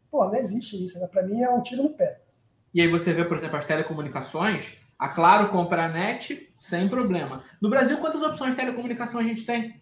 Pô, 0.09 0.25
não 0.25 0.35
existe 0.35 0.81
isso. 0.83 0.99
Né? 0.99 1.07
Para 1.07 1.23
mim 1.23 1.41
é 1.41 1.49
um 1.49 1.61
tiro 1.61 1.83
no 1.83 1.89
pé. 1.89 2.21
E 2.73 2.81
aí 2.81 2.87
você 2.87 3.13
vê, 3.13 3.25
por 3.25 3.35
exemplo, 3.35 3.57
as 3.57 3.65
telecomunicações. 3.65 4.77
A 5.01 5.09
Claro 5.09 5.49
compra 5.49 5.85
a 5.85 5.89
net 5.89 6.53
sem 6.59 6.87
problema. 6.87 7.43
No 7.59 7.71
Brasil, 7.71 7.97
quantas 7.97 8.21
opções 8.21 8.51
de 8.51 8.57
telecomunicação 8.57 9.19
a 9.19 9.23
gente 9.23 9.43
tem? 9.43 9.81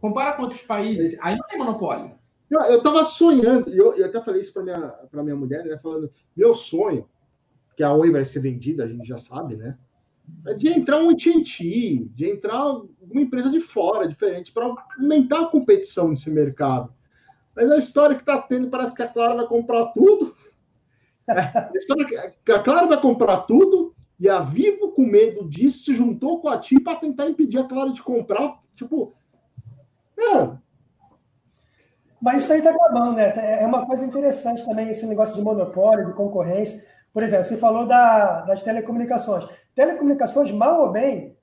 Compara 0.00 0.32
com 0.32 0.44
outros 0.44 0.62
países, 0.62 1.18
aí 1.20 1.36
não 1.36 1.46
tem 1.46 1.58
monopólio. 1.58 2.14
Eu, 2.48 2.58
eu 2.62 2.82
tava 2.82 3.04
sonhando, 3.04 3.68
eu, 3.68 3.94
eu 3.94 4.06
até 4.06 4.22
falei 4.22 4.40
isso 4.40 4.54
para 4.54 4.62
minha, 4.62 4.94
minha 5.12 5.36
mulher, 5.36 5.66
né, 5.66 5.76
falando, 5.76 6.10
meu 6.34 6.54
sonho, 6.54 7.06
que 7.76 7.82
a 7.82 7.92
Oi 7.92 8.10
vai 8.10 8.24
ser 8.24 8.40
vendida, 8.40 8.84
a 8.84 8.88
gente 8.88 9.06
já 9.06 9.18
sabe, 9.18 9.54
né? 9.54 9.76
É 10.46 10.54
de 10.54 10.70
entrar 10.70 10.96
um 10.96 11.10
AT&T, 11.10 12.08
de 12.14 12.30
entrar 12.30 12.72
uma 12.72 13.20
empresa 13.20 13.50
de 13.50 13.60
fora, 13.60 14.08
diferente, 14.08 14.50
para 14.50 14.74
aumentar 14.98 15.42
a 15.42 15.48
competição 15.48 16.08
nesse 16.08 16.30
mercado. 16.30 16.90
Mas 17.54 17.70
a 17.70 17.76
história 17.76 18.16
que 18.16 18.22
está 18.22 18.40
tendo 18.40 18.70
parece 18.70 18.96
que 18.96 19.02
a 19.02 19.08
Clara 19.08 19.34
vai 19.34 19.46
comprar 19.46 19.88
tudo. 19.88 20.34
É, 21.30 21.58
a 21.58 21.70
história 21.74 22.06
que 22.42 22.50
a 22.50 22.62
Clara 22.62 22.86
vai 22.86 22.98
comprar 22.98 23.42
tudo 23.42 23.94
e 24.18 24.28
a 24.28 24.40
Vivo, 24.40 24.92
com 24.92 25.02
medo 25.02 25.48
disso, 25.48 25.84
se 25.84 25.94
juntou 25.94 26.40
com 26.40 26.48
a 26.48 26.58
TI 26.58 26.80
para 26.80 26.98
tentar 26.98 27.28
impedir 27.28 27.58
a 27.58 27.64
Clara 27.64 27.90
de 27.90 28.02
comprar. 28.02 28.58
Tipo, 28.74 29.12
Mas 32.20 32.42
isso 32.42 32.52
aí 32.52 32.58
está 32.58 32.70
acabando, 32.70 33.12
né? 33.12 33.62
É 33.62 33.66
uma 33.66 33.86
coisa 33.86 34.04
interessante 34.04 34.64
também 34.64 34.88
esse 34.88 35.06
negócio 35.06 35.36
de 35.36 35.42
monopólio, 35.42 36.06
de 36.06 36.14
concorrência. 36.14 36.84
Por 37.12 37.22
exemplo, 37.22 37.44
você 37.44 37.56
falou 37.56 37.86
da, 37.86 38.42
das 38.42 38.62
telecomunicações. 38.62 39.46
Telecomunicações, 39.72 40.50
mal 40.50 40.82
ou 40.82 40.90
bem, 40.90 41.36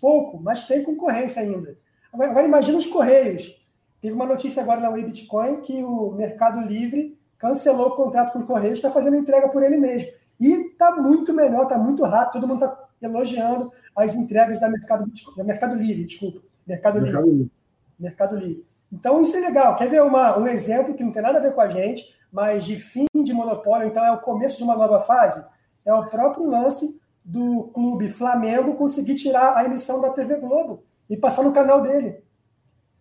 pouco, 0.00 0.40
mas 0.42 0.64
tem 0.64 0.82
concorrência 0.82 1.42
ainda. 1.42 1.78
Agora, 2.10 2.30
agora 2.30 2.46
imagina 2.46 2.78
os 2.78 2.86
Correios. 2.86 3.54
Teve 4.00 4.14
uma 4.14 4.26
notícia 4.26 4.62
agora 4.62 4.80
na 4.80 4.90
Bitcoin 4.90 5.60
que 5.60 5.82
o 5.82 6.12
Mercado 6.12 6.60
Livre 6.60 7.18
cancelou 7.36 7.88
o 7.88 7.96
contrato 7.96 8.32
com 8.32 8.38
o 8.38 8.46
Correios 8.46 8.78
e 8.78 8.80
está 8.80 8.90
fazendo 8.90 9.16
entrega 9.16 9.48
por 9.50 9.62
ele 9.62 9.76
mesmo. 9.76 10.08
E 10.38 10.52
está 10.68 10.94
muito 10.94 11.32
melhor, 11.32 11.64
está 11.64 11.78
muito 11.78 12.04
rápido, 12.04 12.40
todo 12.40 12.48
mundo 12.48 12.64
está 12.64 12.86
elogiando 13.00 13.72
as 13.94 14.14
entregas 14.14 14.60
da 14.60 14.68
Mercado, 14.68 15.10
da 15.36 15.44
Mercado 15.44 15.74
Livre, 15.74 16.04
desculpa. 16.04 16.40
Mercado, 16.66 17.00
Mercado 17.00 17.24
Livre. 17.24 17.36
Livre. 17.36 17.52
Mercado 17.98 18.36
Livre. 18.36 18.66
Então, 18.92 19.20
isso 19.20 19.36
é 19.36 19.40
legal. 19.40 19.76
Quer 19.76 19.88
ver 19.88 20.02
uma, 20.02 20.38
um 20.38 20.46
exemplo 20.46 20.94
que 20.94 21.02
não 21.02 21.12
tem 21.12 21.22
nada 21.22 21.38
a 21.38 21.42
ver 21.42 21.54
com 21.54 21.60
a 21.60 21.68
gente, 21.68 22.14
mas 22.30 22.64
de 22.64 22.76
fim 22.76 23.06
de 23.14 23.32
monopólio, 23.32 23.88
então 23.88 24.04
é 24.04 24.12
o 24.12 24.20
começo 24.20 24.58
de 24.58 24.64
uma 24.64 24.76
nova 24.76 25.00
fase? 25.00 25.44
É 25.84 25.92
o 25.94 26.06
próprio 26.06 26.44
lance 26.44 27.00
do 27.24 27.64
clube 27.74 28.08
Flamengo 28.08 28.74
conseguir 28.74 29.14
tirar 29.14 29.56
a 29.56 29.64
emissão 29.64 30.00
da 30.00 30.10
TV 30.10 30.36
Globo 30.36 30.84
e 31.08 31.16
passar 31.16 31.42
no 31.42 31.52
canal 31.52 31.80
dele. 31.80 32.22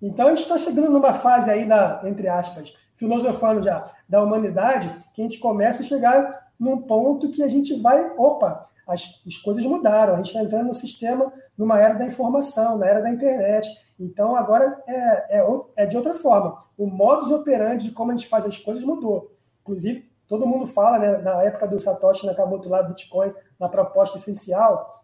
Então, 0.02 0.28
a 0.28 0.30
gente 0.30 0.44
está 0.44 0.58
chegando 0.58 0.92
numa 0.92 1.14
fase 1.14 1.50
aí, 1.50 1.66
da, 1.66 2.02
entre 2.06 2.28
aspas, 2.28 2.74
filosofando 2.96 3.62
já, 3.62 3.92
da 4.08 4.24
humanidade, 4.24 4.94
que 5.14 5.22
a 5.22 5.26
gente 5.26 5.40
começa 5.40 5.82
a 5.82 5.86
chegar 5.86 6.45
num 6.60 6.82
ponto 6.82 7.30
que 7.30 7.43
a 7.43 7.47
gente 7.47 7.80
vai, 7.82 8.12
opa, 8.18 8.70
as, 8.88 9.22
as 9.26 9.38
coisas 9.38 9.64
mudaram, 9.64 10.14
a 10.14 10.18
gente 10.18 10.28
está 10.28 10.41
entrando 10.41 10.68
no 10.68 10.74
sistema, 10.74 11.32
numa 11.58 11.80
era 11.80 11.95
da 11.95 12.06
informação, 12.06 12.78
na 12.78 12.88
era 12.88 13.01
da 13.01 13.10
internet. 13.10 13.68
Então, 13.99 14.36
agora 14.36 14.82
é, 14.88 15.39
é, 15.39 15.45
é 15.78 15.86
de 15.86 15.95
outra 15.95 16.14
forma. 16.16 16.60
O 16.78 16.86
modus 16.86 17.32
operandi 17.32 17.86
de 17.86 17.91
como 17.91 18.12
a 18.12 18.16
gente 18.16 18.28
faz 18.28 18.45
as 18.45 18.58
coisas 18.58 18.84
mudou. 18.84 19.36
Inclusive, 19.62 20.10
todo 20.28 20.45
mundo 20.45 20.68
fala, 20.68 20.99
né, 20.99 21.18
na 21.18 21.41
época 21.43 21.68
do 21.68 21.80
Satoshi 21.80 22.26
Nakamoto 22.26 22.70
lá 22.70 22.82
do 22.82 22.89
Bitcoin, 22.89 23.34
na 23.60 23.70
proposta 23.70 24.18
essencial, 24.18 25.03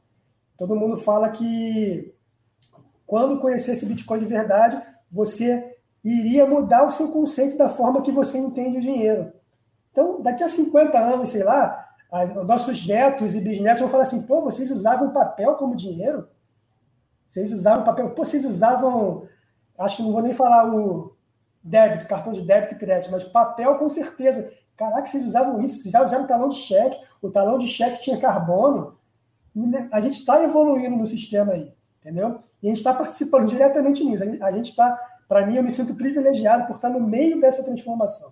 todo 0.57 0.75
mundo 0.75 0.97
fala 0.97 1.29
que 1.29 2.13
quando 3.07 3.39
conhecesse 3.39 3.85
Bitcoin 3.85 4.19
de 4.19 4.25
verdade, 4.25 4.81
você 5.11 5.77
iria 6.03 6.45
mudar 6.45 6.85
o 6.85 6.91
seu 6.91 7.11
conceito 7.11 7.57
da 7.57 7.69
forma 7.69 8.01
que 8.01 8.11
você 8.11 8.37
entende 8.37 8.77
o 8.77 8.81
dinheiro. 8.81 9.31
Então, 9.91 10.21
daqui 10.21 10.43
a 10.43 10.49
50 10.49 10.97
anos, 10.97 11.29
sei 11.29 11.43
lá, 11.43 11.89
nossos 12.45 12.85
netos 12.85 13.35
e 13.35 13.41
bisnetos 13.41 13.81
vão 13.81 13.89
falar 13.89 14.03
assim: 14.03 14.21
pô, 14.23 14.41
vocês 14.41 14.69
usavam 14.71 15.11
papel 15.11 15.55
como 15.55 15.75
dinheiro? 15.75 16.27
Vocês 17.29 17.51
usavam 17.51 17.85
papel? 17.85 18.11
Pô, 18.11 18.25
vocês 18.25 18.45
usavam. 18.45 19.27
Acho 19.77 19.97
que 19.97 20.03
não 20.03 20.11
vou 20.11 20.21
nem 20.21 20.33
falar 20.33 20.73
o 20.73 21.15
débito, 21.63 22.07
cartão 22.07 22.33
de 22.33 22.41
débito 22.41 22.75
e 22.75 22.77
crédito, 22.77 23.11
mas 23.11 23.23
papel 23.23 23.77
com 23.77 23.87
certeza. 23.87 24.51
Caraca, 24.75 25.05
vocês 25.05 25.25
usavam 25.25 25.61
isso, 25.61 25.79
vocês 25.79 25.91
já 25.91 26.03
usavam 26.03 26.27
talão 26.27 26.49
de 26.49 26.55
cheque, 26.55 26.99
o 27.21 27.29
talão 27.29 27.57
de 27.57 27.67
cheque 27.67 28.03
tinha 28.03 28.19
carbono. 28.19 28.97
A 29.91 30.01
gente 30.01 30.19
está 30.19 30.43
evoluindo 30.43 30.95
no 30.95 31.05
sistema 31.05 31.53
aí, 31.53 31.73
entendeu? 31.99 32.39
E 32.61 32.67
a 32.67 32.69
gente 32.69 32.77
está 32.77 32.93
participando 32.93 33.47
diretamente 33.47 34.03
nisso. 34.03 34.23
A 34.41 34.51
gente 34.51 34.69
está, 34.69 34.97
para 35.27 35.45
mim, 35.45 35.55
eu 35.55 35.63
me 35.63 35.71
sinto 35.71 35.95
privilegiado 35.95 36.67
por 36.67 36.75
estar 36.75 36.89
no 36.89 36.99
meio 36.99 37.39
dessa 37.39 37.63
transformação. 37.63 38.31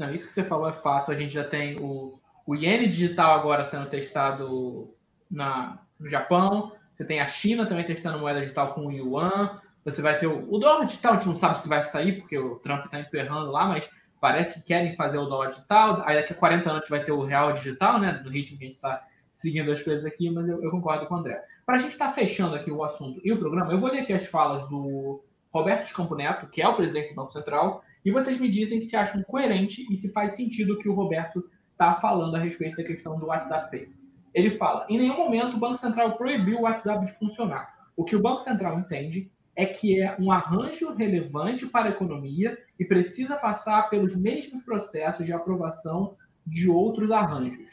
Não, 0.00 0.14
isso 0.14 0.24
que 0.24 0.32
você 0.32 0.42
falou 0.42 0.66
é 0.66 0.72
fato. 0.72 1.12
A 1.12 1.14
gente 1.14 1.34
já 1.34 1.44
tem 1.44 1.78
o, 1.78 2.18
o 2.46 2.56
iene 2.56 2.88
digital 2.88 3.38
agora 3.38 3.66
sendo 3.66 3.90
testado 3.90 4.94
na, 5.30 5.78
no 5.98 6.08
Japão. 6.08 6.72
Você 6.94 7.04
tem 7.04 7.20
a 7.20 7.28
China 7.28 7.66
também 7.66 7.84
testando 7.84 8.18
moeda 8.18 8.40
digital 8.40 8.72
com 8.72 8.86
o 8.86 8.90
yuan. 8.90 9.60
Você 9.84 10.00
vai 10.00 10.18
ter 10.18 10.26
o, 10.26 10.50
o 10.50 10.58
dólar 10.58 10.86
digital, 10.86 11.12
a 11.12 11.16
gente 11.16 11.28
não 11.28 11.36
sabe 11.36 11.60
se 11.60 11.68
vai 11.68 11.84
sair, 11.84 12.18
porque 12.18 12.38
o 12.38 12.56
Trump 12.60 12.86
está 12.86 12.98
emperrando 12.98 13.50
lá, 13.50 13.66
mas 13.66 13.86
parece 14.18 14.54
que 14.54 14.68
querem 14.68 14.96
fazer 14.96 15.18
o 15.18 15.26
dólar 15.26 15.50
digital. 15.50 16.02
Aí 16.06 16.16
daqui 16.16 16.32
a 16.32 16.36
40 16.36 16.62
anos 16.62 16.76
a 16.78 16.80
gente 16.80 16.90
vai 16.90 17.04
ter 17.04 17.12
o 17.12 17.22
real 17.22 17.52
digital, 17.52 18.00
né? 18.00 18.14
Do 18.14 18.30
ritmo 18.30 18.56
que 18.56 18.64
a 18.64 18.66
gente 18.68 18.76
está 18.76 19.06
seguindo 19.30 19.70
as 19.70 19.82
coisas 19.82 20.06
aqui, 20.06 20.30
mas 20.30 20.48
eu, 20.48 20.64
eu 20.64 20.70
concordo 20.70 21.04
com 21.04 21.14
o 21.14 21.18
André. 21.18 21.44
Para 21.66 21.76
a 21.76 21.78
gente 21.78 21.92
estar 21.92 22.08
tá 22.08 22.14
fechando 22.14 22.54
aqui 22.54 22.70
o 22.70 22.82
assunto 22.82 23.20
e 23.22 23.30
o 23.32 23.38
programa, 23.38 23.70
eu 23.70 23.78
vou 23.78 23.90
ler 23.90 24.00
aqui 24.00 24.14
as 24.14 24.26
falas 24.26 24.66
do 24.70 25.22
Roberto 25.52 25.88
Escampo 25.88 26.14
Neto, 26.14 26.46
que 26.46 26.62
é 26.62 26.66
o 26.66 26.74
presidente 26.74 27.10
do 27.10 27.16
Banco 27.16 27.34
Central, 27.34 27.84
e 28.04 28.10
vocês 28.10 28.38
me 28.38 28.50
dizem 28.50 28.80
se 28.80 28.96
acham 28.96 29.22
coerente 29.22 29.86
e 29.90 29.96
se 29.96 30.12
faz 30.12 30.34
sentido 30.34 30.74
o 30.74 30.78
que 30.78 30.88
o 30.88 30.94
Roberto 30.94 31.44
está 31.72 31.94
falando 31.94 32.34
a 32.34 32.38
respeito 32.38 32.76
da 32.76 32.84
questão 32.84 33.18
do 33.18 33.26
WhatsApp 33.26 33.70
Pay. 33.70 33.88
Ele 34.34 34.56
fala: 34.56 34.86
em 34.88 34.98
nenhum 34.98 35.16
momento 35.16 35.56
o 35.56 35.60
Banco 35.60 35.78
Central 35.78 36.16
proibiu 36.16 36.58
o 36.58 36.62
WhatsApp 36.62 37.06
de 37.06 37.18
funcionar. 37.18 37.90
O 37.96 38.04
que 38.04 38.16
o 38.16 38.22
Banco 38.22 38.42
Central 38.42 38.78
entende 38.78 39.30
é 39.56 39.66
que 39.66 40.00
é 40.00 40.16
um 40.18 40.30
arranjo 40.32 40.94
relevante 40.94 41.66
para 41.66 41.88
a 41.88 41.92
economia 41.92 42.56
e 42.78 42.84
precisa 42.84 43.36
passar 43.36 43.90
pelos 43.90 44.16
mesmos 44.16 44.62
processos 44.62 45.26
de 45.26 45.32
aprovação 45.32 46.16
de 46.46 46.68
outros 46.68 47.10
arranjos. 47.10 47.68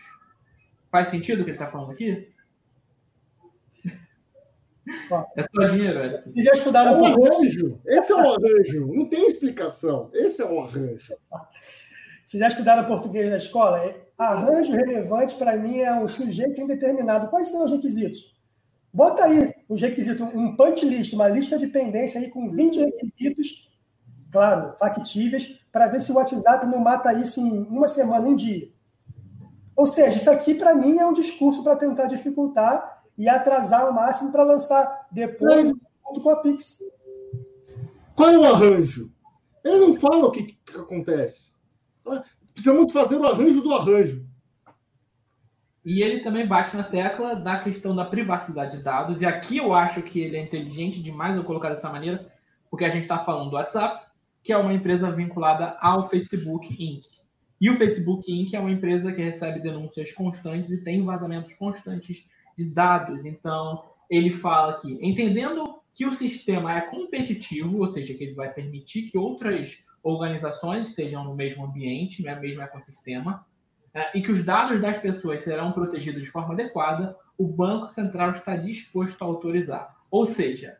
Faz 0.91 1.09
sentido 1.09 1.41
o 1.41 1.43
que 1.43 1.51
ele 1.51 1.57
está 1.57 1.71
falando 1.71 1.91
aqui? 1.91 2.29
É 5.35 5.45
só 5.53 5.65
dinheiro, 5.65 5.99
velho. 5.99 6.23
Vocês 6.25 6.45
já 6.45 6.51
estudaram 6.51 6.93
é 6.93 6.97
um 6.97 7.05
arranjo. 7.05 7.81
Esse 7.85 8.11
é 8.11 8.15
um 8.15 8.31
arranjo. 8.31 8.93
Não 8.93 9.05
tem 9.05 9.27
explicação. 9.27 10.09
Esse 10.13 10.41
é 10.41 10.45
um 10.45 10.61
arranjo. 10.61 11.13
Vocês 12.25 12.39
já 12.41 12.47
estudaram 12.47 12.85
português 12.85 13.29
na 13.29 13.37
escola? 13.37 13.85
É, 13.85 13.95
arranjo 14.17 14.71
relevante, 14.71 15.35
para 15.35 15.55
mim, 15.55 15.79
é 15.79 15.93
um 15.93 16.07
sujeito 16.07 16.59
indeterminado. 16.61 17.29
Quais 17.29 17.49
são 17.49 17.65
os 17.65 17.71
requisitos? 17.71 18.35
Bota 18.93 19.25
aí 19.25 19.53
os 19.69 19.81
requisitos, 19.81 20.21
um 20.33 20.55
punch 20.55 20.85
list, 20.85 21.13
uma 21.13 21.27
lista 21.27 21.57
de 21.57 21.67
pendência 21.67 22.19
aí 22.19 22.29
com 22.29 22.49
20 22.49 22.79
requisitos, 22.79 23.69
claro, 24.31 24.75
factíveis, 24.79 25.59
para 25.71 25.87
ver 25.87 26.01
se 26.01 26.11
o 26.11 26.15
WhatsApp 26.15 26.65
não 26.65 26.79
mata 26.79 27.13
isso 27.13 27.39
em 27.39 27.63
uma 27.69 27.87
semana, 27.87 28.27
um 28.27 28.35
dia. 28.35 28.69
Ou 29.75 29.85
seja, 29.85 30.17
isso 30.17 30.31
aqui, 30.31 30.55
para 30.55 30.73
mim, 30.73 30.97
é 30.97 31.05
um 31.05 31.13
discurso 31.13 31.63
para 31.63 31.75
tentar 31.75 32.07
dificultar 32.07 32.96
e 33.17 33.27
atrasar 33.27 33.81
ao 33.81 33.93
máximo 33.93 34.31
para 34.31 34.43
lançar 34.43 35.07
depois 35.11 35.69
junto 35.69 36.21
com 36.21 36.29
a 36.29 36.37
Pix. 36.37 36.79
Qual 38.15 38.29
é 38.29 38.37
o 38.37 38.45
arranjo? 38.45 39.11
Ele 39.63 39.79
não 39.79 39.95
fala 39.95 40.27
o 40.27 40.31
que, 40.31 40.43
que 40.43 40.77
acontece. 40.77 41.53
Precisamos 42.53 42.91
fazer 42.91 43.17
o 43.17 43.25
arranjo 43.25 43.61
do 43.61 43.73
arranjo. 43.73 44.25
E 45.85 46.01
ele 46.01 46.21
também 46.21 46.45
bate 46.45 46.75
na 46.75 46.83
tecla 46.83 47.35
da 47.35 47.59
questão 47.59 47.95
da 47.95 48.03
privacidade 48.03 48.77
de 48.77 48.83
dados. 48.83 49.21
E 49.21 49.25
aqui 49.25 49.57
eu 49.57 49.73
acho 49.73 50.01
que 50.01 50.19
ele 50.19 50.35
é 50.35 50.43
inteligente 50.43 51.01
demais 51.01 51.35
eu 51.35 51.43
colocar 51.43 51.69
dessa 51.69 51.89
maneira, 51.89 52.27
porque 52.69 52.83
a 52.83 52.89
gente 52.89 53.03
está 53.03 53.19
falando 53.19 53.49
do 53.49 53.55
WhatsApp, 53.55 54.05
que 54.43 54.51
é 54.51 54.57
uma 54.57 54.73
empresa 54.73 55.11
vinculada 55.11 55.77
ao 55.79 56.09
Facebook 56.09 56.73
Inc. 56.73 57.05
E 57.59 57.69
o 57.69 57.77
Facebook 57.77 58.31
Inc. 58.31 58.53
é 58.53 58.59
uma 58.59 58.71
empresa 58.71 59.11
que 59.11 59.21
recebe 59.21 59.59
denúncias 59.59 60.11
constantes 60.11 60.71
e 60.71 60.83
tem 60.83 61.03
vazamentos 61.03 61.53
constantes 61.53 62.27
de 62.57 62.73
dados. 62.73 63.25
Então, 63.25 63.83
ele 64.09 64.37
fala 64.37 64.73
aqui, 64.73 64.97
entendendo 65.01 65.77
que 65.93 66.05
o 66.05 66.15
sistema 66.15 66.77
é 66.77 66.81
competitivo, 66.81 67.79
ou 67.79 67.91
seja, 67.91 68.13
que 68.13 68.23
ele 68.23 68.33
vai 68.33 68.53
permitir 68.53 69.09
que 69.09 69.17
outras 69.17 69.85
organizações 70.03 70.89
estejam 70.89 71.23
no 71.23 71.35
mesmo 71.35 71.65
ambiente, 71.65 72.23
no 72.23 72.39
mesmo 72.39 72.61
ecossistema, 72.61 73.45
é, 73.93 74.17
e 74.17 74.21
que 74.21 74.31
os 74.31 74.45
dados 74.45 74.79
das 74.81 74.99
pessoas 74.99 75.43
serão 75.43 75.71
protegidos 75.71 76.21
de 76.21 76.29
forma 76.29 76.53
adequada, 76.53 77.15
o 77.37 77.47
Banco 77.47 77.87
Central 77.89 78.31
está 78.31 78.55
disposto 78.55 79.21
a 79.21 79.25
autorizar. 79.25 79.95
Ou 80.09 80.25
seja, 80.25 80.77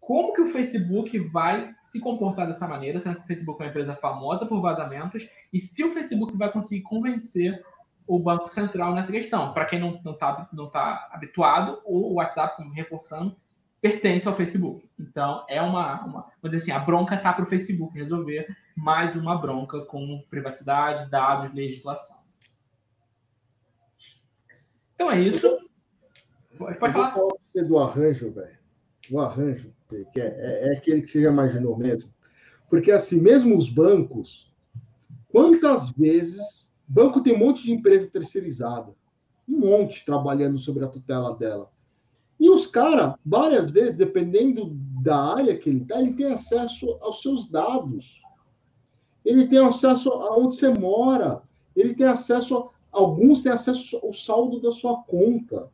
como 0.00 0.32
que 0.32 0.42
o 0.42 0.48
Facebook 0.48 1.18
vai 1.28 1.74
se 1.82 2.00
comportar 2.00 2.46
dessa 2.46 2.66
maneira, 2.66 3.00
sendo 3.00 3.16
que 3.16 3.24
o 3.24 3.26
Facebook 3.26 3.60
é 3.60 3.64
uma 3.64 3.70
empresa 3.70 3.96
famosa 3.96 4.46
por 4.46 4.60
vazamentos, 4.60 5.28
e 5.52 5.60
se 5.60 5.84
o 5.84 5.92
Facebook 5.92 6.36
vai 6.36 6.50
conseguir 6.52 6.82
convencer 6.82 7.58
o 8.06 8.18
Banco 8.18 8.48
Central 8.48 8.94
nessa 8.94 9.12
questão. 9.12 9.52
Para 9.52 9.64
quem 9.64 9.80
não 9.80 9.96
está 10.12 10.48
não 10.52 10.68
tá 10.68 11.08
habituado, 11.12 11.80
o 11.84 12.14
WhatsApp, 12.14 12.56
como 12.56 12.72
reforçando, 12.72 13.36
pertence 13.80 14.26
ao 14.26 14.34
Facebook. 14.34 14.88
Então, 14.98 15.44
é 15.48 15.60
uma, 15.60 16.04
uma 16.04 16.20
vamos 16.42 16.56
dizer 16.56 16.56
assim, 16.58 16.72
a 16.72 16.78
bronca 16.78 17.14
está 17.14 17.32
para 17.32 17.44
o 17.44 17.48
Facebook 17.48 17.96
resolver 17.98 18.46
mais 18.76 19.14
uma 19.14 19.38
bronca 19.38 19.84
com 19.84 20.24
privacidade, 20.30 21.10
dados, 21.10 21.54
legislação. 21.54 22.16
Então 24.94 25.10
é 25.10 25.20
isso. 25.20 25.58
Pode, 26.56 26.78
pode 26.78 26.92
falar. 26.92 27.14
Você 27.42 27.64
do 27.64 27.78
arranjo, 27.78 28.32
velho. 28.32 28.58
O 29.10 29.20
arranjo, 29.20 29.72
que 30.12 30.20
é, 30.20 30.24
é, 30.24 30.68
é 30.68 30.76
aquele 30.76 31.02
que 31.02 31.08
você 31.08 31.22
já 31.22 31.30
imaginou 31.30 31.76
mesmo. 31.76 32.12
Porque, 32.70 32.90
assim, 32.90 33.20
mesmo 33.20 33.56
os 33.56 33.68
bancos, 33.68 34.52
quantas 35.28 35.90
vezes 35.90 36.73
Banco 36.86 37.20
tem 37.20 37.34
um 37.34 37.38
monte 37.38 37.64
de 37.64 37.72
empresa 37.72 38.10
terceirizada, 38.10 38.94
um 39.48 39.58
monte 39.58 40.04
trabalhando 40.04 40.58
sobre 40.58 40.84
a 40.84 40.88
tutela 40.88 41.34
dela. 41.34 41.70
E 42.38 42.50
os 42.50 42.66
caras, 42.66 43.14
várias 43.24 43.70
vezes, 43.70 43.94
dependendo 43.94 44.70
da 45.02 45.34
área 45.34 45.56
que 45.56 45.68
ele 45.68 45.82
está, 45.82 46.00
ele 46.00 46.14
tem 46.14 46.26
acesso 46.26 46.98
aos 47.00 47.22
seus 47.22 47.50
dados. 47.50 48.22
Ele 49.24 49.46
tem 49.46 49.58
acesso 49.58 50.10
a 50.10 50.36
onde 50.36 50.54
você 50.54 50.68
mora. 50.68 51.42
Ele 51.74 51.94
tem 51.94 52.06
acesso, 52.06 52.56
a, 52.58 52.70
alguns 52.92 53.42
têm 53.42 53.52
acesso 53.52 53.98
ao 54.02 54.12
saldo 54.12 54.60
da 54.60 54.70
sua 54.70 55.02
conta. 55.04 55.70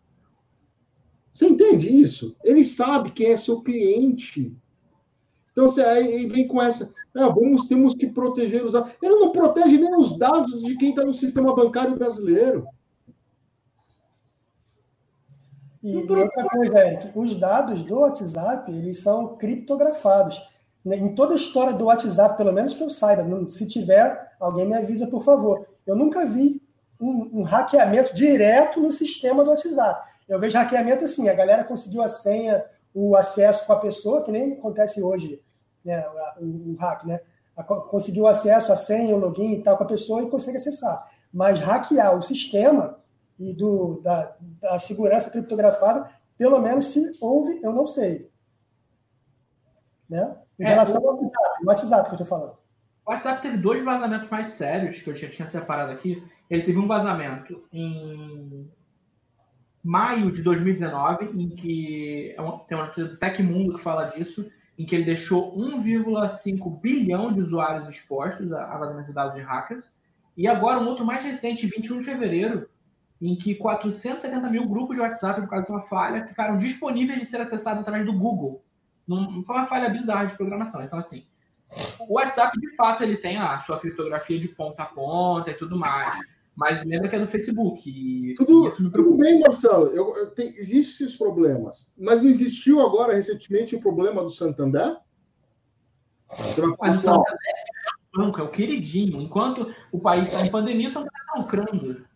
Você 1.33 1.49
entende 1.49 1.89
isso? 1.89 2.37
Ele 2.45 2.65
sabe 2.65 3.13
quem 3.13 3.29
é 3.29 3.37
seu 3.37 3.63
cliente. 3.63 4.55
Então 5.53 5.67
você 5.67 5.83
aí 5.83 6.27
vem 6.27 6.47
com 6.47 6.61
essa. 6.61 6.93
É, 7.17 7.21
vamos, 7.21 7.67
temos 7.67 7.95
que 7.95 8.09
proteger 8.09 8.65
os 8.65 8.73
dados. 8.73 8.93
Ele 9.03 9.17
não 9.17 9.33
protege 9.33 9.79
nem 9.79 9.97
os 9.97 10.17
dados 10.17 10.63
de 10.63 10.77
quem 10.77 10.91
está 10.91 11.05
no 11.05 11.13
sistema 11.13 11.55
bancário 11.55 11.97
brasileiro. 11.97 12.67
E, 15.83 15.93
e, 15.93 15.97
outra 15.97 16.47
coisa, 16.49 16.87
Eric, 16.87 17.19
os 17.19 17.37
dados 17.37 17.83
do 17.83 17.99
WhatsApp, 17.99 18.71
eles 18.71 19.03
são 19.03 19.37
criptografados. 19.37 20.41
Né, 20.85 20.97
em 20.97 21.15
toda 21.15 21.35
a 21.35 21.37
história 21.37 21.73
do 21.73 21.87
WhatsApp, 21.87 22.37
pelo 22.37 22.53
menos 22.53 22.75
que 22.75 22.83
eu 22.83 22.91
saiba, 22.91 23.27
se 23.51 23.67
tiver, 23.67 24.35
alguém 24.39 24.67
me 24.67 24.77
avisa, 24.77 25.07
por 25.07 25.25
favor. 25.25 25.67
Eu 25.87 25.97
nunca 25.97 26.25
vi 26.25 26.63
um, 27.01 27.41
um 27.41 27.43
hackeamento 27.43 28.15
direto 28.15 28.81
no 28.81 28.93
sistema 28.93 29.43
do 29.43 29.51
WhatsApp. 29.51 30.09
Eu 30.29 30.39
vejo 30.39 30.57
hackeamento 30.57 31.05
assim, 31.05 31.29
a 31.29 31.35
galera 31.35 31.65
conseguiu 31.65 32.03
a 32.03 32.09
senha, 32.09 32.65
o 32.95 33.17
acesso 33.17 33.67
com 33.67 33.73
a 33.73 33.81
pessoa, 33.81 34.23
que 34.23 34.31
nem 34.31 34.53
acontece 34.53 35.03
hoje, 35.03 35.41
né, 35.85 36.05
o, 36.39 36.73
o 36.73 36.77
hack, 36.77 37.05
né? 37.05 37.21
Conseguiu 37.91 38.27
acesso, 38.27 38.73
a 38.73 38.77
senha, 38.77 39.15
o 39.15 39.19
login 39.19 39.53
e 39.53 39.63
tal 39.63 39.77
com 39.77 39.85
a 39.85 39.89
pessoa 39.89 40.23
e 40.23 40.31
consegue 40.31 40.57
acessar. 40.57 41.11
Mas 41.33 41.61
hackear 41.61 42.17
o 42.17 42.23
sistema 42.23 42.99
e 43.39 43.53
do, 43.53 44.01
da, 44.03 44.35
da 44.61 44.79
segurança 44.79 45.31
criptografada, 45.31 46.11
pelo 46.39 46.59
menos 46.59 46.87
se 46.87 47.13
houve, 47.21 47.61
eu 47.63 47.73
não 47.73 47.87
sei. 47.87 48.31
Né? 50.09 50.37
Em 50.59 50.65
é, 50.65 50.69
relação 50.71 51.07
ao 51.07 51.17
WhatsApp, 51.17 51.65
WhatsApp 51.65 52.09
que 52.09 52.15
eu 52.15 52.23
estou 52.23 52.27
falando. 52.27 52.57
O 53.07 53.11
WhatsApp 53.11 53.43
teve 53.43 53.57
dois 53.59 53.85
vazamentos 53.85 54.29
mais 54.31 54.51
sérios 54.51 55.03
que 55.03 55.11
eu 55.11 55.17
já 55.17 55.29
tinha 55.29 55.49
separado 55.49 55.93
aqui. 55.93 56.23
Ele 56.49 56.63
teve 56.63 56.79
um 56.79 56.87
vazamento 56.87 57.63
em 57.73 58.71
maio 59.83 60.31
de 60.31 60.43
2019, 60.43 61.27
em 61.27 61.49
que 61.51 62.35
é 62.37 62.41
uma, 62.41 62.59
tem 62.61 62.77
uma 62.77 62.87
notícia 62.87 63.07
do 63.07 63.17
Tecmundo 63.17 63.77
que 63.77 63.83
fala 63.83 64.07
disso, 64.07 64.51
em 64.81 64.87
que 64.87 64.95
ele 64.95 65.05
deixou 65.05 65.55
1,5 65.59 66.81
bilhão 66.81 67.31
de 67.31 67.43
usuários 67.43 67.87
expostos 67.87 68.51
a, 68.51 68.79
vazamento 68.79 69.09
de 69.09 69.13
dados 69.13 69.35
de 69.35 69.43
hackers. 69.43 69.91
E 70.35 70.49
agora 70.49 70.81
um 70.81 70.87
outro 70.87 71.05
mais 71.05 71.23
recente, 71.23 71.67
21 71.67 71.99
de 71.99 72.05
fevereiro, 72.07 72.67
em 73.21 73.37
que 73.37 73.55
470 73.57 74.49
mil 74.49 74.67
grupos 74.67 74.97
de 74.97 75.03
WhatsApp, 75.03 75.43
por 75.43 75.51
causa 75.51 75.67
de 75.67 75.71
uma 75.71 75.83
falha, 75.83 76.27
ficaram 76.27 76.57
disponíveis 76.57 77.21
de 77.21 77.27
ser 77.27 77.43
acessados 77.43 77.83
através 77.83 78.07
do 78.07 78.15
Google. 78.15 78.65
Não 79.07 79.45
foi 79.45 79.55
uma 79.55 79.67
falha 79.67 79.91
bizarra 79.91 80.25
de 80.25 80.35
programação. 80.35 80.83
Então, 80.83 80.99
assim, 80.99 81.27
o 81.99 82.15
WhatsApp, 82.15 82.59
de 82.59 82.75
fato, 82.75 83.03
ele 83.03 83.19
tem 83.19 83.37
a 83.37 83.59
sua 83.65 83.79
criptografia 83.79 84.41
de 84.41 84.49
ponta 84.49 84.85
a 84.85 84.87
ponta 84.87 85.51
e 85.51 85.59
tudo 85.59 85.77
mais. 85.77 86.11
Mas 86.61 86.85
lembra 86.85 87.09
que 87.09 87.17
é 87.17 87.19
do 87.19 87.27
Facebook. 87.27 88.35
tudo, 88.37 88.71
tudo 88.91 89.17
bem, 89.17 89.41
Marcelo. 89.41 89.87
Eu, 89.87 90.15
eu, 90.15 90.31
tem, 90.35 90.49
existem 90.49 91.07
esses 91.07 91.17
problemas. 91.17 91.91
Mas 91.97 92.23
não 92.23 92.29
existiu 92.29 92.83
agora, 92.83 93.15
recentemente, 93.15 93.75
o 93.75 93.81
problema 93.81 94.23
do 94.23 94.29
Santander? 94.29 94.99
Mas 96.29 96.59
o 96.99 97.01
Santander 97.01 97.35
é 97.47 98.19
o 98.19 98.23
banco, 98.23 98.41
é 98.41 98.43
o 98.43 98.51
queridinho. 98.51 99.23
Enquanto 99.23 99.75
o 99.91 99.99
país 99.99 100.29
está 100.29 100.45
em 100.45 100.51
pandemia, 100.51 100.89
o 100.89 100.93
Santander 100.93 101.23
está 101.23 101.41
lucrando. 101.41 102.07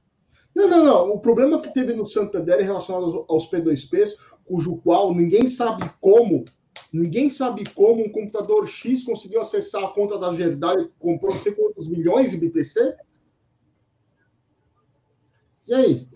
Não, 0.55 0.69
não, 0.69 0.85
não. 0.85 1.11
O 1.13 1.21
problema 1.21 1.59
que 1.63 1.73
teve 1.73 1.95
no 1.95 2.05
Santander 2.05 2.61
é 2.61 2.63
relacionado 2.63 3.25
aos 3.27 3.51
P2Ps, 3.51 4.19
cujo 4.45 4.77
qual 4.85 5.15
ninguém 5.15 5.47
sabe 5.47 5.91
como, 6.03 6.45
ninguém 6.93 7.31
sabe 7.31 7.65
como 7.75 8.05
um 8.05 8.13
computador 8.13 8.69
X 8.69 9.05
conseguiu 9.05 9.41
acessar 9.41 9.85
a 9.85 9.89
conta 9.89 10.19
da 10.19 10.35
Gerdau 10.35 10.79
e 10.83 10.91
comprou 10.99 11.33
não 11.33 11.41
sei 11.41 11.53
quantos 11.53 11.89
milhões 11.89 12.31
de 12.31 12.37
BTC. 12.37 12.95
E 15.67 15.75
aí? 15.75 16.07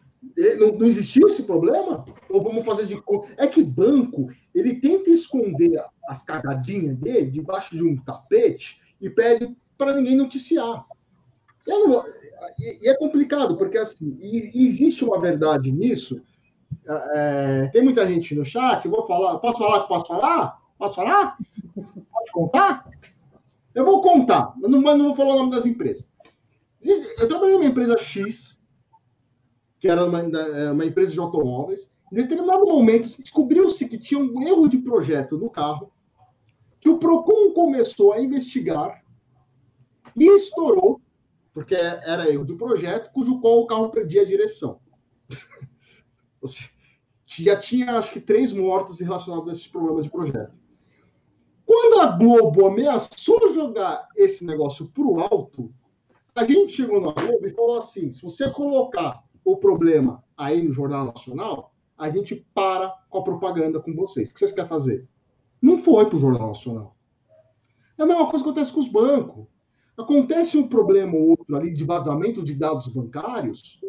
Não, 0.58 0.72
não 0.72 0.86
existiu 0.86 1.28
esse 1.28 1.44
problema? 1.44 2.04
Ou 2.28 2.42
vamos 2.42 2.64
fazer 2.64 2.86
de 2.86 3.00
É 3.36 3.46
que 3.46 3.62
banco, 3.62 4.28
ele 4.54 4.80
tenta 4.80 5.10
esconder 5.10 5.82
as 6.08 6.22
cagadinhas 6.22 6.96
dele 6.96 7.30
debaixo 7.30 7.76
de 7.76 7.82
um 7.82 7.96
tapete 7.96 8.80
e 9.00 9.08
pede 9.08 9.56
para 9.76 9.94
ninguém 9.94 10.16
noticiar. 10.16 10.84
Não, 11.66 12.04
e, 12.58 12.88
é 12.88 12.96
complicado, 12.96 13.56
porque 13.56 13.78
assim, 13.78 14.16
existe 14.18 15.04
uma 15.04 15.20
verdade 15.20 15.70
nisso. 15.70 16.20
É, 16.86 17.68
tem 17.72 17.82
muita 17.82 18.06
gente 18.06 18.34
no 18.34 18.44
chat, 18.44 18.88
vou 18.88 19.06
falar. 19.06 19.38
Posso 19.38 19.58
falar? 19.58 19.80
Posso 19.80 20.06
falar? 20.06 20.58
Posso 20.78 20.94
falar? 20.94 21.36
Pode 21.74 22.32
contar? 22.32 22.88
Eu 23.74 23.84
vou 23.84 24.00
contar, 24.00 24.54
mas 24.56 24.70
não, 24.70 24.80
não 24.80 25.06
vou 25.06 25.14
falar 25.14 25.34
o 25.34 25.38
nome 25.38 25.50
das 25.52 25.66
empresas. 25.66 26.08
Eu 26.82 27.28
trabalhei 27.28 27.54
numa 27.54 27.66
empresa 27.66 27.96
X, 27.98 28.57
que 29.78 29.88
era 29.88 30.04
uma, 30.04 30.20
é, 30.20 30.70
uma 30.70 30.84
empresa 30.84 31.12
de 31.12 31.20
automóveis. 31.20 31.90
Em 32.12 32.16
determinado 32.16 32.66
momento, 32.66 33.08
descobriu-se 33.22 33.88
que 33.88 33.98
tinha 33.98 34.20
um 34.20 34.42
erro 34.42 34.68
de 34.68 34.78
projeto 34.78 35.36
no 35.38 35.50
carro, 35.50 35.92
que 36.80 36.88
o 36.88 36.98
PROCON 36.98 37.52
começou 37.52 38.12
a 38.12 38.20
investigar 38.20 39.02
e 40.16 40.26
estourou, 40.26 41.00
porque 41.52 41.74
era 41.74 42.28
erro 42.28 42.44
de 42.44 42.54
projeto, 42.54 43.12
cujo 43.12 43.40
qual 43.40 43.60
o 43.60 43.66
carro 43.66 43.90
perdia 43.90 44.22
a 44.22 44.26
direção. 44.26 44.80
já 47.26 47.58
tinha, 47.58 47.98
acho 47.98 48.12
que, 48.12 48.20
três 48.20 48.52
mortos 48.52 49.00
relacionados 49.00 49.48
a 49.50 49.52
esse 49.52 49.68
problema 49.68 50.02
de 50.02 50.10
projeto. 50.10 50.58
Quando 51.64 52.00
a 52.00 52.16
Globo 52.16 52.66
ameaçou 52.66 53.52
jogar 53.52 54.08
esse 54.16 54.44
negócio 54.44 54.88
para 54.88 55.04
o 55.04 55.20
alto, 55.20 55.70
a 56.34 56.44
gente 56.44 56.72
chegou 56.72 57.00
na 57.00 57.12
Globo 57.12 57.46
e 57.46 57.50
falou 57.50 57.76
assim: 57.76 58.10
se 58.10 58.22
você 58.22 58.50
colocar 58.50 59.22
o 59.52 59.56
problema 59.56 60.22
aí 60.36 60.62
no 60.62 60.72
Jornal 60.72 61.06
Nacional, 61.06 61.72
a 61.96 62.10
gente 62.10 62.46
para 62.54 62.94
com 63.08 63.18
a 63.18 63.24
propaganda 63.24 63.80
com 63.80 63.94
vocês. 63.94 64.30
O 64.30 64.32
que 64.32 64.38
vocês 64.38 64.52
querem 64.52 64.68
fazer? 64.68 65.08
Não 65.60 65.78
foi 65.78 66.06
para 66.06 66.16
o 66.16 66.18
Jornal 66.18 66.48
Nacional. 66.48 66.96
É 67.96 68.02
a 68.02 68.06
mesma 68.06 68.28
coisa 68.28 68.44
que 68.44 68.50
acontece 68.50 68.72
com 68.72 68.80
os 68.80 68.88
bancos. 68.88 69.46
Acontece 69.96 70.56
um 70.56 70.68
problema 70.68 71.16
ou 71.16 71.30
outro 71.30 71.56
ali 71.56 71.72
de 71.74 71.84
vazamento 71.84 72.44
de 72.44 72.54
dados 72.54 72.86
bancários, 72.88 73.80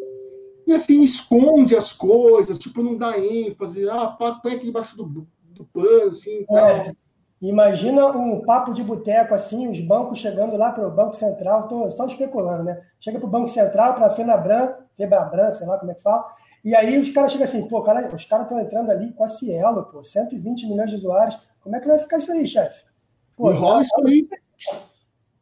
e 0.66 0.72
assim, 0.72 1.02
esconde 1.02 1.76
as 1.76 1.92
coisas, 1.92 2.58
tipo, 2.58 2.82
não 2.82 2.96
dá 2.96 3.18
ênfase, 3.18 3.88
ah, 3.88 4.08
põe 4.42 4.54
aqui 4.54 4.66
debaixo 4.66 4.96
do, 4.96 5.26
do 5.50 5.64
pano, 5.66 6.10
assim, 6.10 6.44
é, 6.50 6.92
Imagina 7.40 8.06
um 8.06 8.42
papo 8.42 8.74
de 8.74 8.84
boteco 8.84 9.32
assim, 9.32 9.66
os 9.68 9.80
bancos 9.80 10.18
chegando 10.18 10.56
lá 10.56 10.72
para 10.72 10.86
o 10.86 10.90
Banco 10.90 11.16
Central, 11.16 11.62
estou 11.62 11.90
só 11.90 12.06
especulando, 12.06 12.64
né? 12.64 12.82
Chega 13.00 13.18
para 13.18 13.26
o 13.26 13.30
Banco 13.30 13.48
Central, 13.48 13.94
para 13.94 14.06
a 14.06 14.10
FENABRAN, 14.10 14.74
FEBABRAN, 14.94 15.50
sei 15.52 15.66
lá 15.66 15.78
como 15.78 15.90
é 15.90 15.94
que 15.94 16.02
fala, 16.02 16.26
e 16.62 16.74
aí 16.76 16.98
os 16.98 17.10
caras 17.10 17.32
chegam 17.32 17.46
assim, 17.46 17.66
pô, 17.66 17.82
cara, 17.82 18.14
os 18.14 18.24
caras 18.26 18.44
estão 18.44 18.60
entrando 18.60 18.90
ali 18.90 19.12
com 19.14 19.24
a 19.24 19.28
Cielo, 19.28 19.84
pô, 19.84 20.04
120 20.04 20.66
milhões 20.66 20.90
de 20.90 20.96
usuários, 20.96 21.38
como 21.62 21.74
é 21.74 21.80
que 21.80 21.88
vai 21.88 21.98
ficar 21.98 22.18
isso 22.18 22.30
aí, 22.30 22.46
chefe? 22.46 22.84
Enrola 23.38 23.82
isso 23.82 23.94
aí. 24.06 24.28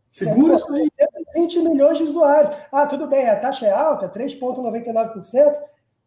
Segura 0.08 0.54
isso 0.54 0.72
aí. 0.72 0.88
120 1.34 1.58
milhões 1.68 1.98
de 1.98 2.04
usuários. 2.04 2.56
Ah, 2.70 2.86
tudo 2.86 3.08
bem, 3.08 3.28
a 3.28 3.34
taxa 3.34 3.66
é 3.66 3.72
alta, 3.72 4.08
3,99%, 4.08 5.60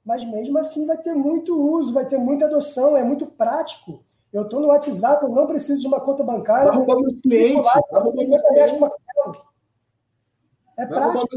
mas 0.06 0.24
mesmo 0.24 0.58
assim 0.58 0.86
vai 0.86 0.98
ter 0.98 1.14
muito 1.14 1.54
uso, 1.62 1.94
vai 1.94 2.06
ter 2.06 2.18
muita 2.18 2.46
adoção, 2.46 2.96
é 2.96 3.04
muito 3.04 3.26
prático. 3.26 4.06
Eu 4.34 4.44
estou 4.44 4.62
no 4.62 4.68
WhatsApp, 4.68 5.24
eu 5.24 5.30
não 5.30 5.46
preciso 5.46 5.82
de 5.82 5.88
uma 5.88 6.00
conta 6.00 6.24
bancária. 6.24 6.72
Vai 6.72 6.78
roubar 6.78 7.02
meus 7.02 7.22
clientes. 7.22 7.66
É 10.78 10.86
prático. 10.86 11.28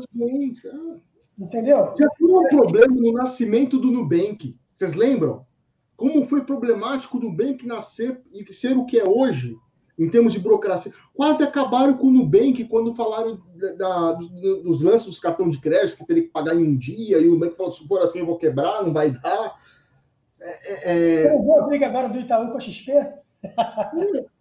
É. 0.67 1.15
Entendeu? 1.37 1.93
Já 1.99 2.09
foi 2.17 2.33
um 2.33 2.49
problema 2.49 2.95
no 2.95 3.13
nascimento 3.13 3.79
do 3.79 3.91
Nubank. 3.91 4.57
Vocês 4.75 4.95
lembram? 4.95 5.45
Como 5.97 6.27
foi 6.29 6.45
problemático 6.45 7.19
o 7.19 7.21
Nubank 7.21 7.67
nascer 7.67 8.21
e 8.33 8.53
ser 8.53 8.77
o 8.77 8.85
que 8.85 8.99
é 8.99 9.09
hoje, 9.09 9.57
em 9.99 10.09
termos 10.09 10.33
de 10.33 10.39
burocracia. 10.39 10.93
Quase 11.15 11.43
acabaram 11.43 11.95
com 11.95 12.09
o 12.09 12.11
Nubank 12.11 12.65
quando 12.65 12.95
falaram 12.95 13.41
da, 13.77 14.13
dos, 14.13 14.29
dos 14.29 14.83
lances 14.83 15.07
dos 15.07 15.19
cartões 15.19 15.53
de 15.53 15.61
crédito, 15.61 15.99
que 15.99 16.07
teria 16.07 16.23
que 16.23 16.31
pagar 16.31 16.55
em 16.55 16.65
um 16.65 16.77
dia, 16.77 17.19
e 17.19 17.29
o 17.29 17.33
Nubank 17.33 17.57
falou: 17.57 17.73
se 17.73 17.87
for 17.87 18.01
assim, 18.01 18.21
eu 18.21 18.27
vou 18.27 18.39
quebrar, 18.39 18.85
não 18.85 18.93
vai 18.93 19.11
dar. 19.11 19.57
É, 20.45 21.25
é... 21.25 21.39
Boa 21.39 21.67
briga 21.67 21.87
agora 21.87 22.09
do 22.09 22.19
Itaú 22.19 22.51
com 22.51 22.59
a 22.59 22.61
XP? 22.61 22.93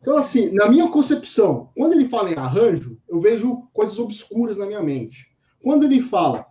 Então, 0.00 0.18
assim, 0.18 0.52
na 0.52 0.68
minha 0.68 0.90
concepção, 0.90 1.70
quando 1.76 1.92
ele 1.92 2.08
fala 2.08 2.28
em 2.28 2.36
arranjo, 2.36 2.98
eu 3.08 3.20
vejo 3.20 3.68
coisas 3.72 4.00
obscuras 4.00 4.56
na 4.56 4.66
minha 4.66 4.82
mente. 4.82 5.28
Quando 5.62 5.84
ele 5.84 6.02
fala, 6.02 6.44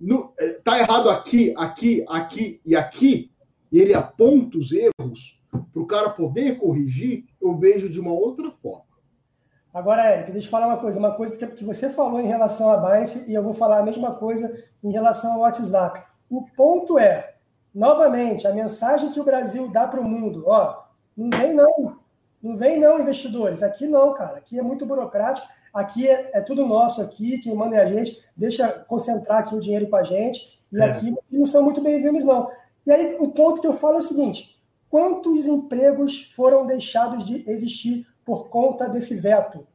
no, 0.00 0.34
é, 0.36 0.54
tá 0.54 0.80
errado 0.80 1.08
aqui, 1.08 1.54
aqui, 1.56 2.04
aqui 2.08 2.60
e 2.66 2.74
aqui, 2.74 3.30
e 3.70 3.78
ele 3.78 3.94
aponta 3.94 4.58
os 4.58 4.72
erros 4.72 5.40
para 5.72 5.82
o 5.82 5.86
cara 5.86 6.10
poder 6.10 6.58
corrigir, 6.58 7.24
eu 7.40 7.56
vejo 7.56 7.88
de 7.88 8.00
uma 8.00 8.12
outra 8.12 8.50
forma. 8.60 8.84
Agora, 9.72 10.12
Eric, 10.12 10.32
deixa 10.32 10.48
eu 10.48 10.50
falar 10.50 10.66
uma 10.66 10.78
coisa. 10.78 10.98
Uma 10.98 11.14
coisa 11.14 11.46
que 11.46 11.64
você 11.64 11.90
falou 11.90 12.20
em 12.20 12.26
relação 12.26 12.70
a 12.70 12.76
Binance, 12.76 13.24
e 13.28 13.34
eu 13.34 13.42
vou 13.42 13.54
falar 13.54 13.78
a 13.78 13.84
mesma 13.84 14.16
coisa 14.16 14.64
em 14.82 14.90
relação 14.90 15.32
ao 15.34 15.40
WhatsApp. 15.40 16.02
O 16.28 16.44
ponto 16.56 16.98
é, 16.98 17.33
novamente, 17.74 18.46
a 18.46 18.52
mensagem 18.52 19.10
que 19.10 19.20
o 19.20 19.24
Brasil 19.24 19.68
dá 19.68 19.88
para 19.88 20.00
o 20.00 20.04
mundo, 20.04 20.44
ó, 20.46 20.84
não 21.16 21.30
vem 21.30 21.52
não, 21.52 21.96
não 22.42 22.56
vem 22.56 22.78
não, 22.78 23.00
investidores, 23.00 23.62
aqui 23.62 23.86
não, 23.86 24.14
cara, 24.14 24.38
aqui 24.38 24.58
é 24.58 24.62
muito 24.62 24.86
burocrático, 24.86 25.48
aqui 25.72 26.08
é, 26.08 26.30
é 26.34 26.40
tudo 26.40 26.66
nosso 26.66 27.02
aqui, 27.02 27.38
quem 27.38 27.54
manda 27.54 27.76
é 27.76 27.82
a 27.82 27.86
gente, 27.86 28.22
deixa 28.36 28.68
concentrar 28.68 29.38
aqui 29.38 29.54
o 29.54 29.60
dinheiro 29.60 29.88
para 29.88 30.00
a 30.00 30.04
gente, 30.04 30.60
e 30.72 30.80
é. 30.80 30.84
aqui 30.84 31.14
não 31.30 31.46
são 31.46 31.62
muito 31.62 31.80
bem-vindos 31.80 32.24
não. 32.24 32.50
E 32.86 32.92
aí 32.92 33.16
o 33.18 33.28
ponto 33.28 33.60
que 33.60 33.66
eu 33.66 33.72
falo 33.72 33.96
é 33.96 34.00
o 34.00 34.02
seguinte, 34.02 34.60
quantos 34.88 35.46
empregos 35.46 36.30
foram 36.36 36.66
deixados 36.66 37.24
de 37.24 37.48
existir 37.50 38.06
por 38.24 38.48
conta 38.48 38.88
desse 38.88 39.20
veto. 39.20 39.66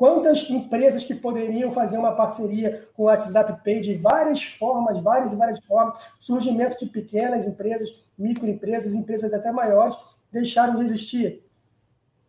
Quantas 0.00 0.48
empresas 0.48 1.04
que 1.04 1.14
poderiam 1.14 1.70
fazer 1.72 1.98
uma 1.98 2.12
parceria 2.12 2.88
com 2.94 3.02
o 3.02 3.06
WhatsApp 3.06 3.62
Pay 3.62 3.82
de 3.82 3.94
várias 3.96 4.42
formas, 4.42 4.98
várias 5.02 5.34
e 5.34 5.36
várias 5.36 5.58
formas, 5.58 6.08
surgimento 6.18 6.82
de 6.82 6.90
pequenas 6.90 7.46
empresas, 7.46 8.02
microempresas, 8.16 8.94
empresas 8.94 9.34
até 9.34 9.52
maiores, 9.52 9.94
deixaram 10.32 10.76
de 10.76 10.86
existir. 10.86 11.44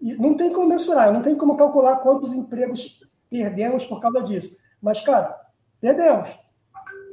E 0.01 0.15
não 0.15 0.35
tem 0.35 0.51
como 0.51 0.67
mensurar, 0.67 1.13
não 1.13 1.21
tem 1.21 1.33
como 1.33 1.55
calcular 1.55 1.95
quantos 1.99 2.33
empregos 2.33 3.07
perdemos 3.29 3.85
por 3.85 4.01
causa 4.01 4.21
disso. 4.21 4.57
Mas, 4.81 4.99
cara, 4.99 5.39
perdemos. 5.79 6.27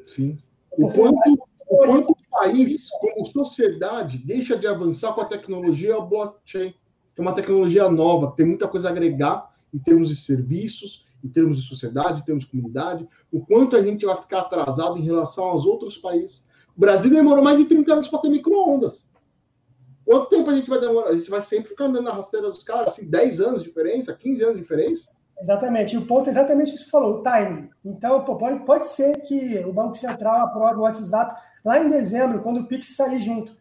Sim. 0.09 0.37
O 0.73 0.93
quanto, 0.93 1.41
o 1.69 1.77
quanto 1.77 2.11
o 2.11 2.31
país, 2.33 2.91
como 2.91 3.25
sociedade, 3.25 4.19
deixa 4.19 4.57
de 4.57 4.67
avançar 4.67 5.13
com 5.13 5.21
a 5.21 5.27
tecnologia 5.27 6.01
blockchain, 6.01 6.75
é 7.17 7.21
uma 7.21 7.33
tecnologia 7.33 7.89
nova, 7.89 8.35
tem 8.35 8.45
muita 8.45 8.67
coisa 8.67 8.89
a 8.89 8.91
agregar 8.91 9.48
em 9.73 9.79
termos 9.79 10.09
de 10.09 10.17
serviços, 10.17 11.07
em 11.23 11.29
termos 11.29 11.59
de 11.61 11.69
sociedade, 11.69 12.21
em 12.21 12.25
termos 12.25 12.45
de 12.45 12.51
comunidade, 12.51 13.09
o 13.33 13.45
quanto 13.45 13.77
a 13.77 13.83
gente 13.83 14.07
vai 14.07 14.17
ficar 14.17 14.41
atrasado 14.41 14.99
em 14.99 15.03
relação 15.03 15.45
aos 15.45 15.67
outros 15.67 15.97
países. 15.97 16.47
O 16.77 16.81
Brasil 16.81 17.11
demorou 17.11 17.43
mais 17.43 17.59
de 17.59 17.65
30 17.65 17.93
anos 17.93 18.09
para 18.09 18.21
ter 18.21 18.29
micro-ondas. 18.29 19.07
Quanto 20.05 20.31
tempo 20.31 20.49
a 20.49 20.57
gente 20.57 20.71
vai 20.71 20.81
demorar? 20.81 21.11
A 21.11 21.17
gente 21.17 21.29
vai 21.29 21.43
sempre 21.43 21.71
ficar 21.71 21.87
andando 21.87 22.05
na 22.05 22.13
rasteira 22.13 22.49
dos 22.49 22.63
caras, 22.63 22.95
assim, 22.95 23.11
10 23.11 23.41
anos 23.41 23.63
de 23.63 23.69
diferença, 23.69 24.15
15 24.15 24.43
anos 24.43 24.55
de 24.57 24.63
diferença? 24.63 25.11
Exatamente. 25.41 25.95
E 25.95 25.99
o 25.99 26.07
ponto 26.07 26.29
é 26.29 26.31
exatamente 26.31 26.71
o 26.71 26.75
que 26.75 26.81
você 26.81 26.91
falou, 26.91 27.17
o 27.17 27.23
timing. 27.23 27.69
Então, 27.85 28.25
pô, 28.25 28.37
pode, 28.37 28.65
pode 28.65 28.89
ser 28.89 29.21
que 29.21 29.59
o 29.67 29.73
Banco 29.73 29.97
Central 29.97 30.47
aprove 30.47 30.79
o 30.79 30.83
WhatsApp 30.83 31.41
lá 31.65 31.79
em 31.79 31.91
dezembro, 31.91 32.43
quando 32.43 32.61
o 32.61 32.67
Pix 32.67 32.97
sair 32.97 33.21
junto. 33.21 33.57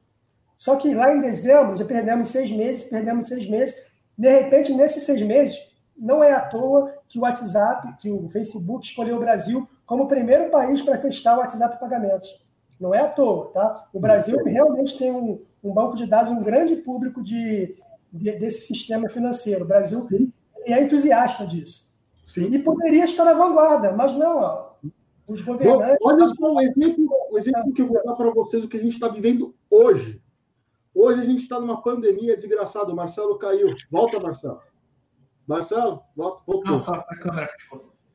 Só 0.57 0.75
que 0.75 0.93
lá 0.93 1.13
em 1.13 1.21
dezembro, 1.21 1.75
já 1.75 1.85
perdemos 1.85 2.29
seis 2.29 2.49
meses, 2.49 2.83
perdemos 2.83 3.27
seis 3.27 3.47
meses. 3.47 3.75
De 4.17 4.29
repente, 4.29 4.73
nesses 4.73 5.03
seis 5.03 5.21
meses, 5.21 5.55
não 5.97 6.23
é 6.23 6.33
à 6.33 6.41
toa 6.41 6.93
que 7.07 7.17
o 7.17 7.23
WhatsApp, 7.23 7.95
que 7.99 8.09
o 8.09 8.29
Facebook 8.29 8.85
escolheu 8.85 9.17
o 9.17 9.19
Brasil 9.19 9.67
como 9.85 10.03
o 10.03 10.07
primeiro 10.07 10.51
país 10.51 10.81
para 10.81 10.97
testar 10.97 11.35
o 11.35 11.39
WhatsApp 11.39 11.79
pagamentos. 11.79 12.39
Não 12.79 12.93
é 12.93 12.99
à 12.99 13.07
toa, 13.07 13.47
tá? 13.51 13.87
O 13.91 13.99
Brasil 13.99 14.37
realmente 14.43 14.97
tem 14.97 15.11
um, 15.11 15.41
um 15.63 15.73
banco 15.73 15.95
de 15.95 16.05
dados, 16.05 16.31
um 16.31 16.43
grande 16.43 16.75
público 16.75 17.23
de, 17.23 17.75
de 18.11 18.31
desse 18.33 18.61
sistema 18.61 19.09
financeiro. 19.09 19.63
O 19.63 19.67
Brasil 19.67 20.07
é 20.65 20.81
entusiasta 20.81 21.47
disso. 21.47 21.87
Sim. 22.23 22.49
E 22.51 22.61
poderia 22.61 23.05
estar 23.05 23.23
na 23.23 23.33
vanguarda, 23.33 23.93
mas 23.93 24.13
não, 24.15 24.37
ó, 24.37 24.71
os 25.27 25.41
governantes. 25.41 25.97
Bom, 26.01 26.09
olha 26.09 26.27
só 26.27 26.53
o 26.53 26.61
exemplo, 26.61 27.09
o 27.31 27.37
exemplo 27.37 27.73
que 27.73 27.81
eu 27.81 27.87
vou 27.87 28.03
dar 28.03 28.15
para 28.15 28.29
vocês, 28.31 28.63
o 28.63 28.67
que 28.67 28.77
a 28.77 28.81
gente 28.81 28.93
está 28.93 29.07
vivendo 29.07 29.55
hoje. 29.69 30.21
Hoje 30.93 31.21
a 31.21 31.25
gente 31.25 31.43
está 31.43 31.59
numa 31.59 31.81
pandemia 31.81 32.35
desgraçada. 32.35 32.91
O 32.91 32.95
Marcelo 32.95 33.37
caiu. 33.37 33.67
Volta, 33.91 34.19
Marcelo. 34.19 34.59
Marcelo, 35.47 36.01
volta. 36.15 36.43
Voltou. 36.45 36.71
Não, 36.71 36.79
a 36.79 37.03
câmera, 37.15 37.49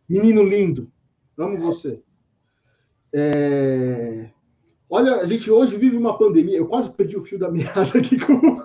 Menino 0.09 0.43
lindo. 0.43 0.91
Amo 1.39 1.59
você. 1.59 2.03
É... 3.14 4.30
Olha, 4.91 5.14
a 5.16 5.26
gente 5.26 5.51
hoje 5.51 5.78
vive 5.78 5.97
uma 5.97 6.18
pandemia. 6.18 6.59
Eu 6.59 6.68
quase 6.68 6.91
perdi 6.91 7.16
o 7.16 7.24
fio 7.24 7.39
da 7.39 7.51
meada 7.51 7.91
aqui 7.99 8.18
com. 8.18 8.35
o 8.35 8.62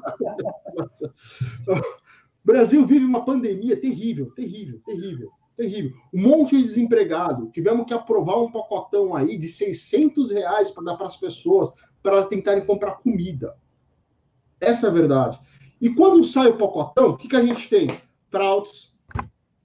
Brasil 2.44 2.86
vive 2.86 3.06
uma 3.06 3.24
pandemia 3.24 3.80
terrível, 3.80 4.30
terrível, 4.32 4.82
terrível, 4.86 5.32
terrível. 5.56 5.94
Um 6.14 6.24
monte 6.24 6.58
de 6.58 6.64
desempregado. 6.64 7.50
Tivemos 7.52 7.86
que 7.86 7.94
aprovar 7.94 8.42
um 8.42 8.52
pacotão 8.52 9.16
aí 9.16 9.38
de 9.38 9.48
600 9.48 10.32
reais 10.32 10.70
para 10.70 10.84
dar 10.84 10.98
para 10.98 11.08
as 11.08 11.16
pessoas 11.16 11.72
para 12.04 12.26
tentarem 12.26 12.66
comprar 12.66 12.96
comida. 12.96 13.56
Essa 14.60 14.88
é 14.88 14.90
a 14.90 14.94
verdade. 14.94 15.40
E 15.80 15.90
quando 15.92 16.22
sai 16.26 16.50
o 16.50 16.58
pacotão, 16.58 17.12
o 17.12 17.18
que, 17.18 17.30
que 17.30 17.36
a 17.36 17.44
gente 17.44 17.70
tem? 17.70 17.88
Fraudes, 18.30 18.94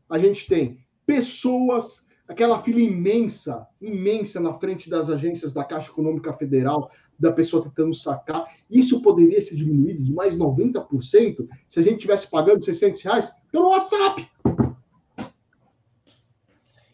a 0.09 0.19
gente 0.19 0.47
tem 0.47 0.79
pessoas, 1.07 2.07
aquela 2.29 2.63
fila 2.63 2.81
imensa, 2.81 3.67
imensa 3.81 4.41
na 4.41 4.55
frente 4.59 4.89
das 4.89 5.11
agências 5.11 5.53
da 5.53 5.65
Caixa 5.65 5.91
Econômica 5.91 6.33
Federal, 6.35 6.91
da 7.19 7.33
pessoa 7.33 7.63
tentando 7.63 7.95
sacar. 7.95 8.47
Isso 8.71 9.01
poderia 9.03 9.41
ser 9.41 9.57
diminuído 9.57 10.03
de 10.03 10.13
mais 10.13 10.37
90% 10.37 11.47
se 11.69 11.79
a 11.79 11.83
gente 11.83 12.01
tivesse 12.01 12.29
pagando 12.31 12.65
600 12.65 13.03
reais 13.03 13.33
pelo 13.51 13.71
WhatsApp. 13.71 14.29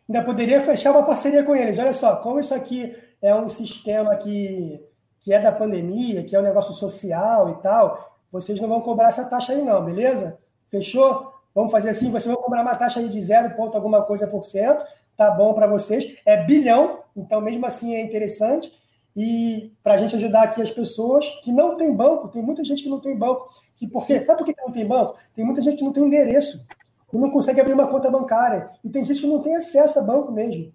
Ainda 0.09 0.25
poderia 0.25 0.61
fechar 0.63 0.93
uma 0.93 1.03
parceria 1.03 1.43
com 1.43 1.55
eles. 1.55 1.79
Olha 1.79 1.93
só, 1.93 2.17
como 2.17 2.41
isso 2.41 2.55
aqui 2.55 2.95
é 3.21 3.35
um 3.35 3.51
sistema 3.51 4.17
que, 4.17 4.83
que 5.21 5.33
é 5.33 5.41
da 5.41 5.53
pandemia, 5.53 6.25
que 6.25 6.35
é 6.35 6.41
um 6.41 6.45
negócio 6.45 6.73
social 6.73 7.51
e 7.51 7.63
tal, 7.63 8.17
vocês 8.31 8.61
não 8.61 8.69
vão 8.69 8.81
cobrar 8.81 9.09
essa 9.09 9.25
taxa 9.25 9.53
aí 9.53 9.63
não, 9.63 9.85
beleza? 9.85 10.39
Fechou? 10.69 11.38
Vamos 11.55 11.73
fazer 11.73 11.91
assim, 11.91 12.11
você 12.11 12.29
vai 12.29 12.37
cobrar 12.37 12.63
uma 12.63 12.75
taxa 12.75 13.01
aí 13.01 13.09
de 13.09 13.21
zero 13.21 13.55
ponto 13.57 13.77
alguma 13.77 14.03
coisa 14.03 14.27
por 14.27 14.45
cento, 14.45 14.85
tá 15.17 15.31
bom 15.31 15.55
para 15.55 15.67
vocês. 15.67 16.17
É 16.25 16.37
bilhão, 16.45 17.01
então 17.17 17.41
mesmo 17.41 17.67
assim 17.67 17.95
é 17.95 18.01
interessante. 18.01 18.73
E 19.17 19.73
para 19.83 19.95
a 19.95 19.97
gente 19.97 20.15
ajudar 20.15 20.43
aqui 20.45 20.63
as 20.63 20.71
pessoas 20.71 21.29
que 21.43 21.51
não 21.51 21.77
tem 21.77 21.93
banco, 21.93 22.29
tem 22.29 22.41
muita 22.41 22.63
gente 22.63 22.85
que 22.85 22.89
não 22.89 23.01
tem 23.01 23.17
banco. 23.17 23.49
Que 23.77 23.89
por 23.89 24.07
quê? 24.07 24.23
Sabe 24.23 24.39
por 24.39 24.47
que 24.47 24.61
não 24.61 24.71
tem 24.71 24.87
banco? 24.87 25.17
Tem 25.35 25.45
muita 25.45 25.61
gente 25.61 25.79
que 25.79 25.85
não 25.85 25.93
tem 25.93 26.05
endereço, 26.05 26.65
que 27.11 27.17
não 27.17 27.31
consegue 27.31 27.61
abrir 27.61 27.73
uma 27.73 27.89
conta 27.89 28.09
bancária. 28.09 28.71
E 28.85 28.89
tem 28.89 29.05
gente 29.05 29.21
que 29.21 29.27
não 29.27 29.41
tem 29.41 29.57
acesso 29.57 29.99
a 29.99 30.03
banco 30.03 30.31
mesmo. 30.31 30.73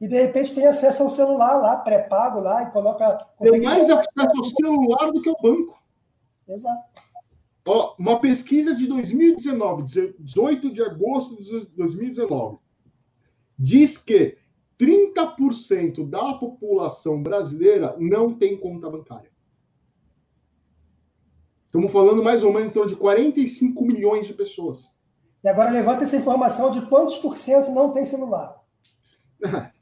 E 0.00 0.08
de 0.08 0.20
repente 0.20 0.54
tem 0.54 0.66
acesso 0.66 1.02
ao 1.02 1.10
celular 1.10 1.56
lá, 1.56 1.76
pré-pago 1.76 2.40
lá, 2.40 2.62
e 2.62 2.70
coloca. 2.70 3.26
Tem 3.38 3.60
mais 3.60 3.90
acesso 3.90 4.38
ao 4.38 4.44
celular 4.44 5.12
do 5.12 5.20
que 5.20 5.28
ao 5.28 5.36
banco. 5.42 5.78
Exato. 6.48 7.03
Ó, 7.66 7.94
uma 7.98 8.20
pesquisa 8.20 8.74
de 8.74 8.86
2019, 8.86 9.84
18 10.18 10.72
de 10.72 10.82
agosto 10.82 11.42
de 11.42 11.66
2019, 11.74 12.58
diz 13.58 13.96
que 13.96 14.36
30% 14.78 16.08
da 16.08 16.34
população 16.34 17.22
brasileira 17.22 17.96
não 17.98 18.34
tem 18.34 18.58
conta 18.58 18.90
bancária. 18.90 19.32
Estamos 21.66 21.90
falando 21.90 22.22
mais 22.22 22.42
ou 22.42 22.52
menos 22.52 22.70
então, 22.70 22.86
de 22.86 22.96
45 22.96 23.84
milhões 23.84 24.26
de 24.26 24.34
pessoas. 24.34 24.92
E 25.42 25.48
agora 25.48 25.70
levanta 25.70 26.04
essa 26.04 26.16
informação 26.16 26.70
de 26.70 26.86
quantos 26.86 27.16
por 27.16 27.36
cento 27.36 27.70
não 27.70 27.92
tem 27.92 28.04
celular. 28.04 28.62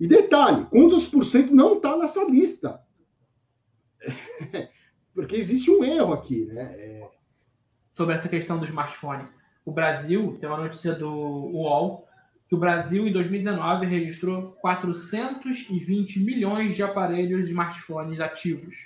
E 0.00 0.06
detalhe, 0.06 0.64
quantos 0.66 1.08
por 1.08 1.24
cento 1.24 1.52
não 1.52 1.72
está 1.72 1.96
nessa 1.96 2.22
lista? 2.22 2.80
porque 5.18 5.34
existe 5.34 5.68
um 5.68 5.82
erro 5.82 6.12
aqui, 6.12 6.46
né? 6.46 6.62
É... 6.78 7.10
Sobre 7.96 8.14
essa 8.14 8.28
questão 8.28 8.56
do 8.56 8.64
smartphone. 8.66 9.26
O 9.64 9.72
Brasil, 9.72 10.38
tem 10.40 10.48
uma 10.48 10.62
notícia 10.62 10.94
do 10.94 11.10
UOL, 11.10 12.06
que 12.48 12.54
o 12.54 12.58
Brasil, 12.58 13.04
em 13.04 13.12
2019, 13.12 13.84
registrou 13.86 14.52
420 14.60 16.20
milhões 16.20 16.76
de 16.76 16.84
aparelhos 16.84 17.46
de 17.46 17.50
smartphones 17.50 18.20
ativos. 18.20 18.76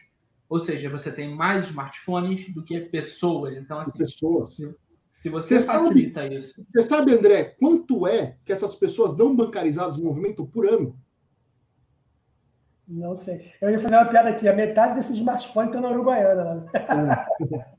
Ou 0.48 0.58
seja, 0.58 0.88
você 0.88 1.12
tem 1.12 1.34
mais 1.34 1.68
smartphones 1.68 2.48
do 2.54 2.64
que 2.64 2.80
pessoas. 2.80 3.54
Então, 3.58 3.80
assim, 3.80 3.98
pessoas. 3.98 4.56
Se, 4.56 4.74
se 5.20 5.28
você, 5.28 5.60
você 5.60 5.66
facilita 5.66 6.22
sabe, 6.22 6.38
isso. 6.38 6.66
Você 6.72 6.82
sabe, 6.82 7.12
André, 7.12 7.44
quanto 7.60 8.06
é 8.06 8.38
que 8.46 8.54
essas 8.54 8.74
pessoas 8.74 9.14
não 9.14 9.36
bancarizadas 9.36 9.98
movimentam 9.98 10.46
por 10.46 10.66
ano? 10.66 10.98
Não 12.92 13.16
sei. 13.16 13.50
Eu 13.60 13.70
ia 13.70 13.80
fazer 13.80 13.96
uma 13.96 14.04
piada 14.04 14.28
aqui. 14.28 14.46
A 14.46 14.52
metade 14.52 14.94
desses 14.94 15.16
smartphones 15.16 15.68
estão 15.68 15.80
na 15.80 15.90
Uruguaiana. 15.90 16.54
Né? 16.54 16.66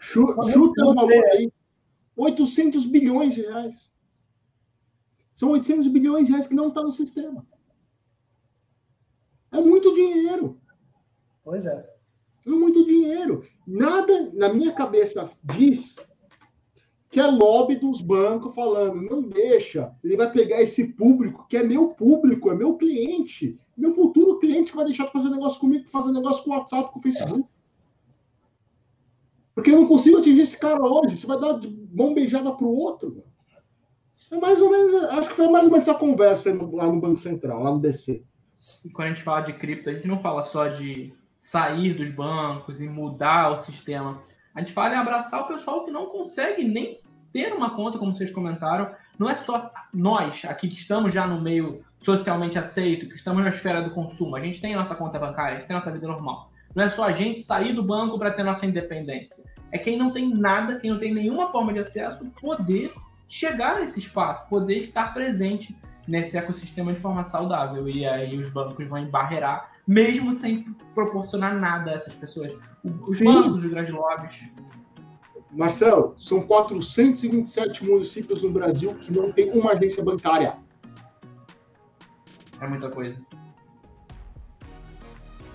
É. 0.00 0.04
Chuta 0.04 0.86
o 0.86 0.94
valor 0.94 1.24
aí. 1.32 1.52
800 2.16 2.86
bilhões 2.86 3.34
de 3.34 3.42
reais. 3.42 3.90
São 5.34 5.50
800 5.50 5.88
bilhões 5.88 6.26
de 6.26 6.32
reais 6.32 6.46
que 6.46 6.54
não 6.54 6.68
estão 6.68 6.82
tá 6.82 6.86
no 6.86 6.92
sistema. 6.92 7.46
É 9.52 9.60
muito 9.60 9.94
dinheiro. 9.94 10.60
Pois 11.44 11.66
é. 11.66 11.94
É 12.46 12.50
muito 12.50 12.84
dinheiro. 12.84 13.46
Nada 13.66 14.30
na 14.32 14.52
minha 14.52 14.72
cabeça 14.72 15.30
diz 15.42 15.96
que 17.10 17.20
é 17.20 17.26
lobby 17.26 17.76
dos 17.76 18.00
bancos 18.00 18.54
falando, 18.54 19.02
não 19.02 19.22
deixa, 19.22 19.94
ele 20.04 20.16
vai 20.16 20.30
pegar 20.30 20.62
esse 20.62 20.92
público 20.92 21.46
que 21.48 21.56
é 21.56 21.62
meu 21.62 21.88
público, 21.88 22.50
é 22.50 22.54
meu 22.54 22.76
cliente, 22.76 23.58
meu 23.78 23.94
futuro 23.94 24.38
cliente 24.38 24.70
que 24.70 24.76
vai 24.76 24.84
deixar 24.84 25.06
de 25.06 25.12
fazer 25.12 25.28
negócio 25.28 25.60
comigo, 25.60 25.88
fazer 25.88 26.12
negócio 26.12 26.44
com 26.44 26.50
o 26.50 26.54
WhatsApp, 26.54 26.92
com 26.92 26.98
o 26.98 27.02
Facebook. 27.02 27.48
Porque 29.54 29.70
eu 29.70 29.76
não 29.76 29.88
consigo 29.88 30.18
atingir 30.18 30.42
esse 30.42 30.58
cara 30.58 30.80
hoje, 30.80 31.16
você 31.16 31.26
vai 31.26 31.38
dar 31.38 31.58
de 31.58 31.68
mão 31.92 32.14
beijada 32.14 32.52
para 32.52 32.66
o 32.66 32.76
outro. 32.76 33.24
É 34.30 34.38
mais 34.38 34.60
ou 34.60 34.70
menos, 34.70 35.04
acho 35.04 35.30
que 35.30 35.36
foi 35.36 35.48
mais 35.48 35.64
ou 35.64 35.70
menos 35.70 35.88
essa 35.88 35.98
conversa 35.98 36.52
lá 36.72 36.86
no 36.86 37.00
Banco 37.00 37.18
Central, 37.18 37.62
lá 37.62 37.70
no 37.70 37.78
BC. 37.78 38.22
E 38.84 38.90
quando 38.90 39.06
a 39.06 39.10
gente 39.10 39.22
fala 39.22 39.40
de 39.40 39.54
cripto, 39.54 39.88
a 39.88 39.94
gente 39.94 40.06
não 40.06 40.20
fala 40.20 40.44
só 40.44 40.68
de 40.68 41.12
sair 41.38 41.94
dos 41.94 42.10
bancos 42.10 42.82
e 42.82 42.88
mudar 42.88 43.60
o 43.60 43.64
sistema 43.64 44.22
a 44.58 44.60
gente 44.60 44.72
fala 44.72 44.94
em 44.94 44.98
abraçar 44.98 45.42
o 45.42 45.46
pessoal 45.46 45.84
que 45.84 45.90
não 45.92 46.06
consegue 46.06 46.64
nem 46.64 46.98
ter 47.32 47.52
uma 47.52 47.76
conta, 47.76 47.96
como 47.96 48.12
vocês 48.12 48.32
comentaram. 48.32 48.92
Não 49.16 49.30
é 49.30 49.36
só 49.36 49.70
nós 49.94 50.44
aqui 50.44 50.68
que 50.68 50.80
estamos 50.80 51.14
já 51.14 51.28
no 51.28 51.40
meio 51.40 51.84
socialmente 52.00 52.58
aceito, 52.58 53.08
que 53.08 53.16
estamos 53.16 53.42
na 53.42 53.50
esfera 53.50 53.82
do 53.82 53.90
consumo. 53.90 54.36
A 54.36 54.40
gente 54.40 54.60
tem 54.60 54.74
a 54.74 54.78
nossa 54.78 54.94
conta 54.94 55.18
bancária, 55.18 55.56
a 55.56 55.58
gente 55.58 55.66
tem 55.66 55.76
a 55.76 55.78
nossa 55.78 55.90
vida 55.90 56.06
normal. 56.06 56.50
Não 56.74 56.84
é 56.84 56.90
só 56.90 57.04
a 57.04 57.12
gente 57.12 57.40
sair 57.40 57.72
do 57.72 57.82
banco 57.82 58.18
para 58.18 58.30
ter 58.30 58.42
nossa 58.42 58.66
independência. 58.66 59.44
É 59.72 59.78
quem 59.78 59.98
não 59.98 60.12
tem 60.12 60.30
nada, 60.30 60.78
quem 60.78 60.90
não 60.90 60.98
tem 60.98 61.12
nenhuma 61.12 61.50
forma 61.50 61.72
de 61.72 61.80
acesso, 61.80 62.24
poder 62.40 62.92
chegar 63.28 63.80
nesse 63.80 64.00
espaço, 64.00 64.48
poder 64.48 64.78
estar 64.78 65.12
presente 65.12 65.76
nesse 66.06 66.38
ecossistema 66.38 66.92
de 66.92 67.00
forma 67.00 67.24
saudável. 67.24 67.88
E 67.88 68.06
aí 68.06 68.38
os 68.38 68.50
bancos 68.52 68.86
vão 68.86 68.98
embarrear, 68.98 69.70
mesmo 69.86 70.34
sem 70.34 70.64
proporcionar 70.94 71.54
nada 71.54 71.90
a 71.90 71.94
essas 71.94 72.14
pessoas. 72.14 72.52
Os 73.02 73.18
Sim. 73.18 73.24
bancos, 73.24 73.64
os 73.64 73.70
grandes 73.70 73.92
lobbies. 73.92 74.44
Marcelo, 75.50 76.14
são 76.18 76.42
427 76.42 77.84
municípios 77.84 78.42
no 78.42 78.50
Brasil 78.50 78.94
que 78.94 79.12
não 79.12 79.32
tem 79.32 79.50
uma 79.50 79.72
agência 79.72 80.04
bancária. 80.04 80.56
É 82.60 82.66
muita 82.66 82.90
coisa. 82.90 83.16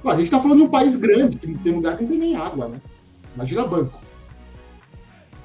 A 0.05 0.15
gente 0.15 0.25
está 0.25 0.39
falando 0.39 0.57
de 0.57 0.63
um 0.63 0.69
país 0.69 0.95
grande, 0.95 1.37
que 1.37 1.57
tem 1.59 1.73
lugar 1.73 1.95
que 1.95 2.03
não 2.03 2.09
tem 2.09 2.19
nem 2.19 2.35
água, 2.35 2.67
né? 2.67 2.81
Imagina 3.35 3.65
banco. 3.65 4.01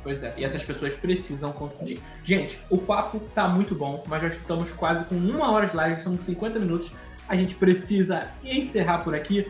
Pois 0.02 0.22
é, 0.22 0.34
e 0.36 0.44
essas 0.44 0.64
pessoas 0.64 0.94
precisam 0.96 1.52
conseguir. 1.52 2.00
Gente, 2.24 2.58
o 2.70 2.78
papo 2.78 3.20
tá 3.34 3.48
muito 3.48 3.74
bom, 3.74 4.02
mas 4.06 4.22
já 4.22 4.28
estamos 4.28 4.72
quase 4.72 5.04
com 5.04 5.14
uma 5.14 5.50
hora 5.50 5.66
de 5.66 5.76
live, 5.76 6.02
são 6.02 6.16
50 6.20 6.58
minutos. 6.58 6.92
A 7.28 7.36
gente 7.36 7.54
precisa 7.54 8.28
encerrar 8.42 8.98
por 8.98 9.14
aqui. 9.14 9.46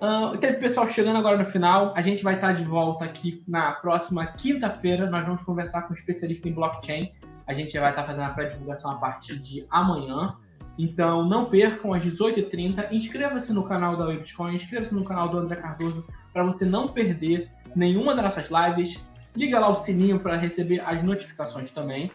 Uh, 0.00 0.38
teve 0.38 0.58
pessoal 0.58 0.88
chegando 0.88 1.18
agora 1.18 1.36
no 1.36 1.46
final. 1.46 1.92
A 1.96 2.00
gente 2.00 2.22
vai 2.22 2.36
estar 2.36 2.52
de 2.52 2.64
volta 2.64 3.04
aqui 3.04 3.42
na 3.46 3.72
próxima 3.72 4.24
quinta-feira. 4.26 5.10
Nós 5.10 5.26
vamos 5.26 5.42
conversar 5.42 5.82
com 5.82 5.94
um 5.94 5.96
especialista 5.96 6.48
em 6.48 6.52
blockchain. 6.52 7.12
A 7.46 7.52
gente 7.52 7.72
já 7.72 7.80
vai 7.80 7.90
estar 7.90 8.04
fazendo 8.04 8.24
a 8.24 8.30
pré-divulgação 8.30 8.92
a 8.92 8.96
partir 8.96 9.38
de 9.38 9.66
amanhã. 9.68 10.36
Então 10.78 11.28
não 11.28 11.46
percam 11.46 11.92
às 11.92 12.02
18h30. 12.04 12.92
Inscreva-se 12.92 13.52
no 13.52 13.64
canal 13.64 13.96
da 13.96 14.06
Bitcoin, 14.06 14.54
inscreva-se 14.54 14.94
no 14.94 15.04
canal 15.04 15.28
do 15.28 15.38
André 15.38 15.56
Cardoso 15.56 16.06
para 16.32 16.44
você 16.44 16.64
não 16.64 16.86
perder 16.86 17.50
nenhuma 17.74 18.14
das 18.14 18.24
nossas 18.24 18.48
lives. 18.48 19.04
Liga 19.36 19.58
lá 19.58 19.68
o 19.68 19.80
sininho 19.80 20.20
para 20.20 20.36
receber 20.36 20.80
as 20.80 21.02
notificações 21.02 21.72
também. 21.72 22.10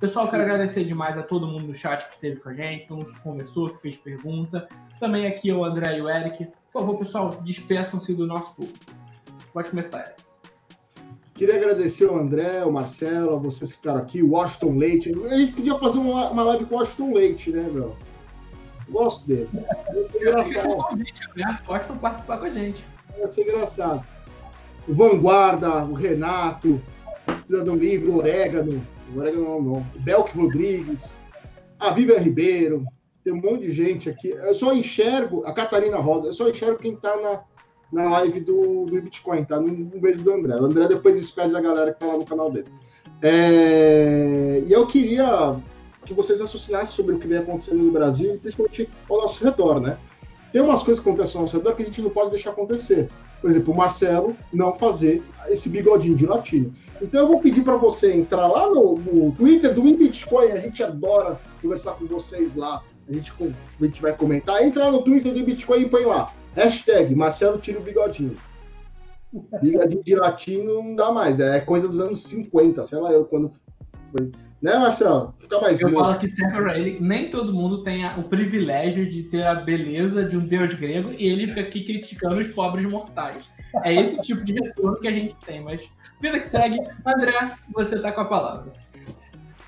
Pessoal, 0.00 0.28
quero 0.30 0.42
agradecer 0.42 0.84
demais 0.84 1.18
a 1.18 1.22
todo 1.22 1.46
mundo 1.46 1.66
no 1.68 1.74
chat 1.74 2.08
que 2.08 2.14
esteve 2.14 2.36
com 2.40 2.48
a 2.50 2.54
gente, 2.54 2.86
todo 2.86 2.98
mundo 2.98 3.12
que 3.14 3.20
conversou, 3.20 3.70
que 3.70 3.82
fez 3.82 3.96
pergunta. 3.96 4.68
Também 5.00 5.26
aqui 5.26 5.52
o 5.52 5.64
André 5.64 5.98
e 5.98 6.02
o 6.02 6.08
Eric. 6.08 6.46
Por 6.72 6.82
favor, 6.82 6.98
pessoal, 6.98 7.30
despeçam-se 7.42 8.14
do 8.14 8.26
nosso 8.26 8.54
público. 8.54 8.78
Pode 9.52 9.70
começar, 9.70 10.00
Eric. 10.00 10.28
Queria 11.34 11.54
agradecer 11.54 12.08
ao 12.08 12.16
André, 12.16 12.60
ao 12.60 12.72
Marcelo, 12.72 13.34
a 13.34 13.38
vocês 13.38 13.70
que 13.70 13.76
ficaram 13.78 14.00
aqui, 14.00 14.22
o 14.22 14.30
Washington 14.30 14.76
Leite. 14.76 15.12
A 15.30 15.36
gente 15.36 15.52
podia 15.52 15.78
fazer 15.78 15.98
uma, 15.98 16.30
uma 16.30 16.42
live 16.42 16.64
com 16.66 16.74
o 16.74 16.78
Washington 16.78 17.14
Leite, 17.14 17.50
né, 17.50 17.62
meu? 17.62 17.96
Gosto 18.90 19.26
dele. 19.26 19.48
Vai 19.52 20.04
ser 20.04 20.20
engraçado. 20.20 20.68
Washington 21.68 21.96
participar 21.98 22.38
com 22.38 22.44
a 22.46 22.50
gente. 22.50 22.84
Vai 23.18 23.26
ser 23.28 23.42
engraçado. 23.42 24.06
O 24.86 24.94
Vanguarda, 24.94 25.84
o 25.84 25.92
Renato, 25.92 26.80
o 27.28 27.42
Cidadão 27.42 27.76
Livre, 27.76 28.08
o 28.08 28.16
Orégano, 28.16 28.82
o 29.14 29.18
Orégano 29.18 29.44
não, 29.44 29.62
não. 29.62 29.86
O 29.94 30.00
Belk 30.00 30.36
Rodrigues, 30.36 31.16
a 31.78 31.90
Vivian 31.90 32.18
Ribeiro, 32.18 32.84
tem 33.22 33.32
um 33.32 33.36
monte 33.36 33.66
de 33.66 33.72
gente 33.72 34.08
aqui. 34.08 34.28
Eu 34.28 34.54
só 34.54 34.72
enxergo, 34.72 35.44
a 35.44 35.52
Catarina 35.52 35.98
Rosa, 35.98 36.28
eu 36.28 36.32
só 36.32 36.48
enxergo 36.48 36.78
quem 36.78 36.94
está 36.94 37.14
na, 37.16 37.42
na 37.92 38.10
live 38.10 38.40
do, 38.40 38.86
do 38.86 39.02
Bitcoin, 39.02 39.44
tá? 39.44 39.60
No, 39.60 39.70
beijo 40.00 40.22
do 40.22 40.32
André. 40.32 40.54
O 40.56 40.64
André 40.64 40.88
depois 40.88 41.18
despede 41.18 41.54
a 41.54 41.60
galera 41.60 41.92
que 41.92 42.00
tá 42.00 42.06
lá 42.06 42.16
no 42.16 42.24
canal 42.24 42.50
dele. 42.50 42.68
É, 43.22 44.62
e 44.66 44.72
eu 44.72 44.86
queria 44.86 45.56
que 46.08 46.14
vocês 46.14 46.40
raciocinassem 46.40 46.96
sobre 46.96 47.14
o 47.14 47.18
que 47.18 47.28
vem 47.28 47.38
acontecendo 47.38 47.82
no 47.82 47.92
Brasil 47.92 48.34
e 48.34 48.38
principalmente 48.38 48.88
ao 49.08 49.18
nosso 49.18 49.44
redor, 49.44 49.78
né? 49.78 49.98
Tem 50.50 50.62
umas 50.62 50.82
coisas 50.82 51.02
que 51.02 51.08
acontecem 51.08 51.36
ao 51.36 51.42
nosso 51.42 51.56
redor 51.56 51.74
que 51.74 51.82
a 51.82 51.84
gente 51.84 52.00
não 52.00 52.08
pode 52.08 52.30
deixar 52.30 52.50
acontecer. 52.50 53.10
Por 53.40 53.50
exemplo, 53.50 53.74
o 53.74 53.76
Marcelo 53.76 54.34
não 54.52 54.74
fazer 54.74 55.22
esse 55.48 55.68
bigodinho 55.68 56.16
de 56.16 56.26
latino. 56.26 56.72
Então 57.02 57.20
eu 57.20 57.28
vou 57.28 57.40
pedir 57.40 57.62
para 57.62 57.76
você 57.76 58.14
entrar 58.14 58.46
lá 58.46 58.68
no, 58.70 58.96
no 58.96 59.32
Twitter 59.32 59.74
do 59.74 59.82
Bitcoin, 59.82 60.52
a 60.52 60.58
gente 60.58 60.82
adora 60.82 61.38
conversar 61.60 61.92
com 61.92 62.06
vocês 62.06 62.54
lá. 62.54 62.82
A 63.06 63.12
gente, 63.12 63.32
a 63.40 63.84
gente 63.84 64.02
vai 64.02 64.16
comentar. 64.16 64.62
Entra 64.62 64.86
lá 64.86 64.92
no 64.92 65.02
Twitter 65.02 65.32
do 65.32 65.44
Bitcoin 65.44 65.82
e 65.82 65.88
põe 65.88 66.04
lá. 66.04 66.32
Hashtag 66.54 67.14
Marcelo 67.14 67.58
tira 67.58 67.78
o 67.78 67.82
bigodinho. 67.82 68.36
Bigodinho 69.60 70.02
de 70.02 70.14
latino 70.14 70.82
não 70.82 70.96
dá 70.96 71.12
mais. 71.12 71.38
É 71.38 71.60
coisa 71.60 71.86
dos 71.86 72.00
anos 72.00 72.22
50, 72.22 72.84
sei 72.84 72.98
lá 72.98 73.12
eu 73.12 73.26
quando 73.26 73.52
foi 74.10 74.30
né, 74.60 74.76
Marcelo? 74.76 75.34
Fica 75.38 75.60
mais 75.60 75.80
Eu 75.80 75.92
falo 75.92 76.18
que 76.18 76.28
pra 76.28 76.78
ele, 76.78 76.98
nem 77.00 77.30
todo 77.30 77.52
mundo 77.52 77.82
tem 77.82 78.04
o 78.18 78.24
privilégio 78.24 79.10
de 79.10 79.22
ter 79.24 79.46
a 79.46 79.54
beleza 79.54 80.24
de 80.24 80.36
um 80.36 80.46
deus 80.46 80.74
grego 80.74 81.12
e 81.12 81.26
ele 81.26 81.48
fica 81.48 81.60
aqui 81.60 81.84
criticando 81.84 82.40
os 82.40 82.50
pobres 82.54 82.86
mortais. 82.86 83.50
É 83.84 83.94
esse 83.94 84.20
tipo 84.22 84.44
de 84.44 84.52
retorno 84.52 84.98
que 84.98 85.08
a 85.08 85.12
gente 85.12 85.34
tem, 85.46 85.62
mas 85.62 85.80
vida 86.20 86.40
que 86.40 86.46
segue. 86.46 86.80
André, 87.06 87.50
você 87.72 88.00
tá 88.00 88.12
com 88.12 88.22
a 88.22 88.24
palavra. 88.24 88.72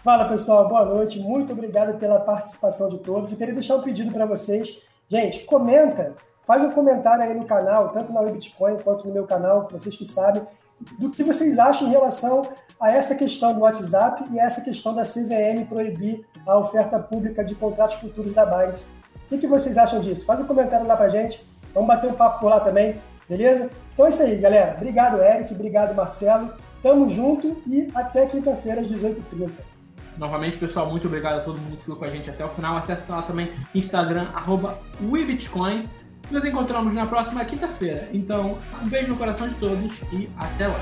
Fala 0.02 0.28
pessoal, 0.28 0.68
boa 0.68 0.84
noite. 0.84 1.18
Muito 1.18 1.52
obrigado 1.52 1.98
pela 1.98 2.20
participação 2.20 2.88
de 2.88 2.98
todos. 2.98 3.30
Eu 3.30 3.38
queria 3.38 3.54
deixar 3.54 3.76
um 3.76 3.82
pedido 3.82 4.10
para 4.10 4.24
vocês. 4.24 4.78
Gente, 5.08 5.44
comenta, 5.44 6.16
faz 6.46 6.64
um 6.64 6.70
comentário 6.70 7.22
aí 7.22 7.34
no 7.34 7.44
canal, 7.44 7.90
tanto 7.90 8.12
na 8.12 8.22
Bitcoin 8.22 8.78
quanto 8.78 9.06
no 9.06 9.12
meu 9.12 9.26
canal, 9.26 9.68
vocês 9.70 9.96
que 9.96 10.06
sabem, 10.06 10.42
do 10.98 11.10
que 11.10 11.22
vocês 11.22 11.58
acham 11.58 11.88
em 11.88 11.90
relação 11.90 12.42
a 12.80 12.90
essa 12.90 13.14
questão 13.14 13.52
do 13.52 13.60
WhatsApp 13.60 14.24
e 14.30 14.38
essa 14.38 14.62
questão 14.62 14.94
da 14.94 15.02
CVM 15.02 15.66
proibir 15.68 16.24
a 16.46 16.58
oferta 16.58 16.98
pública 16.98 17.44
de 17.44 17.54
contratos 17.54 17.96
futuros 17.96 18.32
da 18.32 18.46
Binance. 18.46 18.86
O 19.30 19.38
que, 19.38 19.46
vocês 19.46 19.76
acham 19.76 20.00
disso? 20.00 20.24
Faz 20.24 20.40
um 20.40 20.46
comentário 20.46 20.86
lá 20.86 20.96
pra 20.96 21.08
gente. 21.08 21.44
Vamos 21.72 21.86
bater 21.86 22.10
um 22.10 22.14
papo 22.14 22.40
por 22.40 22.48
lá 22.48 22.58
também, 22.58 22.96
beleza? 23.28 23.70
Então 23.92 24.06
é 24.06 24.08
isso 24.08 24.22
aí, 24.22 24.36
galera. 24.38 24.74
Obrigado, 24.76 25.22
Eric. 25.22 25.54
Obrigado, 25.54 25.94
Marcelo. 25.94 26.52
Tamo 26.82 27.08
junto 27.10 27.62
e 27.66 27.88
até 27.94 28.26
quinta-feira 28.26 28.80
às 28.80 28.88
18h30. 28.88 29.50
Novamente, 30.16 30.56
pessoal, 30.56 30.90
muito 30.90 31.06
obrigado 31.06 31.38
a 31.38 31.40
todo 31.40 31.60
mundo 31.60 31.76
que 31.76 31.82
ficou 31.82 31.96
com 31.96 32.04
a 32.04 32.10
gente 32.10 32.28
até 32.28 32.44
o 32.44 32.48
final. 32.48 32.76
Acesse 32.76 33.10
lá 33.10 33.22
também 33.22 33.52
Instagram, 33.74 34.26
arroba 34.34 34.78
WeBitcoin. 35.02 35.88
Nos 36.30 36.44
encontramos 36.44 36.94
na 36.94 37.06
próxima 37.06 37.44
quinta-feira. 37.44 38.08
Então, 38.12 38.58
um 38.82 38.88
beijo 38.88 39.08
no 39.08 39.16
coração 39.16 39.48
de 39.48 39.54
todos 39.56 39.92
e 40.12 40.28
até 40.38 40.68
lá. 40.68 40.80